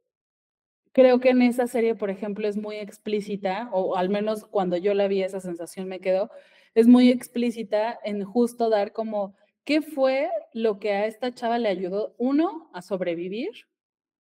creo 0.93 1.19
que 1.19 1.31
en 1.31 1.43
esa 1.43 1.67
serie, 1.67 1.95
por 1.95 2.11
ejemplo, 2.11 2.47
es 2.47 2.57
muy 2.57 2.77
explícita, 2.77 3.71
o 3.73 3.97
al 3.97 4.11
menos 4.11 4.45
cuando 4.45 4.77
yo 4.77 4.93
la 4.93 5.09
vi, 5.09 5.23
esa 5.23 5.41
sensación 5.41 5.89
me 5.89 6.01
quedó, 6.01 6.31
es 6.75 6.87
muy 6.87 7.11
explícita 7.11 7.99
en 8.05 8.25
justo 8.25 8.69
dar 8.69 8.93
como, 8.93 9.35
¿qué 9.65 9.81
fue 9.81 10.29
lo 10.53 10.79
que 10.79 10.93
a 10.93 11.07
esta 11.07 11.33
chava 11.33 11.59
le 11.59 11.69
ayudó? 11.69 12.15
Uno, 12.19 12.71
a 12.75 12.83
sobrevivir 12.83 13.51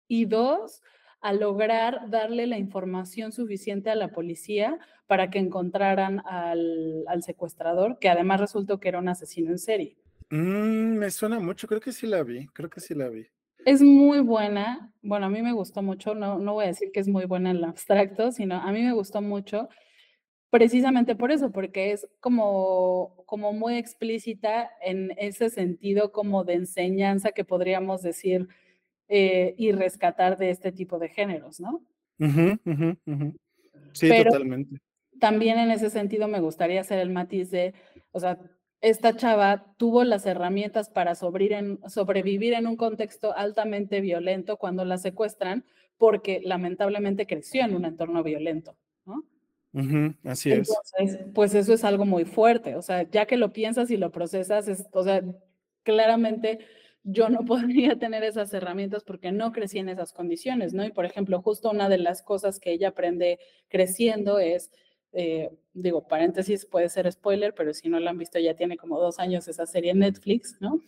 y 0.07 0.26
dos, 0.26 0.82
a 1.23 1.33
lograr 1.33 2.11
darle 2.11 2.47
la 2.47 2.59
información 2.59 3.33
suficiente 3.33 3.91
a 3.91 3.95
la 3.95 4.09
policía 4.09 4.79
para 5.07 5.31
que 5.31 5.39
encontraran 5.39 6.20
al, 6.27 7.05
al 7.07 7.23
secuestrador, 7.23 7.99
que 7.99 8.09
además 8.09 8.41
resultó 8.41 8.81
que 8.81 8.89
era 8.89 8.99
un 8.99 9.09
asesino 9.09 9.51
en 9.51 9.59
serie. 9.59 9.97
Mm, 10.31 10.97
me 10.99 11.11
suena 11.11 11.39
mucho, 11.39 11.68
creo 11.68 11.81
que 11.81 11.93
sí 11.93 12.07
la 12.07 12.23
vi, 12.23 12.47
creo 12.49 12.68
que 12.68 12.81
sí 12.81 12.95
la 12.95 13.09
vi. 13.09 13.27
Es 13.64 13.81
muy 13.81 14.20
buena, 14.20 14.93
bueno, 15.01 15.27
a 15.27 15.29
mí 15.29 15.41
me 15.41 15.53
gustó 15.53 15.83
mucho, 15.83 16.14
no, 16.16 16.39
no 16.39 16.55
voy 16.55 16.64
a 16.64 16.68
decir 16.68 16.91
que 16.93 16.99
es 16.99 17.07
muy 17.07 17.27
buena 17.27 17.51
en 17.51 17.61
lo 17.61 17.68
abstracto, 17.68 18.33
sino 18.33 18.57
a 18.57 18.73
mí 18.73 18.83
me 18.83 18.93
gustó 18.93 19.23
mucho 19.23 19.68
precisamente 20.51 21.14
por 21.14 21.31
eso, 21.33 21.53
porque 21.53 21.93
es 21.93 22.07
como, 22.20 23.23
como 23.27 23.53
muy 23.53 23.77
explícita 23.77 24.70
en 24.83 25.12
ese 25.16 25.49
sentido 25.49 26.12
como 26.12 26.45
de 26.45 26.55
enseñanza 26.55 27.33
que 27.33 27.45
podríamos 27.45 28.03
decir 28.03 28.49
eh, 29.14 29.54
y 29.58 29.72
rescatar 29.72 30.38
de 30.38 30.48
este 30.48 30.72
tipo 30.72 30.98
de 30.98 31.10
géneros, 31.10 31.60
¿no? 31.60 31.82
Ujú, 32.18 32.58
ujú, 32.64 32.96
ujú. 33.04 33.36
Sí, 33.92 34.08
Pero- 34.08 34.30
totalmente. 34.30 34.78
También 35.20 35.58
en 35.58 35.70
ese 35.70 35.90
sentido 35.90 36.28
me 36.28 36.40
gustaría 36.40 36.80
hacer 36.80 36.98
el 36.98 37.10
matiz 37.10 37.50
de, 37.50 37.74
o 38.10 38.18
sea, 38.20 38.38
esta 38.80 39.14
chava 39.14 39.74
tuvo 39.76 40.02
las 40.02 40.24
herramientas 40.24 40.88
para 40.88 41.14
sobrevivir 41.14 41.52
en, 41.58 41.78
sobrevivir 41.90 42.54
en 42.54 42.66
un 42.66 42.76
contexto 42.76 43.36
altamente 43.36 44.00
violento 44.00 44.56
cuando 44.56 44.86
la 44.86 44.96
secuestran, 44.96 45.66
porque 45.98 46.40
lamentablemente 46.42 47.26
creció 47.26 47.62
en 47.66 47.76
un 47.76 47.84
entorno 47.84 48.22
violento, 48.22 48.74
¿no? 49.04 49.22
Ujú, 49.74 50.14
así 50.24 50.50
es. 50.52 50.70
Entonces, 50.70 51.26
pues 51.34 51.54
eso 51.54 51.74
es 51.74 51.84
algo 51.84 52.06
muy 52.06 52.24
fuerte, 52.24 52.76
o 52.76 52.82
sea, 52.82 53.02
ya 53.10 53.26
que 53.26 53.36
lo 53.36 53.52
piensas 53.52 53.90
y 53.90 53.98
lo 53.98 54.10
procesas, 54.10 54.68
es, 54.68 54.86
o 54.90 55.04
sea, 55.04 55.22
claramente 55.82 56.60
yo 57.05 57.28
no 57.28 57.44
podría 57.44 57.98
tener 57.98 58.22
esas 58.24 58.53
herramientas 58.55 59.05
porque 59.05 59.32
no 59.32 59.53
crecí 59.53 59.78
en 59.78 59.88
esas 59.88 60.12
condiciones, 60.12 60.72
¿no? 60.72 60.84
Y 60.84 60.90
por 60.92 61.05
ejemplo, 61.05 61.42
justo 61.42 61.70
una 61.70 61.88
de 61.88 61.98
las 61.98 62.22
cosas 62.22 62.61
que 62.61 62.72
ella 62.72 62.88
aprende 62.88 63.38
creciendo 63.68 64.38
es, 64.38 64.70
eh, 65.12 65.50
digo, 65.74 66.07
paréntesis, 66.07 66.66
puede 66.66 66.88
ser 66.88 67.11
spoiler, 67.11 67.55
pero 67.55 67.74
si 67.74 67.88
no 67.88 67.98
la 68.00 68.11
han 68.11 68.18
visto 68.18 68.38
ya 68.38 68.55
tiene 68.55 68.76
como 68.76 68.98
dos 68.98 69.18
años 69.18 69.48
esa 69.48 69.66
serie 69.66 69.90
en 69.92 70.00
Netflix, 70.00 70.57
¿no? 70.61 70.80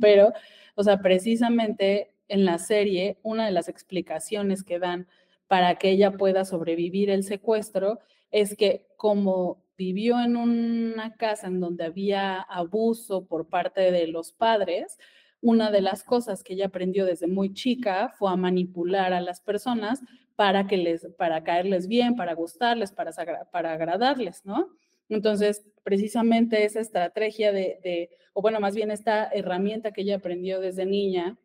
Pero, 0.00 0.32
o 0.74 0.82
sea, 0.82 1.00
precisamente 1.00 2.14
en 2.28 2.44
la 2.44 2.58
serie, 2.58 3.18
una 3.22 3.46
de 3.46 3.52
las 3.52 3.68
explicaciones 3.68 4.62
que 4.64 4.78
dan 4.78 5.06
para 5.48 5.76
que 5.76 5.90
ella 5.90 6.12
pueda 6.12 6.44
sobrevivir 6.44 7.10
el 7.10 7.24
secuestro 7.24 7.98
es 8.30 8.56
que 8.56 8.86
como 8.96 9.62
vivió 9.76 10.18
en 10.20 10.36
una 10.36 11.14
casa 11.16 11.48
en 11.48 11.60
donde 11.60 11.84
había 11.84 12.40
abuso 12.40 13.26
por 13.26 13.48
parte 13.48 13.90
de 13.90 14.06
los 14.06 14.32
padres, 14.32 14.98
una 15.42 15.70
de 15.72 15.82
las 15.82 16.04
cosas 16.04 16.42
que 16.42 16.54
ella 16.54 16.66
aprendió 16.66 17.04
desde 17.04 17.26
muy 17.26 17.52
chica 17.52 18.14
fue 18.16 18.30
a 18.30 18.36
manipular 18.36 19.12
a 19.12 19.20
las 19.20 19.40
personas 19.40 20.00
para 20.36 20.66
que 20.66 20.76
les, 20.76 21.06
para 21.18 21.42
caerles 21.44 21.88
bien, 21.88 22.16
para 22.16 22.34
gustarles, 22.34 22.92
para, 22.92 23.12
para 23.50 23.72
agradarles, 23.72 24.46
¿no? 24.46 24.70
Entonces, 25.08 25.66
precisamente 25.82 26.64
esa 26.64 26.80
estrategia 26.80 27.52
de, 27.52 27.80
de, 27.82 28.10
o 28.32 28.40
bueno, 28.40 28.60
más 28.60 28.74
bien 28.74 28.90
esta 28.90 29.28
herramienta 29.28 29.92
que 29.92 30.02
ella 30.02 30.16
aprendió 30.16 30.60
desde 30.60 30.86
niña, 30.86 31.36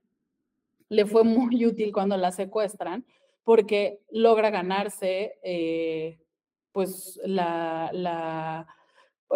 le 0.89 1.05
fue 1.05 1.23
muy 1.23 1.65
útil 1.65 1.91
cuando 1.91 2.15
la 2.17 2.31
secuestran, 2.31 3.03
porque 3.43 3.99
logra 4.11 4.51
ganarse, 4.51 5.39
eh, 5.43 6.19
pues, 6.71 7.19
la, 7.25 7.89
la 7.93 8.67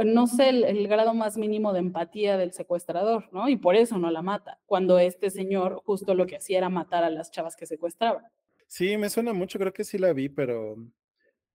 no 0.06 0.28
sé, 0.28 0.50
el, 0.50 0.88
grado 0.88 1.14
más 1.14 1.38
mínimo 1.38 1.74
de 1.74 1.80
empatía 1.80 2.38
del 2.38 2.54
secuestrador, 2.54 3.30
¿no? 3.32 3.50
Y 3.50 3.58
por 3.58 3.76
eso 3.76 3.98
no 3.98 4.10
la 4.10 4.22
mata, 4.22 4.60
cuando 4.66 5.00
este 5.00 5.30
señor 5.30 5.82
justo 5.86 6.16
lo 6.16 6.28
que 6.28 6.38
hacía 6.38 6.60
era 6.60 6.70
matar 6.70 7.04
a 7.04 7.10
las 7.10 7.32
chavas 7.32 7.56
que 7.56 7.66
secuestraban. 7.66 8.24
Sí, 8.68 8.98
me 8.98 9.10
suena 9.10 9.34
mucho, 9.34 9.60
creo 9.60 9.74
que 9.74 9.84
sí 9.84 9.98
la 9.98 10.14
vi, 10.14 10.30
pero 10.30 10.78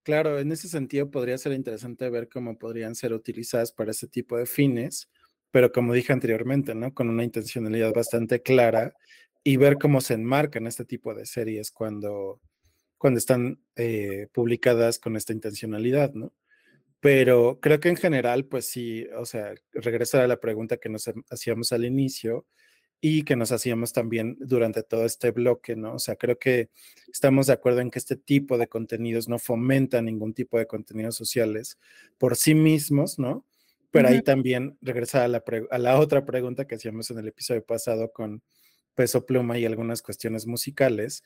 claro, 0.03 0.39
en 0.39 0.53
ese 0.53 0.69
sentido 0.69 1.11
podría 1.11 1.39
ser 1.39 1.53
interesante 1.53 2.11
ver 2.11 2.29
cómo 2.29 2.59
podrían 2.59 2.95
ser 2.95 3.13
utilizadas 3.13 3.73
para 3.73 3.93
ese 3.93 4.07
tipo 4.07 4.37
de 4.37 4.47
fines, 4.47 5.09
pero 5.51 5.73
como 5.73 5.95
dije 5.95 6.13
anteriormente, 6.13 6.75
¿no? 6.75 6.93
Con 6.93 7.09
una 7.09 7.25
intencionalidad 7.25 7.93
bastante 7.95 8.43
clara 8.43 8.95
y 9.43 9.57
ver 9.57 9.79
cómo 9.79 10.01
se 10.01 10.15
enmarcan 10.15 10.67
este 10.67 10.85
tipo 10.85 11.15
de 11.15 11.25
series 11.25 11.71
cuando, 11.71 12.41
cuando 12.99 13.19
están 13.19 13.61
eh, 13.77 14.29
publicadas 14.33 14.99
con 14.99 15.17
esta 15.17 15.33
intencionalidad, 15.33 16.13
¿no? 16.13 16.35
Pero 17.07 17.61
creo 17.61 17.79
que 17.79 17.89
en 17.89 17.95
general, 17.97 18.47
pues 18.47 18.67
sí, 18.67 19.07
o 19.17 19.25
sea, 19.25 19.55
regresar 19.71 20.23
a 20.23 20.27
la 20.27 20.41
pregunta 20.41 20.79
que 20.79 20.89
nos 20.89 21.07
ha- 21.07 21.15
hacíamos 21.31 21.71
al 21.71 21.85
inicio 21.85 22.47
y 23.01 23.23
que 23.23 23.37
nos 23.37 23.53
hacíamos 23.53 23.93
también 23.93 24.37
durante 24.41 24.83
todo 24.83 25.05
este 25.05 25.31
bloque, 25.31 25.77
¿no? 25.77 25.95
O 25.95 25.99
sea, 26.01 26.17
creo 26.17 26.37
que 26.37 26.69
estamos 27.13 27.47
de 27.47 27.53
acuerdo 27.53 27.79
en 27.81 27.93
que 27.93 28.01
este 28.01 28.17
tipo 28.17 28.59
de 28.59 28.67
contenidos 28.67 29.29
no 29.29 29.39
fomentan 29.39 30.07
ningún 30.07 30.35
tipo 30.35 30.59
de 30.59 30.67
contenidos 30.67 31.15
sociales 31.15 31.79
por 32.19 32.35
sí 32.35 32.57
mismos, 32.57 33.21
¿no? 33.21 33.47
Pero 33.93 34.09
ahí 34.09 34.21
también 34.23 34.77
regresar 34.83 35.23
a 35.23 35.29
la, 35.29 35.45
a 35.71 35.79
la 35.79 36.01
otra 36.01 36.27
pregunta 36.27 36.67
que 36.67 36.75
hacíamos 36.75 37.09
en 37.13 37.19
el 37.19 37.29
episodio 37.29 37.65
pasado 37.65 38.11
con 38.11 38.43
Peso 38.97 39.25
Pluma 39.25 39.61
y 39.61 39.65
algunas 39.65 40.03
cuestiones 40.03 40.49
musicales, 40.49 41.23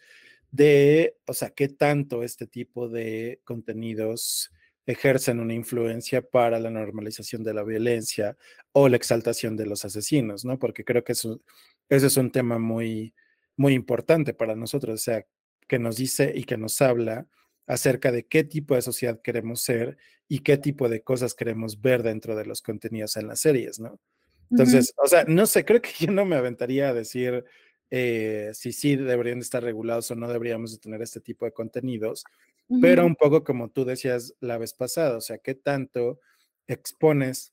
de, 0.50 1.16
o 1.26 1.32
sea, 1.32 1.48
qué 1.48 1.68
tanto 1.70 2.22
este 2.22 2.46
tipo 2.46 2.90
de 2.90 3.40
contenidos 3.44 4.50
ejercen 4.86 5.40
una 5.40 5.54
influencia 5.54 6.22
para 6.22 6.58
la 6.58 6.70
normalización 6.70 7.42
de 7.42 7.54
la 7.54 7.62
violencia 7.62 8.36
o 8.72 8.88
la 8.88 8.96
exaltación 8.96 9.56
de 9.56 9.66
los 9.66 9.84
asesinos, 9.84 10.44
¿no? 10.44 10.58
Porque 10.58 10.84
creo 10.84 11.04
que 11.04 11.12
eso, 11.12 11.40
eso 11.88 12.06
es 12.06 12.16
un 12.16 12.30
tema 12.30 12.58
muy, 12.58 13.14
muy 13.56 13.74
importante 13.74 14.34
para 14.34 14.56
nosotros, 14.56 14.94
o 14.94 15.02
sea, 15.02 15.26
que 15.68 15.78
nos 15.78 15.96
dice 15.96 16.32
y 16.34 16.44
que 16.44 16.56
nos 16.56 16.80
habla 16.82 17.26
acerca 17.66 18.10
de 18.10 18.26
qué 18.26 18.42
tipo 18.42 18.74
de 18.74 18.82
sociedad 18.82 19.20
queremos 19.22 19.62
ser 19.62 19.96
y 20.26 20.40
qué 20.40 20.56
tipo 20.56 20.88
de 20.88 21.02
cosas 21.02 21.34
queremos 21.34 21.80
ver 21.80 22.02
dentro 22.02 22.34
de 22.34 22.46
los 22.46 22.62
contenidos 22.62 23.16
en 23.16 23.28
las 23.28 23.40
series, 23.40 23.78
¿no? 23.78 24.00
Entonces, 24.50 24.92
o 24.96 25.06
sea, 25.06 25.24
no 25.28 25.46
sé, 25.46 25.64
creo 25.64 25.80
que 25.80 25.90
yo 26.06 26.10
no 26.10 26.24
me 26.24 26.36
aventaría 26.36 26.88
a 26.88 26.94
decir 26.94 27.44
eh, 27.90 28.50
si 28.54 28.72
sí 28.72 28.96
deberían 28.96 29.38
de 29.38 29.44
estar 29.44 29.62
regulados 29.62 30.10
o 30.10 30.14
no 30.14 30.28
deberíamos 30.28 30.72
de 30.72 30.78
tener 30.78 31.02
este 31.02 31.20
tipo 31.20 31.44
de 31.44 31.52
contenidos, 31.52 32.24
Pero 32.80 33.04
un 33.06 33.16
poco 33.16 33.42
como 33.44 33.70
tú 33.70 33.84
decías 33.84 34.34
la 34.40 34.58
vez 34.58 34.74
pasada, 34.74 35.16
o 35.16 35.20
sea, 35.20 35.38
qué 35.38 35.54
tanto 35.54 36.20
expones 36.68 37.52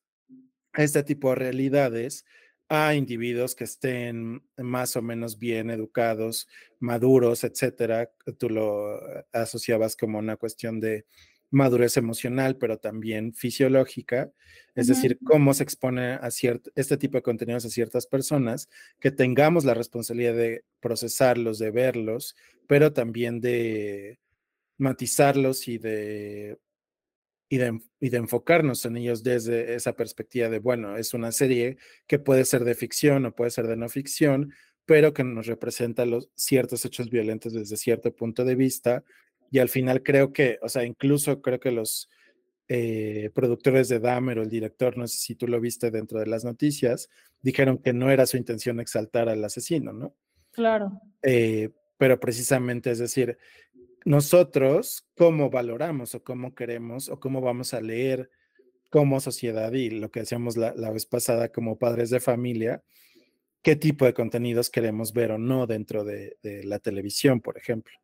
este 0.76 1.04
tipo 1.04 1.30
de 1.30 1.36
realidades 1.36 2.26
a 2.70 2.94
individuos 2.96 3.56
que 3.56 3.64
estén 3.64 4.44
más 4.58 4.96
o 4.96 5.02
menos 5.02 5.40
bien 5.40 5.70
educados, 5.70 6.48
maduros, 6.80 7.44
etcétera. 7.44 8.12
Tú 8.38 8.50
lo 8.50 9.00
asociabas 9.32 9.96
como 9.96 10.20
una 10.20 10.36
cuestión 10.38 10.80
de 10.80 11.06
madurez 11.50 11.96
emocional, 11.98 12.58
pero 12.58 12.78
también 12.78 13.34
fisiológica, 13.34 14.32
es 14.76 14.88
decir, 14.88 15.18
cómo 15.24 15.54
se 15.54 15.64
expone 15.64 16.14
a 16.14 16.30
cierto, 16.30 16.72
este 16.76 16.98
tipo 16.98 17.18
de 17.18 17.22
contenidos 17.22 17.66
a 17.66 17.70
ciertas 17.70 18.06
personas, 18.06 18.70
que 19.00 19.12
tengamos 19.12 19.64
la 19.64 19.74
responsabilidad 19.74 20.36
de 20.36 20.66
procesarlos, 20.82 21.58
de 21.58 21.72
verlos, 21.72 22.36
pero 22.68 22.92
también 22.92 23.40
de 23.40 24.20
matizarlos 24.78 25.68
y 25.68 25.78
de 25.78 26.58
y 27.50 27.58
de, 27.58 27.80
y 28.00 28.10
de 28.10 28.18
enfocarnos 28.18 28.86
en 28.86 28.98
ellos 28.98 29.24
desde 29.24 29.76
esa 29.76 29.94
perspectiva 29.94 30.50
de, 30.50 30.60
bueno, 30.60 30.98
es 30.98 31.14
una 31.14 31.32
serie 31.32 31.78
que 32.06 32.20
puede 32.20 32.46
ser 32.46 32.64
de 32.64 32.76
ficción 32.76 33.26
o 33.26 33.36
puede 33.36 33.52
ser 33.52 33.68
de 33.68 33.78
no 33.78 33.88
ficción, 33.90 34.54
pero 34.86 35.14
que 35.14 35.24
nos 35.24 35.48
representa 35.48 36.06
los 36.06 36.30
ciertos 36.36 36.84
hechos 36.86 37.10
violentos 37.10 37.54
desde 37.54 37.78
cierto 37.78 38.14
punto 38.14 38.44
de 38.44 38.56
vista. 38.56 39.04
Y 39.50 39.60
al 39.60 39.70
final 39.70 40.04
creo 40.04 40.34
que, 40.34 40.60
o 40.62 40.68
sea, 40.68 40.84
incluso 40.84 41.42
creo 41.42 41.60
que 41.60 41.72
los 41.72 42.10
eh, 42.68 43.32
productores 43.34 43.88
de 43.88 44.00
Dahmer 44.00 44.40
o 44.40 44.44
el 44.44 44.50
director, 44.50 44.98
no 44.98 45.08
sé 45.08 45.18
si 45.18 45.36
tú 45.36 45.48
lo 45.48 45.62
viste 45.62 45.90
dentro 45.90 46.20
de 46.20 46.28
las 46.28 46.44
noticias, 46.44 47.10
dijeron 47.42 47.78
que 47.78 47.94
no 47.94 48.12
era 48.12 48.26
su 48.26 48.36
intención 48.36 48.82
exaltar 48.82 49.30
al 49.30 49.44
asesino, 49.44 49.94
¿no? 49.94 50.16
Claro. 50.52 51.02
Eh, 51.22 51.70
pero 51.98 52.20
precisamente, 52.20 52.92
es 52.92 53.00
decir, 53.00 53.38
nosotros 54.08 55.06
cómo 55.18 55.50
valoramos 55.50 56.16
o 56.16 56.24
cómo 56.24 56.56
queremos 56.56 57.10
o 57.10 57.20
cómo 57.20 57.42
vamos 57.42 57.74
a 57.74 57.82
leer 57.82 58.30
como 58.90 59.20
sociedad 59.20 59.74
y 59.74 59.90
lo 59.90 60.12
que 60.12 60.22
decíamos 60.22 60.56
la, 60.56 60.74
la 60.76 60.92
vez 60.92 61.06
pasada 61.06 61.50
como 61.50 61.78
padres 61.78 62.10
de 62.10 62.22
familia, 62.22 62.82
qué 63.62 63.76
tipo 63.76 64.06
de 64.06 64.14
contenidos 64.14 64.70
queremos 64.70 65.12
ver 65.12 65.34
o 65.34 65.38
no 65.38 65.68
dentro 65.68 66.06
de, 66.06 66.38
de 66.42 66.64
la 66.64 66.80
televisión, 66.80 67.42
por 67.42 67.58
ejemplo. 67.58 67.98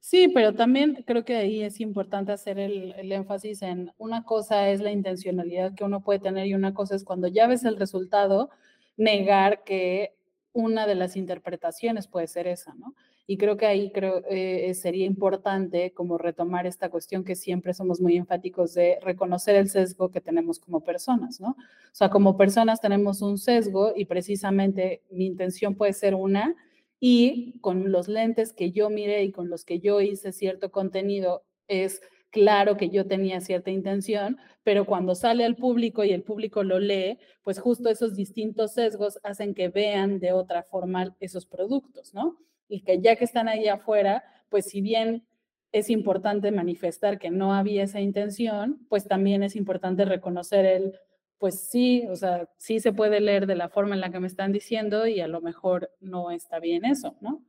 Sí, 0.00 0.26
pero 0.34 0.54
también 0.54 1.04
creo 1.06 1.24
que 1.24 1.36
ahí 1.36 1.62
es 1.62 1.78
importante 1.78 2.32
hacer 2.32 2.58
el, 2.58 2.96
el 2.98 3.12
énfasis 3.12 3.62
en 3.62 3.92
una 3.96 4.24
cosa 4.24 4.70
es 4.70 4.80
la 4.80 4.90
intencionalidad 4.90 5.76
que 5.76 5.84
uno 5.84 6.02
puede 6.02 6.18
tener 6.18 6.48
y 6.48 6.54
una 6.54 6.74
cosa 6.74 6.96
es 6.96 7.04
cuando 7.04 7.28
ya 7.28 7.46
ves 7.46 7.64
el 7.64 7.76
resultado, 7.76 8.50
negar 8.96 9.62
que 9.62 10.16
una 10.52 10.88
de 10.88 10.96
las 10.96 11.14
interpretaciones 11.14 12.08
puede 12.08 12.26
ser 12.26 12.48
esa, 12.48 12.74
¿no? 12.74 12.96
Y 13.30 13.36
creo 13.36 13.58
que 13.58 13.66
ahí 13.66 13.92
creo, 13.92 14.22
eh, 14.30 14.72
sería 14.72 15.04
importante 15.04 15.92
como 15.92 16.16
retomar 16.16 16.66
esta 16.66 16.88
cuestión 16.88 17.24
que 17.24 17.36
siempre 17.36 17.74
somos 17.74 18.00
muy 18.00 18.16
enfáticos 18.16 18.72
de 18.72 18.98
reconocer 19.02 19.54
el 19.54 19.68
sesgo 19.68 20.10
que 20.10 20.22
tenemos 20.22 20.58
como 20.58 20.80
personas, 20.80 21.38
¿no? 21.38 21.50
O 21.50 21.56
sea, 21.92 22.08
como 22.08 22.38
personas 22.38 22.80
tenemos 22.80 23.20
un 23.20 23.36
sesgo 23.36 23.92
y 23.94 24.06
precisamente 24.06 25.02
mi 25.10 25.26
intención 25.26 25.74
puede 25.74 25.92
ser 25.92 26.14
una 26.14 26.56
y 27.00 27.58
con 27.60 27.92
los 27.92 28.08
lentes 28.08 28.54
que 28.54 28.72
yo 28.72 28.88
miré 28.88 29.24
y 29.24 29.30
con 29.30 29.50
los 29.50 29.66
que 29.66 29.78
yo 29.78 30.00
hice 30.00 30.32
cierto 30.32 30.72
contenido, 30.72 31.44
es 31.68 32.00
claro 32.30 32.78
que 32.78 32.88
yo 32.88 33.06
tenía 33.06 33.42
cierta 33.42 33.70
intención, 33.70 34.38
pero 34.62 34.86
cuando 34.86 35.14
sale 35.14 35.44
al 35.44 35.56
público 35.56 36.02
y 36.02 36.12
el 36.12 36.22
público 36.22 36.62
lo 36.62 36.78
lee, 36.78 37.18
pues 37.42 37.58
justo 37.60 37.90
esos 37.90 38.16
distintos 38.16 38.72
sesgos 38.72 39.18
hacen 39.22 39.52
que 39.54 39.68
vean 39.68 40.18
de 40.18 40.32
otra 40.32 40.62
forma 40.62 41.14
esos 41.20 41.44
productos, 41.44 42.14
¿no? 42.14 42.38
Y 42.68 42.82
que 42.82 43.00
ya 43.00 43.16
que 43.16 43.24
están 43.24 43.48
ahí 43.48 43.68
afuera, 43.68 44.24
pues 44.50 44.66
si 44.66 44.80
bien 44.80 45.26
es 45.72 45.90
importante 45.90 46.50
manifestar 46.50 47.18
que 47.18 47.30
no 47.30 47.54
había 47.54 47.82
esa 47.82 48.00
intención, 48.00 48.86
pues 48.88 49.06
también 49.06 49.42
es 49.42 49.56
importante 49.56 50.04
reconocer 50.04 50.64
el, 50.64 50.98
pues 51.38 51.68
sí, 51.68 52.06
o 52.08 52.16
sea, 52.16 52.48
sí 52.56 52.80
se 52.80 52.92
puede 52.92 53.20
leer 53.20 53.46
de 53.46 53.54
la 53.54 53.68
forma 53.68 53.94
en 53.94 54.00
la 54.00 54.10
que 54.10 54.20
me 54.20 54.26
están 54.26 54.52
diciendo 54.52 55.06
y 55.06 55.20
a 55.20 55.28
lo 55.28 55.40
mejor 55.40 55.90
no 56.00 56.30
está 56.30 56.58
bien 56.58 56.84
eso, 56.84 57.16
¿no? 57.20 57.44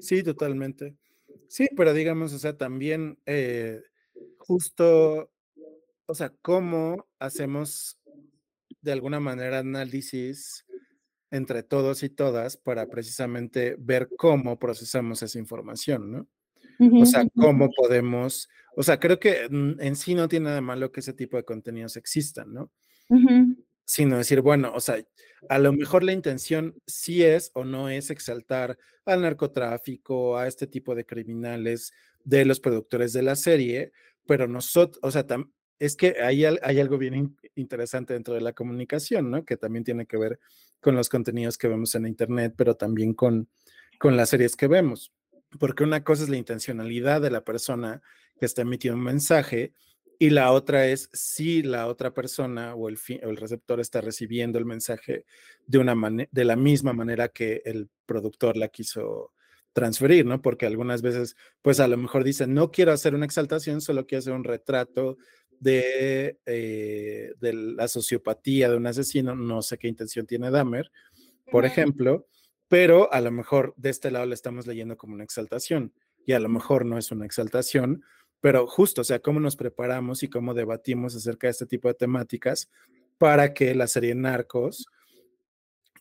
Sí, 0.00 0.22
totalmente. 0.22 0.96
Sí, 1.48 1.68
pero 1.76 1.92
digamos, 1.92 2.32
o 2.32 2.38
sea, 2.38 2.56
también 2.56 3.18
eh, 3.26 3.80
justo, 4.38 5.30
o 6.06 6.14
sea, 6.14 6.32
cómo 6.42 7.06
hacemos 7.18 7.98
de 8.80 8.92
alguna 8.92 9.20
manera 9.20 9.58
análisis 9.58 10.64
entre 11.30 11.62
todos 11.62 12.02
y 12.02 12.08
todas 12.10 12.56
para 12.56 12.88
precisamente 12.88 13.76
ver 13.78 14.08
cómo 14.16 14.58
procesamos 14.58 15.22
esa 15.22 15.38
información, 15.38 16.10
¿no? 16.12 16.28
O 17.02 17.06
sea, 17.06 17.24
cómo 17.34 17.68
podemos, 17.76 18.48
o 18.74 18.82
sea, 18.82 18.98
creo 18.98 19.18
que 19.20 19.44
en 19.44 19.96
sí 19.96 20.14
no 20.14 20.28
tiene 20.28 20.44
nada 20.44 20.56
de 20.56 20.62
malo 20.62 20.90
que 20.90 21.00
ese 21.00 21.12
tipo 21.12 21.36
de 21.36 21.44
contenidos 21.44 21.96
existan, 21.96 22.52
¿no? 22.52 22.70
Sino 23.84 24.18
decir, 24.18 24.40
bueno, 24.40 24.72
o 24.74 24.80
sea, 24.80 24.96
a 25.48 25.58
lo 25.58 25.72
mejor 25.72 26.04
la 26.04 26.12
intención 26.12 26.74
sí 26.86 27.22
es 27.22 27.50
o 27.54 27.64
no 27.64 27.88
es 27.88 28.10
exaltar 28.10 28.78
al 29.04 29.22
narcotráfico, 29.22 30.38
a 30.38 30.46
este 30.46 30.66
tipo 30.66 30.94
de 30.94 31.04
criminales 31.04 31.92
de 32.24 32.44
los 32.44 32.60
productores 32.60 33.12
de 33.12 33.22
la 33.22 33.36
serie, 33.36 33.92
pero 34.26 34.46
nosotros, 34.46 35.00
o 35.02 35.10
sea, 35.10 35.26
tam- 35.26 35.50
es 35.80 35.96
que 35.96 36.16
hay, 36.22 36.44
hay 36.44 36.78
algo 36.78 36.98
bien 36.98 37.14
in- 37.14 37.36
interesante 37.56 38.12
dentro 38.14 38.34
de 38.34 38.40
la 38.42 38.52
comunicación, 38.52 39.30
¿no? 39.30 39.44
Que 39.44 39.56
también 39.56 39.82
tiene 39.82 40.06
que 40.06 40.16
ver 40.18 40.38
con 40.78 40.94
los 40.94 41.08
contenidos 41.08 41.58
que 41.58 41.66
vemos 41.66 41.94
en 41.96 42.06
Internet, 42.06 42.54
pero 42.56 42.76
también 42.76 43.14
con, 43.14 43.48
con 43.98 44.16
las 44.16 44.28
series 44.28 44.54
que 44.54 44.68
vemos. 44.68 45.12
Porque 45.58 45.82
una 45.82 46.04
cosa 46.04 46.22
es 46.22 46.28
la 46.28 46.36
intencionalidad 46.36 47.20
de 47.20 47.30
la 47.30 47.42
persona 47.44 48.02
que 48.38 48.46
está 48.46 48.62
emitiendo 48.62 48.98
un 48.98 49.04
mensaje 49.04 49.72
y 50.18 50.30
la 50.30 50.52
otra 50.52 50.86
es 50.86 51.08
si 51.14 51.62
la 51.62 51.86
otra 51.86 52.12
persona 52.12 52.74
o 52.74 52.88
el, 52.90 52.98
el 53.22 53.36
receptor 53.38 53.80
está 53.80 54.02
recibiendo 54.02 54.58
el 54.58 54.66
mensaje 54.66 55.24
de, 55.66 55.78
una 55.78 55.96
de 56.30 56.44
la 56.44 56.56
misma 56.56 56.92
manera 56.92 57.28
que 57.28 57.62
el 57.64 57.88
productor 58.04 58.56
la 58.58 58.68
quiso 58.68 59.32
transferir, 59.72 60.26
¿no? 60.26 60.42
Porque 60.42 60.66
algunas 60.66 61.00
veces, 61.00 61.36
pues 61.62 61.80
a 61.80 61.88
lo 61.88 61.96
mejor 61.96 62.22
dicen, 62.22 62.52
no 62.52 62.70
quiero 62.70 62.92
hacer 62.92 63.14
una 63.14 63.24
exaltación, 63.24 63.80
solo 63.80 64.06
quiero 64.06 64.18
hacer 64.20 64.32
un 64.34 64.44
retrato 64.44 65.16
de, 65.60 66.40
eh, 66.46 67.34
de 67.38 67.52
la 67.52 67.86
sociopatía 67.86 68.68
de 68.68 68.76
un 68.76 68.86
asesino, 68.86 69.36
no 69.36 69.62
sé 69.62 69.78
qué 69.78 69.86
intención 69.86 70.26
tiene 70.26 70.50
Dahmer, 70.50 70.90
por 71.52 71.64
ejemplo, 71.64 72.26
pero 72.68 73.12
a 73.12 73.20
lo 73.20 73.30
mejor 73.30 73.74
de 73.76 73.90
este 73.90 74.10
lado 74.10 74.26
le 74.26 74.34
estamos 74.34 74.66
leyendo 74.66 74.96
como 74.96 75.14
una 75.14 75.24
exaltación 75.24 75.92
y 76.26 76.32
a 76.32 76.40
lo 76.40 76.48
mejor 76.48 76.86
no 76.86 76.98
es 76.98 77.12
una 77.12 77.26
exaltación, 77.26 78.02
pero 78.40 78.66
justo, 78.66 79.02
o 79.02 79.04
sea, 79.04 79.20
cómo 79.20 79.38
nos 79.38 79.56
preparamos 79.56 80.22
y 80.22 80.28
cómo 80.28 80.54
debatimos 80.54 81.14
acerca 81.14 81.46
de 81.46 81.52
este 81.52 81.66
tipo 81.66 81.88
de 81.88 81.94
temáticas 81.94 82.70
para 83.18 83.52
que 83.52 83.74
la 83.74 83.86
serie 83.86 84.14
Narcos 84.14 84.86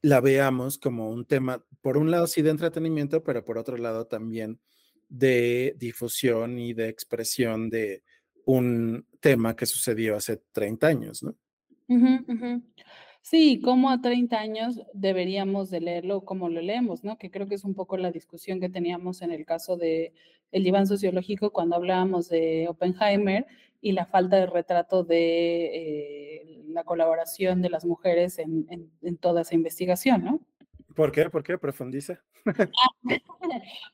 la 0.01 0.21
veamos 0.21 0.77
como 0.77 1.09
un 1.09 1.25
tema, 1.25 1.65
por 1.81 1.97
un 1.97 2.11
lado 2.11 2.27
sí 2.27 2.41
de 2.41 2.51
entretenimiento, 2.51 3.23
pero 3.23 3.43
por 3.43 3.57
otro 3.57 3.75
lado 3.75 4.07
también 4.07 4.61
de 5.09 5.75
difusión 5.77 6.59
y 6.59 6.73
de 6.73 6.87
expresión 6.87 7.69
de 7.69 8.03
un 8.45 9.05
tema 9.19 9.55
que 9.55 9.65
sucedió 9.65 10.15
hace 10.15 10.37
30 10.51 10.87
años, 10.87 11.23
¿no? 11.23 11.35
Sí, 13.21 13.59
como 13.61 13.89
a 13.89 14.01
30 14.01 14.39
años 14.39 14.81
deberíamos 14.93 15.69
de 15.69 15.81
leerlo 15.81 16.21
como 16.23 16.49
lo 16.49 16.61
leemos, 16.61 17.03
¿no? 17.03 17.17
Que 17.17 17.29
creo 17.29 17.47
que 17.47 17.55
es 17.55 17.63
un 17.63 17.75
poco 17.75 17.97
la 17.97 18.11
discusión 18.11 18.59
que 18.59 18.69
teníamos 18.69 19.21
en 19.21 19.31
el 19.31 19.45
caso 19.45 19.75
de 19.77 20.13
el 20.51 20.63
diván 20.63 20.87
sociológico 20.87 21.51
cuando 21.51 21.75
hablábamos 21.75 22.29
de 22.29 22.67
Oppenheimer 22.69 23.45
y 23.81 23.91
la 23.91 24.05
falta 24.05 24.37
de 24.37 24.45
retrato 24.47 25.03
de 25.03 25.65
eh, 25.75 26.63
la 26.69 26.83
colaboración 26.83 27.61
de 27.61 27.69
las 27.69 27.85
mujeres 27.85 28.39
en, 28.39 28.65
en- 28.69 28.89
en 29.01 29.17
toda 29.17 29.41
esa 29.41 29.53
investigación, 29.55 30.23
¿no? 30.23 30.39
¿Por 30.95 31.11
qué? 31.11 31.29
¿Por 31.29 31.43
qué? 31.43 31.57
Profundiza. 31.57 32.21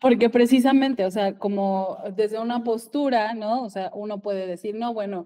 Porque 0.02 0.30
precisamente, 0.30 1.06
o 1.06 1.12
sea, 1.12 1.38
como 1.38 1.98
desde 2.16 2.40
una 2.40 2.64
postura, 2.64 3.34
¿no? 3.34 3.64
O 3.64 3.70
sea, 3.70 3.92
uno 3.94 4.22
puede 4.22 4.48
decir, 4.48 4.76
no, 4.76 4.94
bueno, 4.94 5.26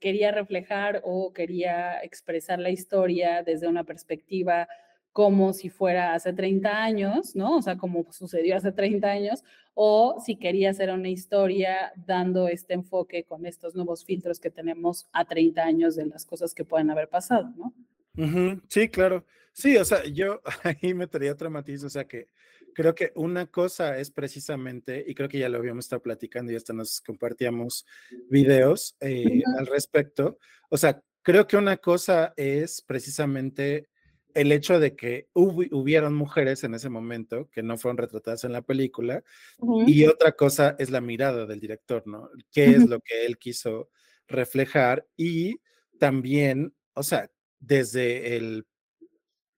quería 0.00 0.30
reflejar 0.30 1.00
o 1.04 1.32
quería 1.32 2.02
expresar 2.02 2.58
la 2.58 2.70
historia 2.70 3.42
desde 3.42 3.68
una 3.68 3.84
perspectiva 3.84 4.68
como 5.12 5.52
si 5.52 5.70
fuera 5.70 6.14
hace 6.14 6.32
30 6.32 6.82
años, 6.82 7.34
¿no? 7.34 7.56
O 7.56 7.62
sea, 7.62 7.76
como 7.76 8.06
sucedió 8.12 8.56
hace 8.56 8.70
30 8.70 9.10
años, 9.10 9.42
o 9.74 10.22
si 10.24 10.36
quería 10.36 10.70
hacer 10.70 10.90
una 10.90 11.08
historia 11.08 11.92
dando 11.96 12.48
este 12.48 12.74
enfoque 12.74 13.24
con 13.24 13.44
estos 13.44 13.74
nuevos 13.74 14.04
filtros 14.04 14.38
que 14.38 14.50
tenemos 14.50 15.08
a 15.12 15.24
30 15.24 15.64
años 15.64 15.96
de 15.96 16.06
las 16.06 16.24
cosas 16.24 16.54
que 16.54 16.64
pueden 16.64 16.90
haber 16.90 17.08
pasado, 17.08 17.52
¿no? 17.56 17.74
Ujú, 18.16 18.60
Sí, 18.68 18.88
claro. 18.88 19.24
Sí, 19.52 19.76
o 19.76 19.84
sea, 19.84 20.04
yo 20.04 20.40
ahí 20.62 20.94
metería 20.94 21.32
otro 21.32 21.50
matiz, 21.50 21.82
o 21.82 21.90
sea 21.90 22.04
que 22.04 22.28
creo 22.74 22.94
que 22.94 23.12
una 23.14 23.46
cosa 23.46 23.98
es 23.98 24.10
precisamente, 24.10 25.04
y 25.06 25.14
creo 25.14 25.28
que 25.28 25.38
ya 25.38 25.48
lo 25.48 25.58
habíamos 25.58 25.86
estado 25.86 26.02
platicando 26.02 26.52
y 26.52 26.56
hasta 26.56 26.72
nos 26.72 27.00
compartíamos 27.00 27.86
videos 28.28 28.96
eh, 29.00 29.42
Ujú, 29.44 29.52
al 29.58 29.66
respecto, 29.66 30.38
o 30.70 30.76
sea, 30.76 31.02
creo 31.22 31.46
que 31.46 31.56
una 31.56 31.76
cosa 31.78 32.32
es 32.36 32.82
precisamente 32.82 33.88
el 34.34 34.52
hecho 34.52 34.78
de 34.80 34.94
que 34.96 35.28
hubi- 35.34 35.68
hubieron 35.72 36.14
mujeres 36.14 36.62
en 36.64 36.74
ese 36.74 36.88
momento 36.88 37.48
que 37.50 37.62
no 37.62 37.76
fueron 37.78 37.98
retratadas 37.98 38.44
en 38.44 38.52
la 38.52 38.62
película, 38.62 39.22
ujú, 39.58 39.80
y 39.84 40.06
otra 40.06 40.32
cosa 40.32 40.76
es 40.78 40.90
la 40.90 41.00
mirada 41.00 41.46
del 41.46 41.60
director, 41.60 42.02
¿no? 42.06 42.30
¿Qué 42.52 42.74
es 42.76 42.82
ujú, 42.82 42.86
lo 42.86 43.00
que 43.00 43.24
él 43.26 43.38
quiso 43.38 43.90
reflejar? 44.28 45.06
Y 45.16 45.60
también, 45.98 46.74
o 46.94 47.02
sea, 47.02 47.30
desde 47.60 48.36
el 48.36 48.66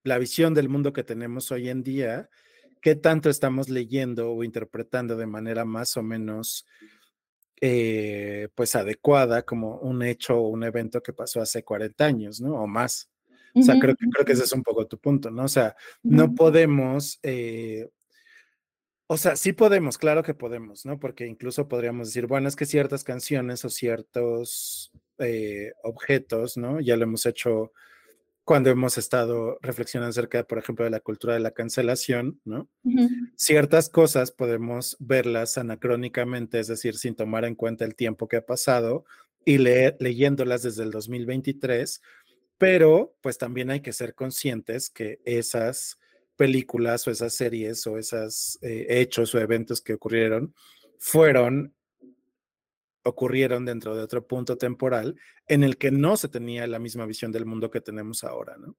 la 0.04 0.18
visión 0.18 0.54
del 0.54 0.68
mundo 0.68 0.92
que 0.92 1.04
tenemos 1.04 1.50
hoy 1.52 1.68
en 1.68 1.82
día, 1.82 2.28
qué 2.82 2.96
tanto 2.96 3.30
estamos 3.30 3.70
leyendo 3.70 4.32
o 4.32 4.44
interpretando 4.44 5.16
de 5.16 5.26
manera 5.26 5.64
más 5.64 5.96
o 5.96 6.02
menos 6.02 6.66
eh, 7.60 8.48
pues 8.56 8.74
adecuada 8.74 9.42
como 9.42 9.78
un 9.78 10.02
hecho 10.02 10.36
o 10.36 10.48
un 10.48 10.64
evento 10.64 11.00
que 11.00 11.12
pasó 11.12 11.40
hace 11.40 11.62
40 11.62 12.04
años, 12.04 12.40
¿no? 12.40 12.60
O 12.60 12.66
más. 12.66 13.08
O 13.54 13.62
sea, 13.62 13.78
creo 13.78 13.94
que, 13.94 14.06
creo 14.08 14.24
que 14.24 14.32
ese 14.32 14.44
es 14.44 14.52
un 14.52 14.64
poco 14.64 14.86
tu 14.86 14.98
punto, 14.98 15.30
¿no? 15.30 15.44
O 15.44 15.48
sea, 15.48 15.76
no 16.02 16.34
podemos, 16.34 17.20
eh, 17.22 17.88
o 19.06 19.16
sea, 19.16 19.36
sí 19.36 19.52
podemos, 19.52 19.98
claro 19.98 20.22
que 20.24 20.34
podemos, 20.34 20.84
¿no? 20.84 20.98
Porque 20.98 21.26
incluso 21.26 21.68
podríamos 21.68 22.08
decir, 22.08 22.26
bueno, 22.26 22.48
es 22.48 22.56
que 22.56 22.66
ciertas 22.66 23.04
canciones 23.04 23.64
o 23.64 23.70
ciertos 23.70 24.90
eh, 25.18 25.72
objetos, 25.84 26.56
¿no? 26.56 26.80
Ya 26.80 26.96
lo 26.96 27.04
hemos 27.04 27.26
hecho 27.26 27.72
cuando 28.44 28.70
hemos 28.70 28.98
estado 28.98 29.58
reflexionando 29.62 30.10
acerca, 30.10 30.44
por 30.44 30.58
ejemplo, 30.58 30.84
de 30.84 30.90
la 30.90 31.00
cultura 31.00 31.34
de 31.34 31.40
la 31.40 31.52
cancelación, 31.52 32.40
¿no? 32.44 32.68
Ciertas 33.36 33.88
cosas 33.88 34.32
podemos 34.32 34.96
verlas 34.98 35.58
anacrónicamente, 35.58 36.58
es 36.58 36.66
decir, 36.66 36.96
sin 36.96 37.14
tomar 37.14 37.44
en 37.44 37.54
cuenta 37.54 37.84
el 37.84 37.94
tiempo 37.94 38.26
que 38.26 38.38
ha 38.38 38.46
pasado 38.46 39.04
y 39.44 39.58
leer, 39.58 39.96
leyéndolas 40.00 40.62
desde 40.62 40.82
el 40.82 40.90
2023, 40.90 42.02
pero 42.58 43.16
pues 43.20 43.38
también 43.38 43.70
hay 43.70 43.80
que 43.80 43.92
ser 43.92 44.14
conscientes 44.14 44.90
que 44.90 45.20
esas 45.24 45.98
películas 46.36 47.06
o 47.06 47.10
esas 47.10 47.34
series 47.34 47.86
o 47.86 47.98
esos 47.98 48.58
eh, 48.62 48.86
hechos 48.88 49.34
o 49.34 49.38
eventos 49.38 49.80
que 49.80 49.94
ocurrieron 49.94 50.54
fueron 50.98 51.74
ocurrieron 53.04 53.64
dentro 53.64 53.96
de 53.96 54.02
otro 54.02 54.26
punto 54.26 54.56
temporal 54.56 55.16
en 55.48 55.62
el 55.64 55.76
que 55.78 55.90
no 55.90 56.16
se 56.16 56.28
tenía 56.28 56.66
la 56.66 56.78
misma 56.78 57.06
visión 57.06 57.32
del 57.32 57.46
mundo 57.46 57.70
que 57.70 57.80
tenemos 57.80 58.24
ahora, 58.24 58.56
¿no? 58.58 58.76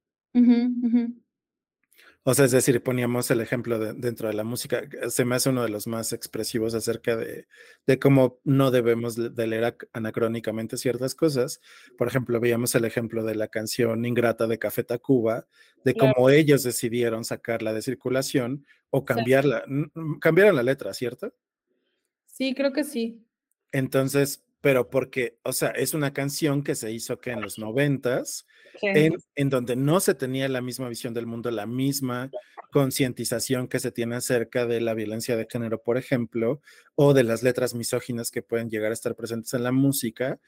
O 2.26 2.32
sea, 2.32 2.46
es 2.46 2.52
decir, 2.52 2.82
poníamos 2.82 3.30
el 3.30 3.42
ejemplo 3.42 3.78
de- 3.78 3.92
dentro 3.92 4.28
de 4.28 4.34
la 4.34 4.44
música, 4.44 4.88
que 4.88 5.10
se 5.10 5.26
me 5.26 5.34
hace 5.34 5.50
uno 5.50 5.62
de 5.62 5.68
los 5.68 5.86
más 5.86 6.14
expresivos 6.14 6.74
acerca 6.74 7.16
de, 7.16 7.46
de 7.86 7.98
cómo 7.98 8.40
no 8.44 8.70
debemos 8.70 9.14
de 9.14 9.46
leer 9.46 9.64
ac- 9.64 9.88
anacrónicamente 9.92 10.78
ciertas 10.78 11.14
cosas. 11.14 11.60
Por 11.98 12.08
ejemplo, 12.08 12.40
veíamos 12.40 12.74
el 12.74 12.86
ejemplo 12.86 13.24
de 13.24 13.34
la 13.34 13.48
canción 13.48 14.06
Ingrata 14.06 14.46
de 14.46 14.58
Café 14.58 14.84
Tacuba, 14.84 15.46
de 15.84 15.94
cómo 15.94 16.30
ellos 16.30 16.62
decidieron 16.62 17.24
sacarla 17.24 17.74
de 17.74 17.82
circulación 17.82 18.64
o 18.88 19.04
cambiarla, 19.04 19.64
cambiaron 20.20 20.56
la 20.56 20.62
letra, 20.62 20.94
¿cierto? 20.94 21.34
sí, 22.26 22.54
creo 22.54 22.72
que 22.72 22.84
sí. 22.84 23.22
Entonces, 23.74 24.44
pero 24.60 24.88
porque, 24.88 25.36
o 25.42 25.52
sea, 25.52 25.70
es 25.70 25.94
una 25.94 26.12
canción 26.12 26.62
que 26.62 26.76
se 26.76 26.92
hizo 26.92 27.20
que 27.20 27.32
en 27.32 27.40
los 27.40 27.58
noventas, 27.58 28.46
en, 28.80 29.16
en 29.34 29.50
donde 29.50 29.74
no 29.74 29.98
se 29.98 30.14
tenía 30.14 30.48
la 30.48 30.60
misma 30.60 30.88
visión 30.88 31.12
del 31.12 31.26
mundo, 31.26 31.50
la 31.50 31.66
misma 31.66 32.30
concientización 32.70 33.66
que 33.66 33.80
se 33.80 33.90
tiene 33.90 34.14
acerca 34.14 34.64
de 34.64 34.80
la 34.80 34.94
violencia 34.94 35.36
de 35.36 35.48
género, 35.50 35.82
por 35.82 35.98
ejemplo, 35.98 36.60
o 36.94 37.14
de 37.14 37.24
las 37.24 37.42
letras 37.42 37.74
misóginas 37.74 38.30
que 38.30 38.42
pueden 38.42 38.70
llegar 38.70 38.92
a 38.92 38.94
estar 38.94 39.16
presentes 39.16 39.52
en 39.54 39.64
la 39.64 39.72
música. 39.72 40.38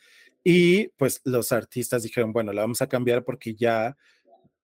Y 0.45 0.89
pues 0.97 1.21
los 1.25 1.51
artistas 1.51 2.05
dijeron, 2.05 2.33
bueno, 2.33 2.53
la 2.53 2.63
vamos 2.63 2.81
a 2.81 2.89
cambiar 2.89 3.25
porque 3.25 3.57
ya 3.57 3.97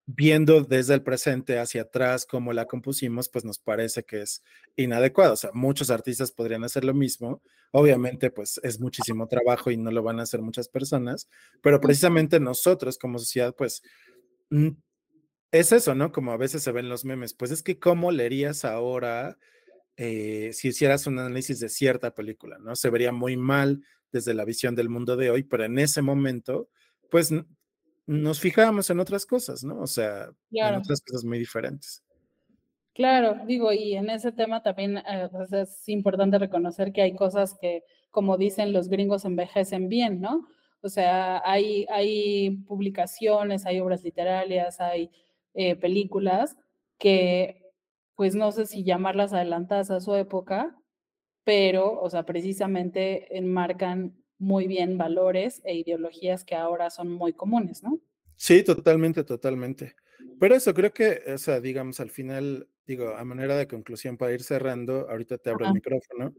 viendo 0.07 0.63
desde 0.63 0.95
el 0.95 1.03
presente 1.03 1.59
hacia 1.59 1.83
atrás 1.83 2.27
cómo 2.27 2.53
la 2.53 2.67
compusimos, 2.67 3.29
pues 3.29 3.45
nos 3.45 3.59
parece 3.59 4.05
que 4.05 4.23
es 4.23 4.45
inadecuado. 4.77 5.33
O 5.33 5.37
sea, 5.37 5.51
muchos 5.53 5.91
artistas 5.91 6.31
podrían 6.31 6.63
hacer 6.63 6.85
lo 6.85 6.95
mismo, 6.95 7.43
Obviamente, 7.73 8.31
pues 8.31 8.61
es 8.63 8.81
muchísimo 8.81 9.27
trabajo 9.29 9.71
y 9.71 9.77
no 9.79 9.91
lo 9.91 10.03
van 10.03 10.21
a 10.21 10.25
hacer 10.25 10.43
muchas 10.43 10.69
personas, 10.69 11.29
pero 11.63 11.81
precisamente 11.81 12.39
nosotros 12.39 12.99
como 12.99 13.19
sociedad, 13.19 13.55
pues 13.57 13.83
mm, 14.51 14.69
es 15.53 15.73
eso, 15.73 15.95
¿no? 15.95 16.13
Como 16.13 16.33
a 16.33 16.37
veces 16.37 16.63
se 16.63 16.73
ven 16.73 16.89
los 16.89 17.05
memes, 17.05 17.35
pues 17.35 17.51
es 17.51 17.63
que 17.63 17.79
cómo 17.79 18.11
leerías 18.13 18.65
ahora 18.65 19.39
eh, 19.97 20.51
si 20.55 20.69
hicieras 20.69 21.07
un 21.07 21.19
análisis 21.19 21.61
de 21.61 21.69
cierta 21.69 22.15
película, 22.15 22.59
¿no? 22.59 22.77
Se 22.77 22.91
vería 22.91 23.13
muy 23.13 23.37
mal 23.37 23.83
desde 24.13 24.35
la 24.35 24.45
visión 24.45 24.75
del 24.75 24.89
mundo 24.89 25.17
de 25.17 25.31
hoy, 25.31 25.43
pero 25.43 25.65
en 25.65 25.79
ese 25.79 26.03
momento, 26.03 26.69
pues 27.11 27.31
nos 28.07 28.41
fijábamos 28.41 28.91
en 28.91 29.01
otras 29.01 29.27
cosas, 29.27 29.65
¿no? 29.65 29.81
O 29.81 29.87
sea, 29.87 30.31
en 30.51 30.75
otras 30.75 31.01
cosas 31.03 31.25
muy 31.25 31.39
diferentes. 31.39 32.03
Claro, 32.95 33.37
digo, 33.47 33.73
y 33.73 33.95
en 33.95 34.11
ese 34.11 34.33
tema 34.33 34.63
también 34.63 34.99
eh, 34.99 35.29
pues, 35.31 35.53
es 35.53 35.89
importante 35.89 36.39
reconocer 36.39 36.93
que 36.93 37.03
hay 37.03 37.15
cosas 37.15 37.57
que, 37.59 37.85
como 38.11 38.37
dicen 38.37 38.73
los 38.73 38.89
gringos, 38.89 39.25
envejecen 39.25 39.89
bien, 39.89 40.21
¿no? 40.21 40.47
O 40.83 40.89
sea, 40.89 41.41
hay, 41.45 41.87
hay 41.91 42.51
publicaciones, 42.67 43.65
hay 43.65 43.81
obras 43.81 44.03
literarias, 44.03 44.81
hay 44.81 45.11
eh, 45.55 45.77
películas 45.77 46.57
que, 46.99 47.73
pues 48.15 48.35
no 48.35 48.53
sé 48.53 48.67
si 48.67 48.85
llamarlas 48.85 49.33
adelantadas 49.33 49.91
a 49.91 50.01
su 50.01 50.15
época, 50.15 50.77
pero, 51.45 52.01
o 52.01 52.11
sea, 52.11 52.25
precisamente 52.25 53.37
enmarcan 53.37 54.15
muy 54.39 54.67
bien 54.67 54.99
valores 54.99 55.63
e 55.65 55.77
ideologías 55.77 56.45
que 56.45 56.57
ahora 56.57 56.91
son 56.91 57.11
muy 57.11 57.33
comunes, 57.33 57.83
¿no? 57.83 58.01
Sí, 58.37 58.63
totalmente, 58.65 59.25
totalmente. 59.25 59.95
Pero 60.41 60.57
eso 60.57 60.75
creo 60.75 60.93
que, 60.93 61.23
o 61.33 61.39
sea, 61.39 61.61
digamos, 61.61 62.01
al 62.01 62.11
final, 62.11 62.69
digo, 62.87 63.17
a 63.17 63.25
manera 63.25 63.57
de 63.57 63.67
conclusión 63.67 64.17
para 64.17 64.33
ir 64.33 64.43
cerrando, 64.43 65.09
ahorita 65.09 65.39
te 65.39 65.51
abro 65.51 65.67
el 65.67 65.75
micrófono, 65.75 66.35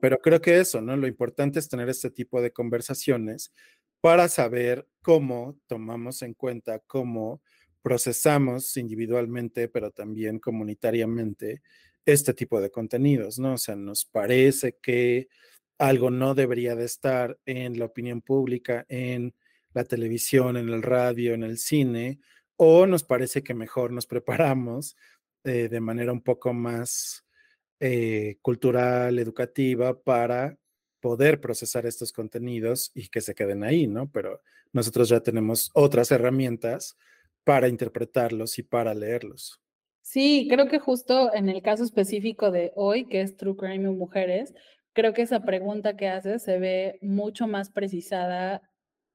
pero 0.00 0.18
creo 0.18 0.40
que 0.40 0.58
eso, 0.58 0.80
¿no? 0.80 0.96
Lo 0.96 1.06
importante 1.06 1.58
es 1.58 1.68
tener 1.68 1.88
este 1.88 2.10
tipo 2.10 2.40
de 2.40 2.52
conversaciones 2.52 3.52
para 4.00 4.28
saber 4.28 4.86
cómo 5.02 5.58
tomamos 5.66 6.22
en 6.22 6.34
cuenta, 6.34 6.80
cómo 6.86 7.42
procesamos 7.82 8.76
individualmente, 8.76 9.68
pero 9.68 9.90
también 9.90 10.38
comunitariamente 10.38 11.62
este 12.04 12.34
tipo 12.34 12.60
de 12.60 12.70
contenidos, 12.70 13.38
¿no? 13.38 13.54
O 13.54 13.58
sea, 13.58 13.76
nos 13.76 14.04
parece 14.04 14.76
que 14.80 15.28
algo 15.78 16.10
no 16.10 16.34
debería 16.34 16.74
de 16.74 16.84
estar 16.84 17.38
en 17.46 17.78
la 17.78 17.86
opinión 17.86 18.20
pública, 18.20 18.84
en 18.88 19.34
la 19.74 19.84
televisión, 19.84 20.56
en 20.56 20.68
el 20.68 20.82
radio, 20.82 21.34
en 21.34 21.42
el 21.42 21.58
cine, 21.58 22.20
o 22.56 22.86
nos 22.86 23.04
parece 23.04 23.42
que 23.42 23.54
mejor 23.54 23.92
nos 23.92 24.06
preparamos 24.06 24.96
eh, 25.44 25.68
de 25.68 25.80
manera 25.80 26.12
un 26.12 26.20
poco 26.20 26.52
más 26.52 27.24
eh, 27.80 28.38
cultural, 28.42 29.18
educativa, 29.18 29.98
para 29.98 30.58
poder 31.00 31.40
procesar 31.40 31.86
estos 31.86 32.12
contenidos 32.12 32.90
y 32.94 33.08
que 33.08 33.20
se 33.20 33.34
queden 33.34 33.62
ahí, 33.62 33.86
¿no? 33.86 34.10
Pero 34.10 34.42
nosotros 34.72 35.08
ya 35.08 35.20
tenemos 35.20 35.70
otras 35.74 36.10
herramientas 36.10 36.96
para 37.44 37.68
interpretarlos 37.68 38.58
y 38.58 38.62
para 38.62 38.94
leerlos. 38.94 39.60
Sí, 40.02 40.46
creo 40.50 40.68
que 40.68 40.78
justo 40.78 41.32
en 41.34 41.48
el 41.48 41.62
caso 41.62 41.84
específico 41.84 42.50
de 42.50 42.72
hoy, 42.74 43.06
que 43.06 43.20
es 43.20 43.36
True 43.36 43.56
Crime 43.56 43.90
y 43.90 43.94
Mujeres, 43.94 44.54
creo 44.92 45.12
que 45.12 45.22
esa 45.22 45.44
pregunta 45.44 45.96
que 45.96 46.08
haces 46.08 46.42
se 46.42 46.58
ve 46.58 46.98
mucho 47.02 47.46
más 47.46 47.70
precisada 47.70 48.62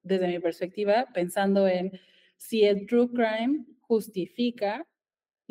desde 0.03 0.27
mi 0.27 0.39
perspectiva, 0.39 1.07
pensando 1.13 1.67
en 1.67 1.99
si 2.37 2.63
el 2.63 2.85
true 2.85 3.09
crime 3.09 3.65
justifica 3.81 4.85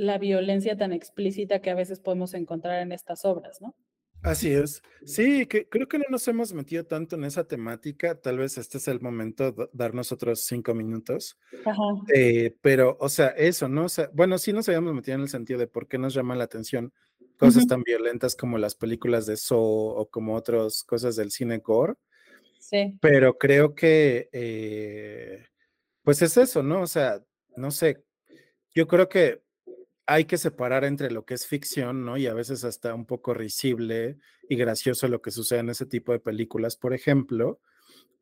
la 0.02 0.18
violencia 0.18 0.76
tan 0.76 0.92
explícita 0.92 1.60
que 1.60 1.70
a 1.70 1.74
veces 1.74 2.00
podemos 2.00 2.34
encontrar 2.34 2.82
en 2.82 2.92
estas 2.92 3.24
obras, 3.24 3.60
¿no? 3.60 3.74
Así 4.22 4.52
es. 4.52 4.82
Sí, 5.04 5.46
que, 5.46 5.68
creo 5.68 5.88
que 5.88 5.98
no 5.98 6.04
nos 6.08 6.26
hemos 6.28 6.52
metido 6.52 6.84
tanto 6.84 7.16
en 7.16 7.24
esa 7.24 7.44
temática. 7.44 8.20
Tal 8.20 8.38
vez 8.38 8.56
este 8.56 8.78
es 8.78 8.86
el 8.86 9.00
momento 9.00 9.50
de 9.50 9.68
darnos 9.72 10.12
otros 10.12 10.44
cinco 10.44 10.74
minutos. 10.74 11.38
Eh, 12.14 12.56
pero, 12.60 12.96
o 13.00 13.08
sea, 13.08 13.28
eso, 13.28 13.68
¿no? 13.68 13.86
O 13.86 13.88
sea, 13.88 14.10
bueno, 14.12 14.38
sí 14.38 14.52
nos 14.52 14.68
habíamos 14.68 14.94
metido 14.94 15.16
en 15.16 15.22
el 15.22 15.28
sentido 15.28 15.58
de 15.58 15.66
por 15.66 15.88
qué 15.88 15.98
nos 15.98 16.14
llama 16.14 16.36
la 16.36 16.44
atención 16.44 16.92
cosas 17.36 17.66
tan 17.66 17.82
violentas 17.82 18.36
como 18.36 18.58
las 18.58 18.76
películas 18.76 19.26
de 19.26 19.36
Saw 19.36 19.58
o 19.58 20.08
como 20.08 20.36
otras 20.36 20.84
cosas 20.84 21.16
del 21.16 21.32
cine 21.32 21.58
gore. 21.58 21.94
Sí. 22.60 22.96
Pero 23.00 23.36
creo 23.36 23.74
que, 23.74 24.28
eh, 24.30 25.46
pues 26.02 26.22
es 26.22 26.36
eso, 26.36 26.62
¿no? 26.62 26.82
O 26.82 26.86
sea, 26.86 27.20
no 27.56 27.72
sé, 27.72 28.04
yo 28.72 28.86
creo 28.86 29.08
que 29.08 29.42
hay 30.06 30.24
que 30.24 30.38
separar 30.38 30.84
entre 30.84 31.10
lo 31.10 31.24
que 31.24 31.34
es 31.34 31.46
ficción, 31.46 32.04
¿no? 32.04 32.16
Y 32.16 32.26
a 32.26 32.34
veces 32.34 32.64
hasta 32.64 32.94
un 32.94 33.06
poco 33.06 33.34
risible 33.34 34.18
y 34.48 34.56
gracioso 34.56 35.08
lo 35.08 35.22
que 35.22 35.30
sucede 35.30 35.60
en 35.60 35.70
ese 35.70 35.86
tipo 35.86 36.12
de 36.12 36.20
películas, 36.20 36.76
por 36.76 36.94
ejemplo, 36.94 37.60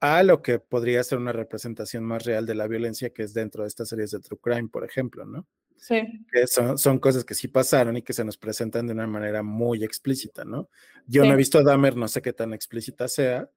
a 0.01 0.22
lo 0.22 0.43
que 0.43 0.59
podría 0.59 1.03
ser 1.05 1.18
una 1.18 1.33
representación 1.33 2.05
más 2.05 2.24
real 2.24 2.47
de 2.47 2.55
la 2.55 2.66
violencia 2.66 3.11
que 3.11 3.22
es 3.22 3.35
dentro 3.35 3.62
de 3.62 3.68
estas 3.68 3.89
series 3.89 4.11
de 4.11 4.20
True 4.20 4.39
Crime, 4.43 4.68
por 4.68 4.85
ejemplo, 4.85 5.24
¿no? 5.24 5.47
Sí. 5.76 6.03
Que 6.31 6.47
son, 6.47 6.78
son 6.78 6.99
cosas 6.99 7.24
que 7.24 7.35
sí 7.35 7.49
pasaron 7.49 7.97
y 7.97 8.03
que 8.03 8.12
se 8.12 8.24
nos 8.24 8.37
presentan 8.37 8.87
de 8.87 8.93
una 8.93 9.07
manera 9.07 9.43
muy 9.43 9.83
explícita, 9.83 10.45
¿no? 10.45 10.68
Yo 11.07 11.24
no 11.24 11.33
he 11.33 11.37
visto 11.37 11.62
Dahmer, 11.62 11.97
no 11.97 12.09
sé 12.09 12.20
qué 12.20 12.33
tan 12.33 12.53
explícita 12.53 13.09
sea, 13.09 13.51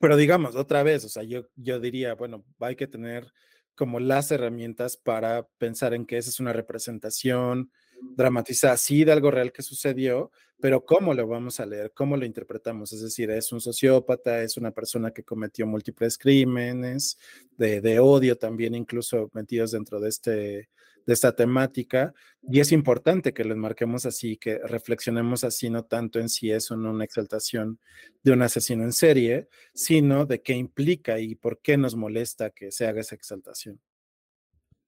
pero 0.00 0.16
digamos, 0.16 0.56
otra 0.56 0.82
vez, 0.82 1.04
o 1.04 1.08
sea, 1.08 1.22
yo, 1.22 1.46
yo 1.54 1.80
diría, 1.80 2.14
bueno, 2.14 2.44
hay 2.60 2.76
que 2.76 2.86
tener 2.86 3.32
como 3.76 4.00
las 4.00 4.30
herramientas 4.30 4.96
para 4.96 5.46
pensar 5.58 5.94
en 5.94 6.06
que 6.06 6.18
esa 6.18 6.30
es 6.30 6.40
una 6.40 6.52
representación 6.52 7.70
dramatizada, 8.16 8.76
sí, 8.76 9.04
de 9.04 9.12
algo 9.12 9.30
real 9.30 9.52
que 9.52 9.62
sucedió, 9.62 10.30
pero 10.60 10.84
cómo 10.84 11.14
lo 11.14 11.26
vamos 11.26 11.60
a 11.60 11.66
leer, 11.66 11.92
cómo 11.94 12.16
lo 12.16 12.24
interpretamos. 12.24 12.92
Es 12.92 13.02
decir, 13.02 13.30
es 13.30 13.52
un 13.52 13.60
sociópata, 13.60 14.42
es 14.42 14.56
una 14.56 14.70
persona 14.70 15.10
que 15.10 15.22
cometió 15.22 15.66
múltiples 15.66 16.18
crímenes 16.18 17.18
de, 17.56 17.80
de 17.80 17.98
odio 17.98 18.36
también, 18.36 18.74
incluso 18.74 19.30
metidos 19.34 19.72
dentro 19.72 20.00
de 20.00 20.08
este 20.08 20.68
de 21.06 21.14
esta 21.14 21.34
temática 21.34 22.12
y 22.42 22.60
es 22.60 22.72
importante 22.72 23.32
que 23.32 23.44
lo 23.44 23.54
enmarquemos 23.54 24.06
así, 24.06 24.36
que 24.36 24.58
reflexionemos 24.58 25.44
así, 25.44 25.70
no 25.70 25.84
tanto 25.84 26.18
en 26.18 26.28
si 26.28 26.50
es 26.50 26.70
o 26.70 26.76
no 26.76 26.90
una 26.90 27.04
exaltación 27.04 27.78
de 28.22 28.32
un 28.32 28.42
asesino 28.42 28.84
en 28.84 28.92
serie, 28.92 29.48
sino 29.72 30.26
de 30.26 30.42
qué 30.42 30.54
implica 30.54 31.18
y 31.18 31.36
por 31.36 31.60
qué 31.60 31.76
nos 31.76 31.96
molesta 31.96 32.50
que 32.50 32.70
se 32.70 32.86
haga 32.86 33.00
esa 33.00 33.14
exaltación. 33.14 33.80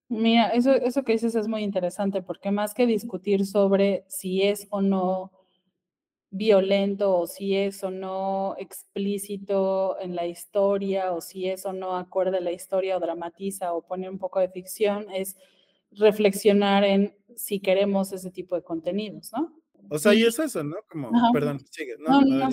Mira, 0.08 0.48
eso, 0.50 0.72
eso 0.72 1.04
que 1.04 1.12
dices 1.12 1.34
es 1.34 1.48
muy 1.48 1.62
interesante 1.62 2.22
porque 2.22 2.50
más 2.50 2.74
que 2.74 2.86
discutir 2.86 3.44
sobre 3.44 4.04
si 4.08 4.42
es 4.42 4.66
o 4.70 4.80
no 4.80 5.32
violento 6.30 7.16
o 7.18 7.26
si 7.26 7.56
es 7.56 7.82
o 7.84 7.90
no 7.90 8.54
explícito 8.58 9.98
en 10.00 10.14
la 10.14 10.26
historia 10.26 11.12
o 11.12 11.20
si 11.20 11.48
es 11.48 11.64
o 11.66 11.72
no 11.72 11.96
acorde 11.96 12.38
a 12.38 12.40
la 12.40 12.52
historia 12.52 12.96
o 12.96 13.00
dramatiza 13.00 13.72
o 13.72 13.82
pone 13.82 14.08
un 14.08 14.18
poco 14.18 14.40
de 14.40 14.48
ficción, 14.48 15.06
es 15.12 15.36
reflexionar 15.92 16.84
en 16.84 17.16
si 17.36 17.60
queremos 17.60 18.12
ese 18.12 18.30
tipo 18.30 18.56
de 18.56 18.62
contenidos, 18.62 19.30
¿no? 19.32 19.54
O 19.90 19.98
sea, 19.98 20.14
y, 20.14 20.22
es 20.22 20.38
eso, 20.38 20.62
¿no? 20.62 20.76
Como, 20.90 21.10
perdón, 21.32 21.60
sigue, 21.70 21.96
no, 21.98 22.20
no, 22.20 22.48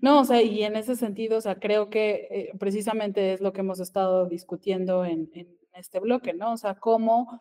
no, 0.00 0.20
o 0.20 0.24
sea, 0.24 0.42
y 0.42 0.62
en 0.62 0.76
ese 0.76 0.96
sentido, 0.96 1.38
o 1.38 1.40
sea, 1.40 1.58
creo 1.58 1.90
que 1.90 2.28
eh, 2.30 2.52
precisamente 2.58 3.32
es 3.32 3.40
lo 3.40 3.52
que 3.52 3.60
hemos 3.60 3.80
estado 3.80 4.26
discutiendo 4.26 5.04
en, 5.04 5.30
en, 5.34 5.58
este 5.74 6.00
bloque, 6.00 6.34
¿no? 6.34 6.52
O 6.52 6.56
sea, 6.58 6.74
cómo, 6.74 7.40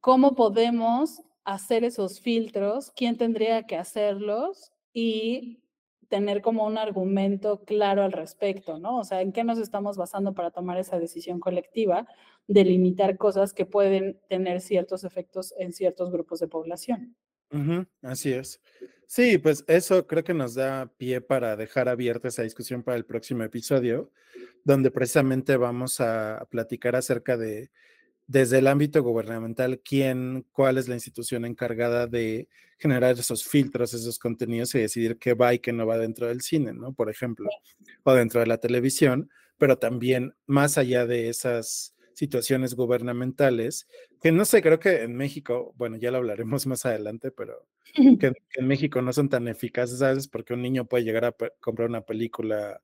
cómo 0.00 0.34
podemos 0.34 1.22
hacer 1.44 1.84
esos 1.84 2.20
filtros, 2.20 2.92
quién 2.94 3.16
tendría 3.16 3.66
que 3.66 3.76
hacerlos 3.76 4.72
y 4.92 5.62
tener 6.08 6.42
como 6.42 6.66
un 6.66 6.76
argumento 6.76 7.64
claro 7.64 8.02
al 8.02 8.12
respecto, 8.12 8.78
¿no? 8.78 8.98
O 8.98 9.04
sea, 9.04 9.22
¿en 9.22 9.32
qué 9.32 9.44
nos 9.44 9.58
estamos 9.58 9.96
basando 9.96 10.34
para 10.34 10.50
tomar 10.50 10.76
esa 10.76 10.98
decisión 10.98 11.40
colectiva 11.40 12.06
de 12.48 12.64
limitar 12.64 13.16
cosas 13.16 13.52
que 13.52 13.66
pueden 13.66 14.20
tener 14.28 14.60
ciertos 14.60 15.04
efectos 15.04 15.54
en 15.58 15.72
ciertos 15.72 16.10
grupos 16.10 16.40
de 16.40 16.48
población? 16.48 17.16
así 18.02 18.32
es. 18.32 18.60
Sí, 19.06 19.36
pues 19.36 19.62
eso 19.66 20.06
creo 20.06 20.24
que 20.24 20.32
nos 20.32 20.54
da 20.54 20.90
pie 20.96 21.20
para 21.20 21.54
dejar 21.54 21.88
abierta 21.88 22.28
esa 22.28 22.42
discusión 22.42 22.82
para 22.82 22.96
el 22.96 23.04
próximo 23.04 23.42
episodio, 23.42 24.10
donde 24.64 24.90
precisamente 24.90 25.58
vamos 25.58 26.00
a 26.00 26.46
platicar 26.50 26.96
acerca 26.96 27.36
de 27.36 27.70
desde 28.26 28.58
el 28.58 28.66
ámbito 28.66 29.02
gubernamental, 29.02 29.80
quién, 29.80 30.46
cuál 30.52 30.78
es 30.78 30.88
la 30.88 30.94
institución 30.94 31.44
encargada 31.44 32.06
de 32.06 32.48
generar 32.78 33.18
esos 33.18 33.44
filtros, 33.44 33.92
esos 33.92 34.18
contenidos 34.18 34.74
y 34.74 34.78
decidir 34.78 35.18
qué 35.18 35.34
va 35.34 35.52
y 35.52 35.58
qué 35.58 35.72
no 35.72 35.86
va 35.86 35.98
dentro 35.98 36.28
del 36.28 36.40
cine, 36.40 36.72
¿no? 36.72 36.94
Por 36.94 37.10
ejemplo, 37.10 37.48
o 38.04 38.14
dentro 38.14 38.40
de 38.40 38.46
la 38.46 38.58
televisión, 38.58 39.28
pero 39.58 39.78
también 39.78 40.34
más 40.46 40.78
allá 40.78 41.04
de 41.04 41.28
esas 41.28 41.94
situaciones 42.22 42.76
gubernamentales, 42.76 43.88
que 44.22 44.30
no 44.30 44.44
sé, 44.44 44.62
creo 44.62 44.78
que 44.78 45.02
en 45.02 45.16
México, 45.16 45.74
bueno, 45.76 45.96
ya 45.96 46.12
lo 46.12 46.18
hablaremos 46.18 46.66
más 46.68 46.86
adelante, 46.86 47.32
pero 47.32 47.66
que, 48.20 48.32
en 48.54 48.66
México 48.68 49.02
no 49.02 49.12
son 49.12 49.28
tan 49.28 49.48
eficaces, 49.48 49.98
¿sabes? 49.98 50.28
Porque 50.28 50.54
un 50.54 50.62
niño 50.62 50.84
puede 50.84 51.02
llegar 51.02 51.24
a 51.24 51.34
comprar 51.58 51.88
una 51.88 52.02
película, 52.02 52.80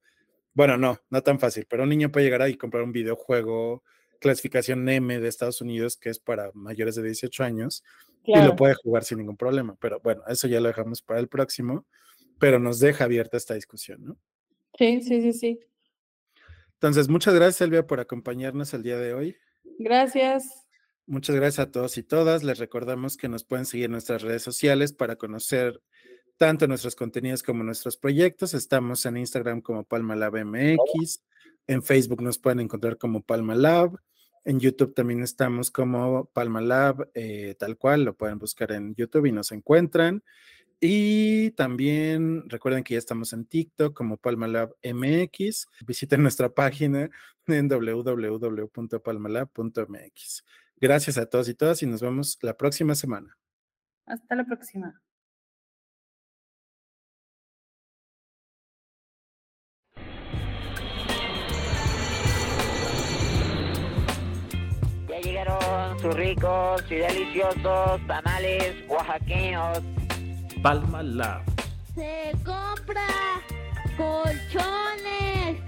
bueno, 0.55 0.77
no, 0.77 0.99
no 1.09 1.23
tan 1.23 1.39
fácil, 1.39 1.67
pero 1.71 1.85
un 1.85 1.89
niño 1.89 2.11
puede 2.11 2.27
llegar 2.27 2.43
a 2.43 2.49
y 2.49 2.57
comprar 2.57 2.83
un 2.83 2.91
videojuego, 2.91 3.85
clasificación 4.19 4.89
M 4.89 5.21
de 5.21 5.29
Estados 5.29 5.61
Unidos, 5.61 5.97
que 5.97 6.11
es 6.11 6.19
para 6.19 6.51
mayores 6.55 6.97
de 6.97 7.05
18 7.05 7.45
años, 7.45 7.85
y 8.25 8.43
lo 8.43 8.57
puede 8.57 8.75
jugar 8.75 9.05
sin 9.05 9.19
ningún 9.19 9.37
problema. 9.37 9.77
Pero 9.81 10.01
bueno, 10.01 10.23
eso 10.27 10.49
ya 10.49 10.61
lo 10.61 10.67
dejamos 10.67 11.01
para 11.01 11.21
el 11.21 11.29
próximo. 11.29 11.87
pero 12.41 12.59
nos 12.59 12.79
deja 12.79 13.05
abierta 13.05 13.37
esta 13.37 13.55
discusión, 13.55 14.05
¿no? 14.05 14.17
Sí, 14.77 15.01
sí, 15.03 15.23
sí, 15.23 15.33
sí. 15.33 15.61
Entonces, 16.79 17.09
muchas 17.09 17.35
gracias, 17.35 17.61
Elvia, 17.61 17.87
por 17.87 18.01
acompañarnos 18.01 18.73
el 18.73 18.83
día 18.83 18.97
de 18.99 19.13
hoy. 19.13 19.37
Gracias. 19.79 20.67
Muchas 21.07 21.35
gracias 21.35 21.67
a 21.67 21.71
todos 21.71 21.99
y 21.99 22.03
todas. 22.03 22.45
Les 22.45 22.59
recordamos 22.59 23.17
que 23.17 23.29
nos 23.29 23.43
pueden 23.43 23.67
seguir 23.67 23.87
en 23.87 23.93
nuestras 23.93 24.23
redes 24.23 24.43
sociales 24.43 24.93
para 24.93 25.17
conocer 25.17 25.81
tanto 26.37 26.69
nuestros 26.69 26.95
contenidos 26.95 27.43
como 27.43 27.65
nuestros 27.65 27.97
proyectos. 27.97 28.55
Estamos 28.55 29.05
en 29.07 29.17
Instagram 29.17 29.61
como 29.61 29.85
Palma 29.85 30.15
Lab 30.15 30.37
MX, 30.45 31.25
en 31.67 31.83
Facebook 31.83 32.23
nos 32.23 32.39
pueden 32.39 32.61
encontrar 32.61 32.97
como 32.97 33.23
Palma 33.23 33.55
Lab, 33.55 33.99
en 34.45 34.61
YouTube 34.61 34.95
también 34.95 35.23
estamos 35.23 35.71
como 35.71 36.25
Palma 36.33 36.63
Lab, 36.63 37.11
eh, 37.13 37.55
tal 37.59 37.77
cual, 37.77 38.05
lo 38.05 38.17
pueden 38.17 38.39
buscar 38.39 38.73
en 38.73 38.95
YouTube 38.95 39.27
y 39.27 39.33
nos 39.33 39.53
encuentran. 39.53 40.23
Y 40.81 41.51
también 41.53 42.49
recuerden 42.49 42.85
que 42.85 42.95
ya 42.95 42.99
estamos 42.99 43.33
en 43.33 43.47
TikTok 43.47 43.95
como 43.95 44.17
Palma 44.17 44.47
Lab 44.47 44.77
MX. 44.85 45.67
Visiten 45.85 46.23
nuestra 46.23 46.51
página 46.51 47.11
en 47.47 47.69
www.palmalab.mx. 47.69 50.45
Gracias 50.77 51.19
a 51.19 51.27
todos 51.27 51.49
y 51.49 51.55
todas 51.55 51.83
y 51.83 51.87
nos 51.87 52.01
vemos 52.01 52.39
la 52.43 52.57
próxima 52.57 52.95
semana. 52.95 53.37
Hasta 54.07 54.37
la 54.37 54.45
próxima. 54.45 55.03
Ya 65.09 65.21
llegaron 65.21 65.99
sus 65.99 66.15
ricos 66.15 66.85
y 66.89 66.95
deliciosos 66.95 68.07
tamales 68.07 68.77
oaxaqueños. 68.89 69.83
Palma 70.63 71.03
Lab. 71.03 71.43
Se 71.95 72.33
compra 72.45 73.07
colchones. 73.97 75.61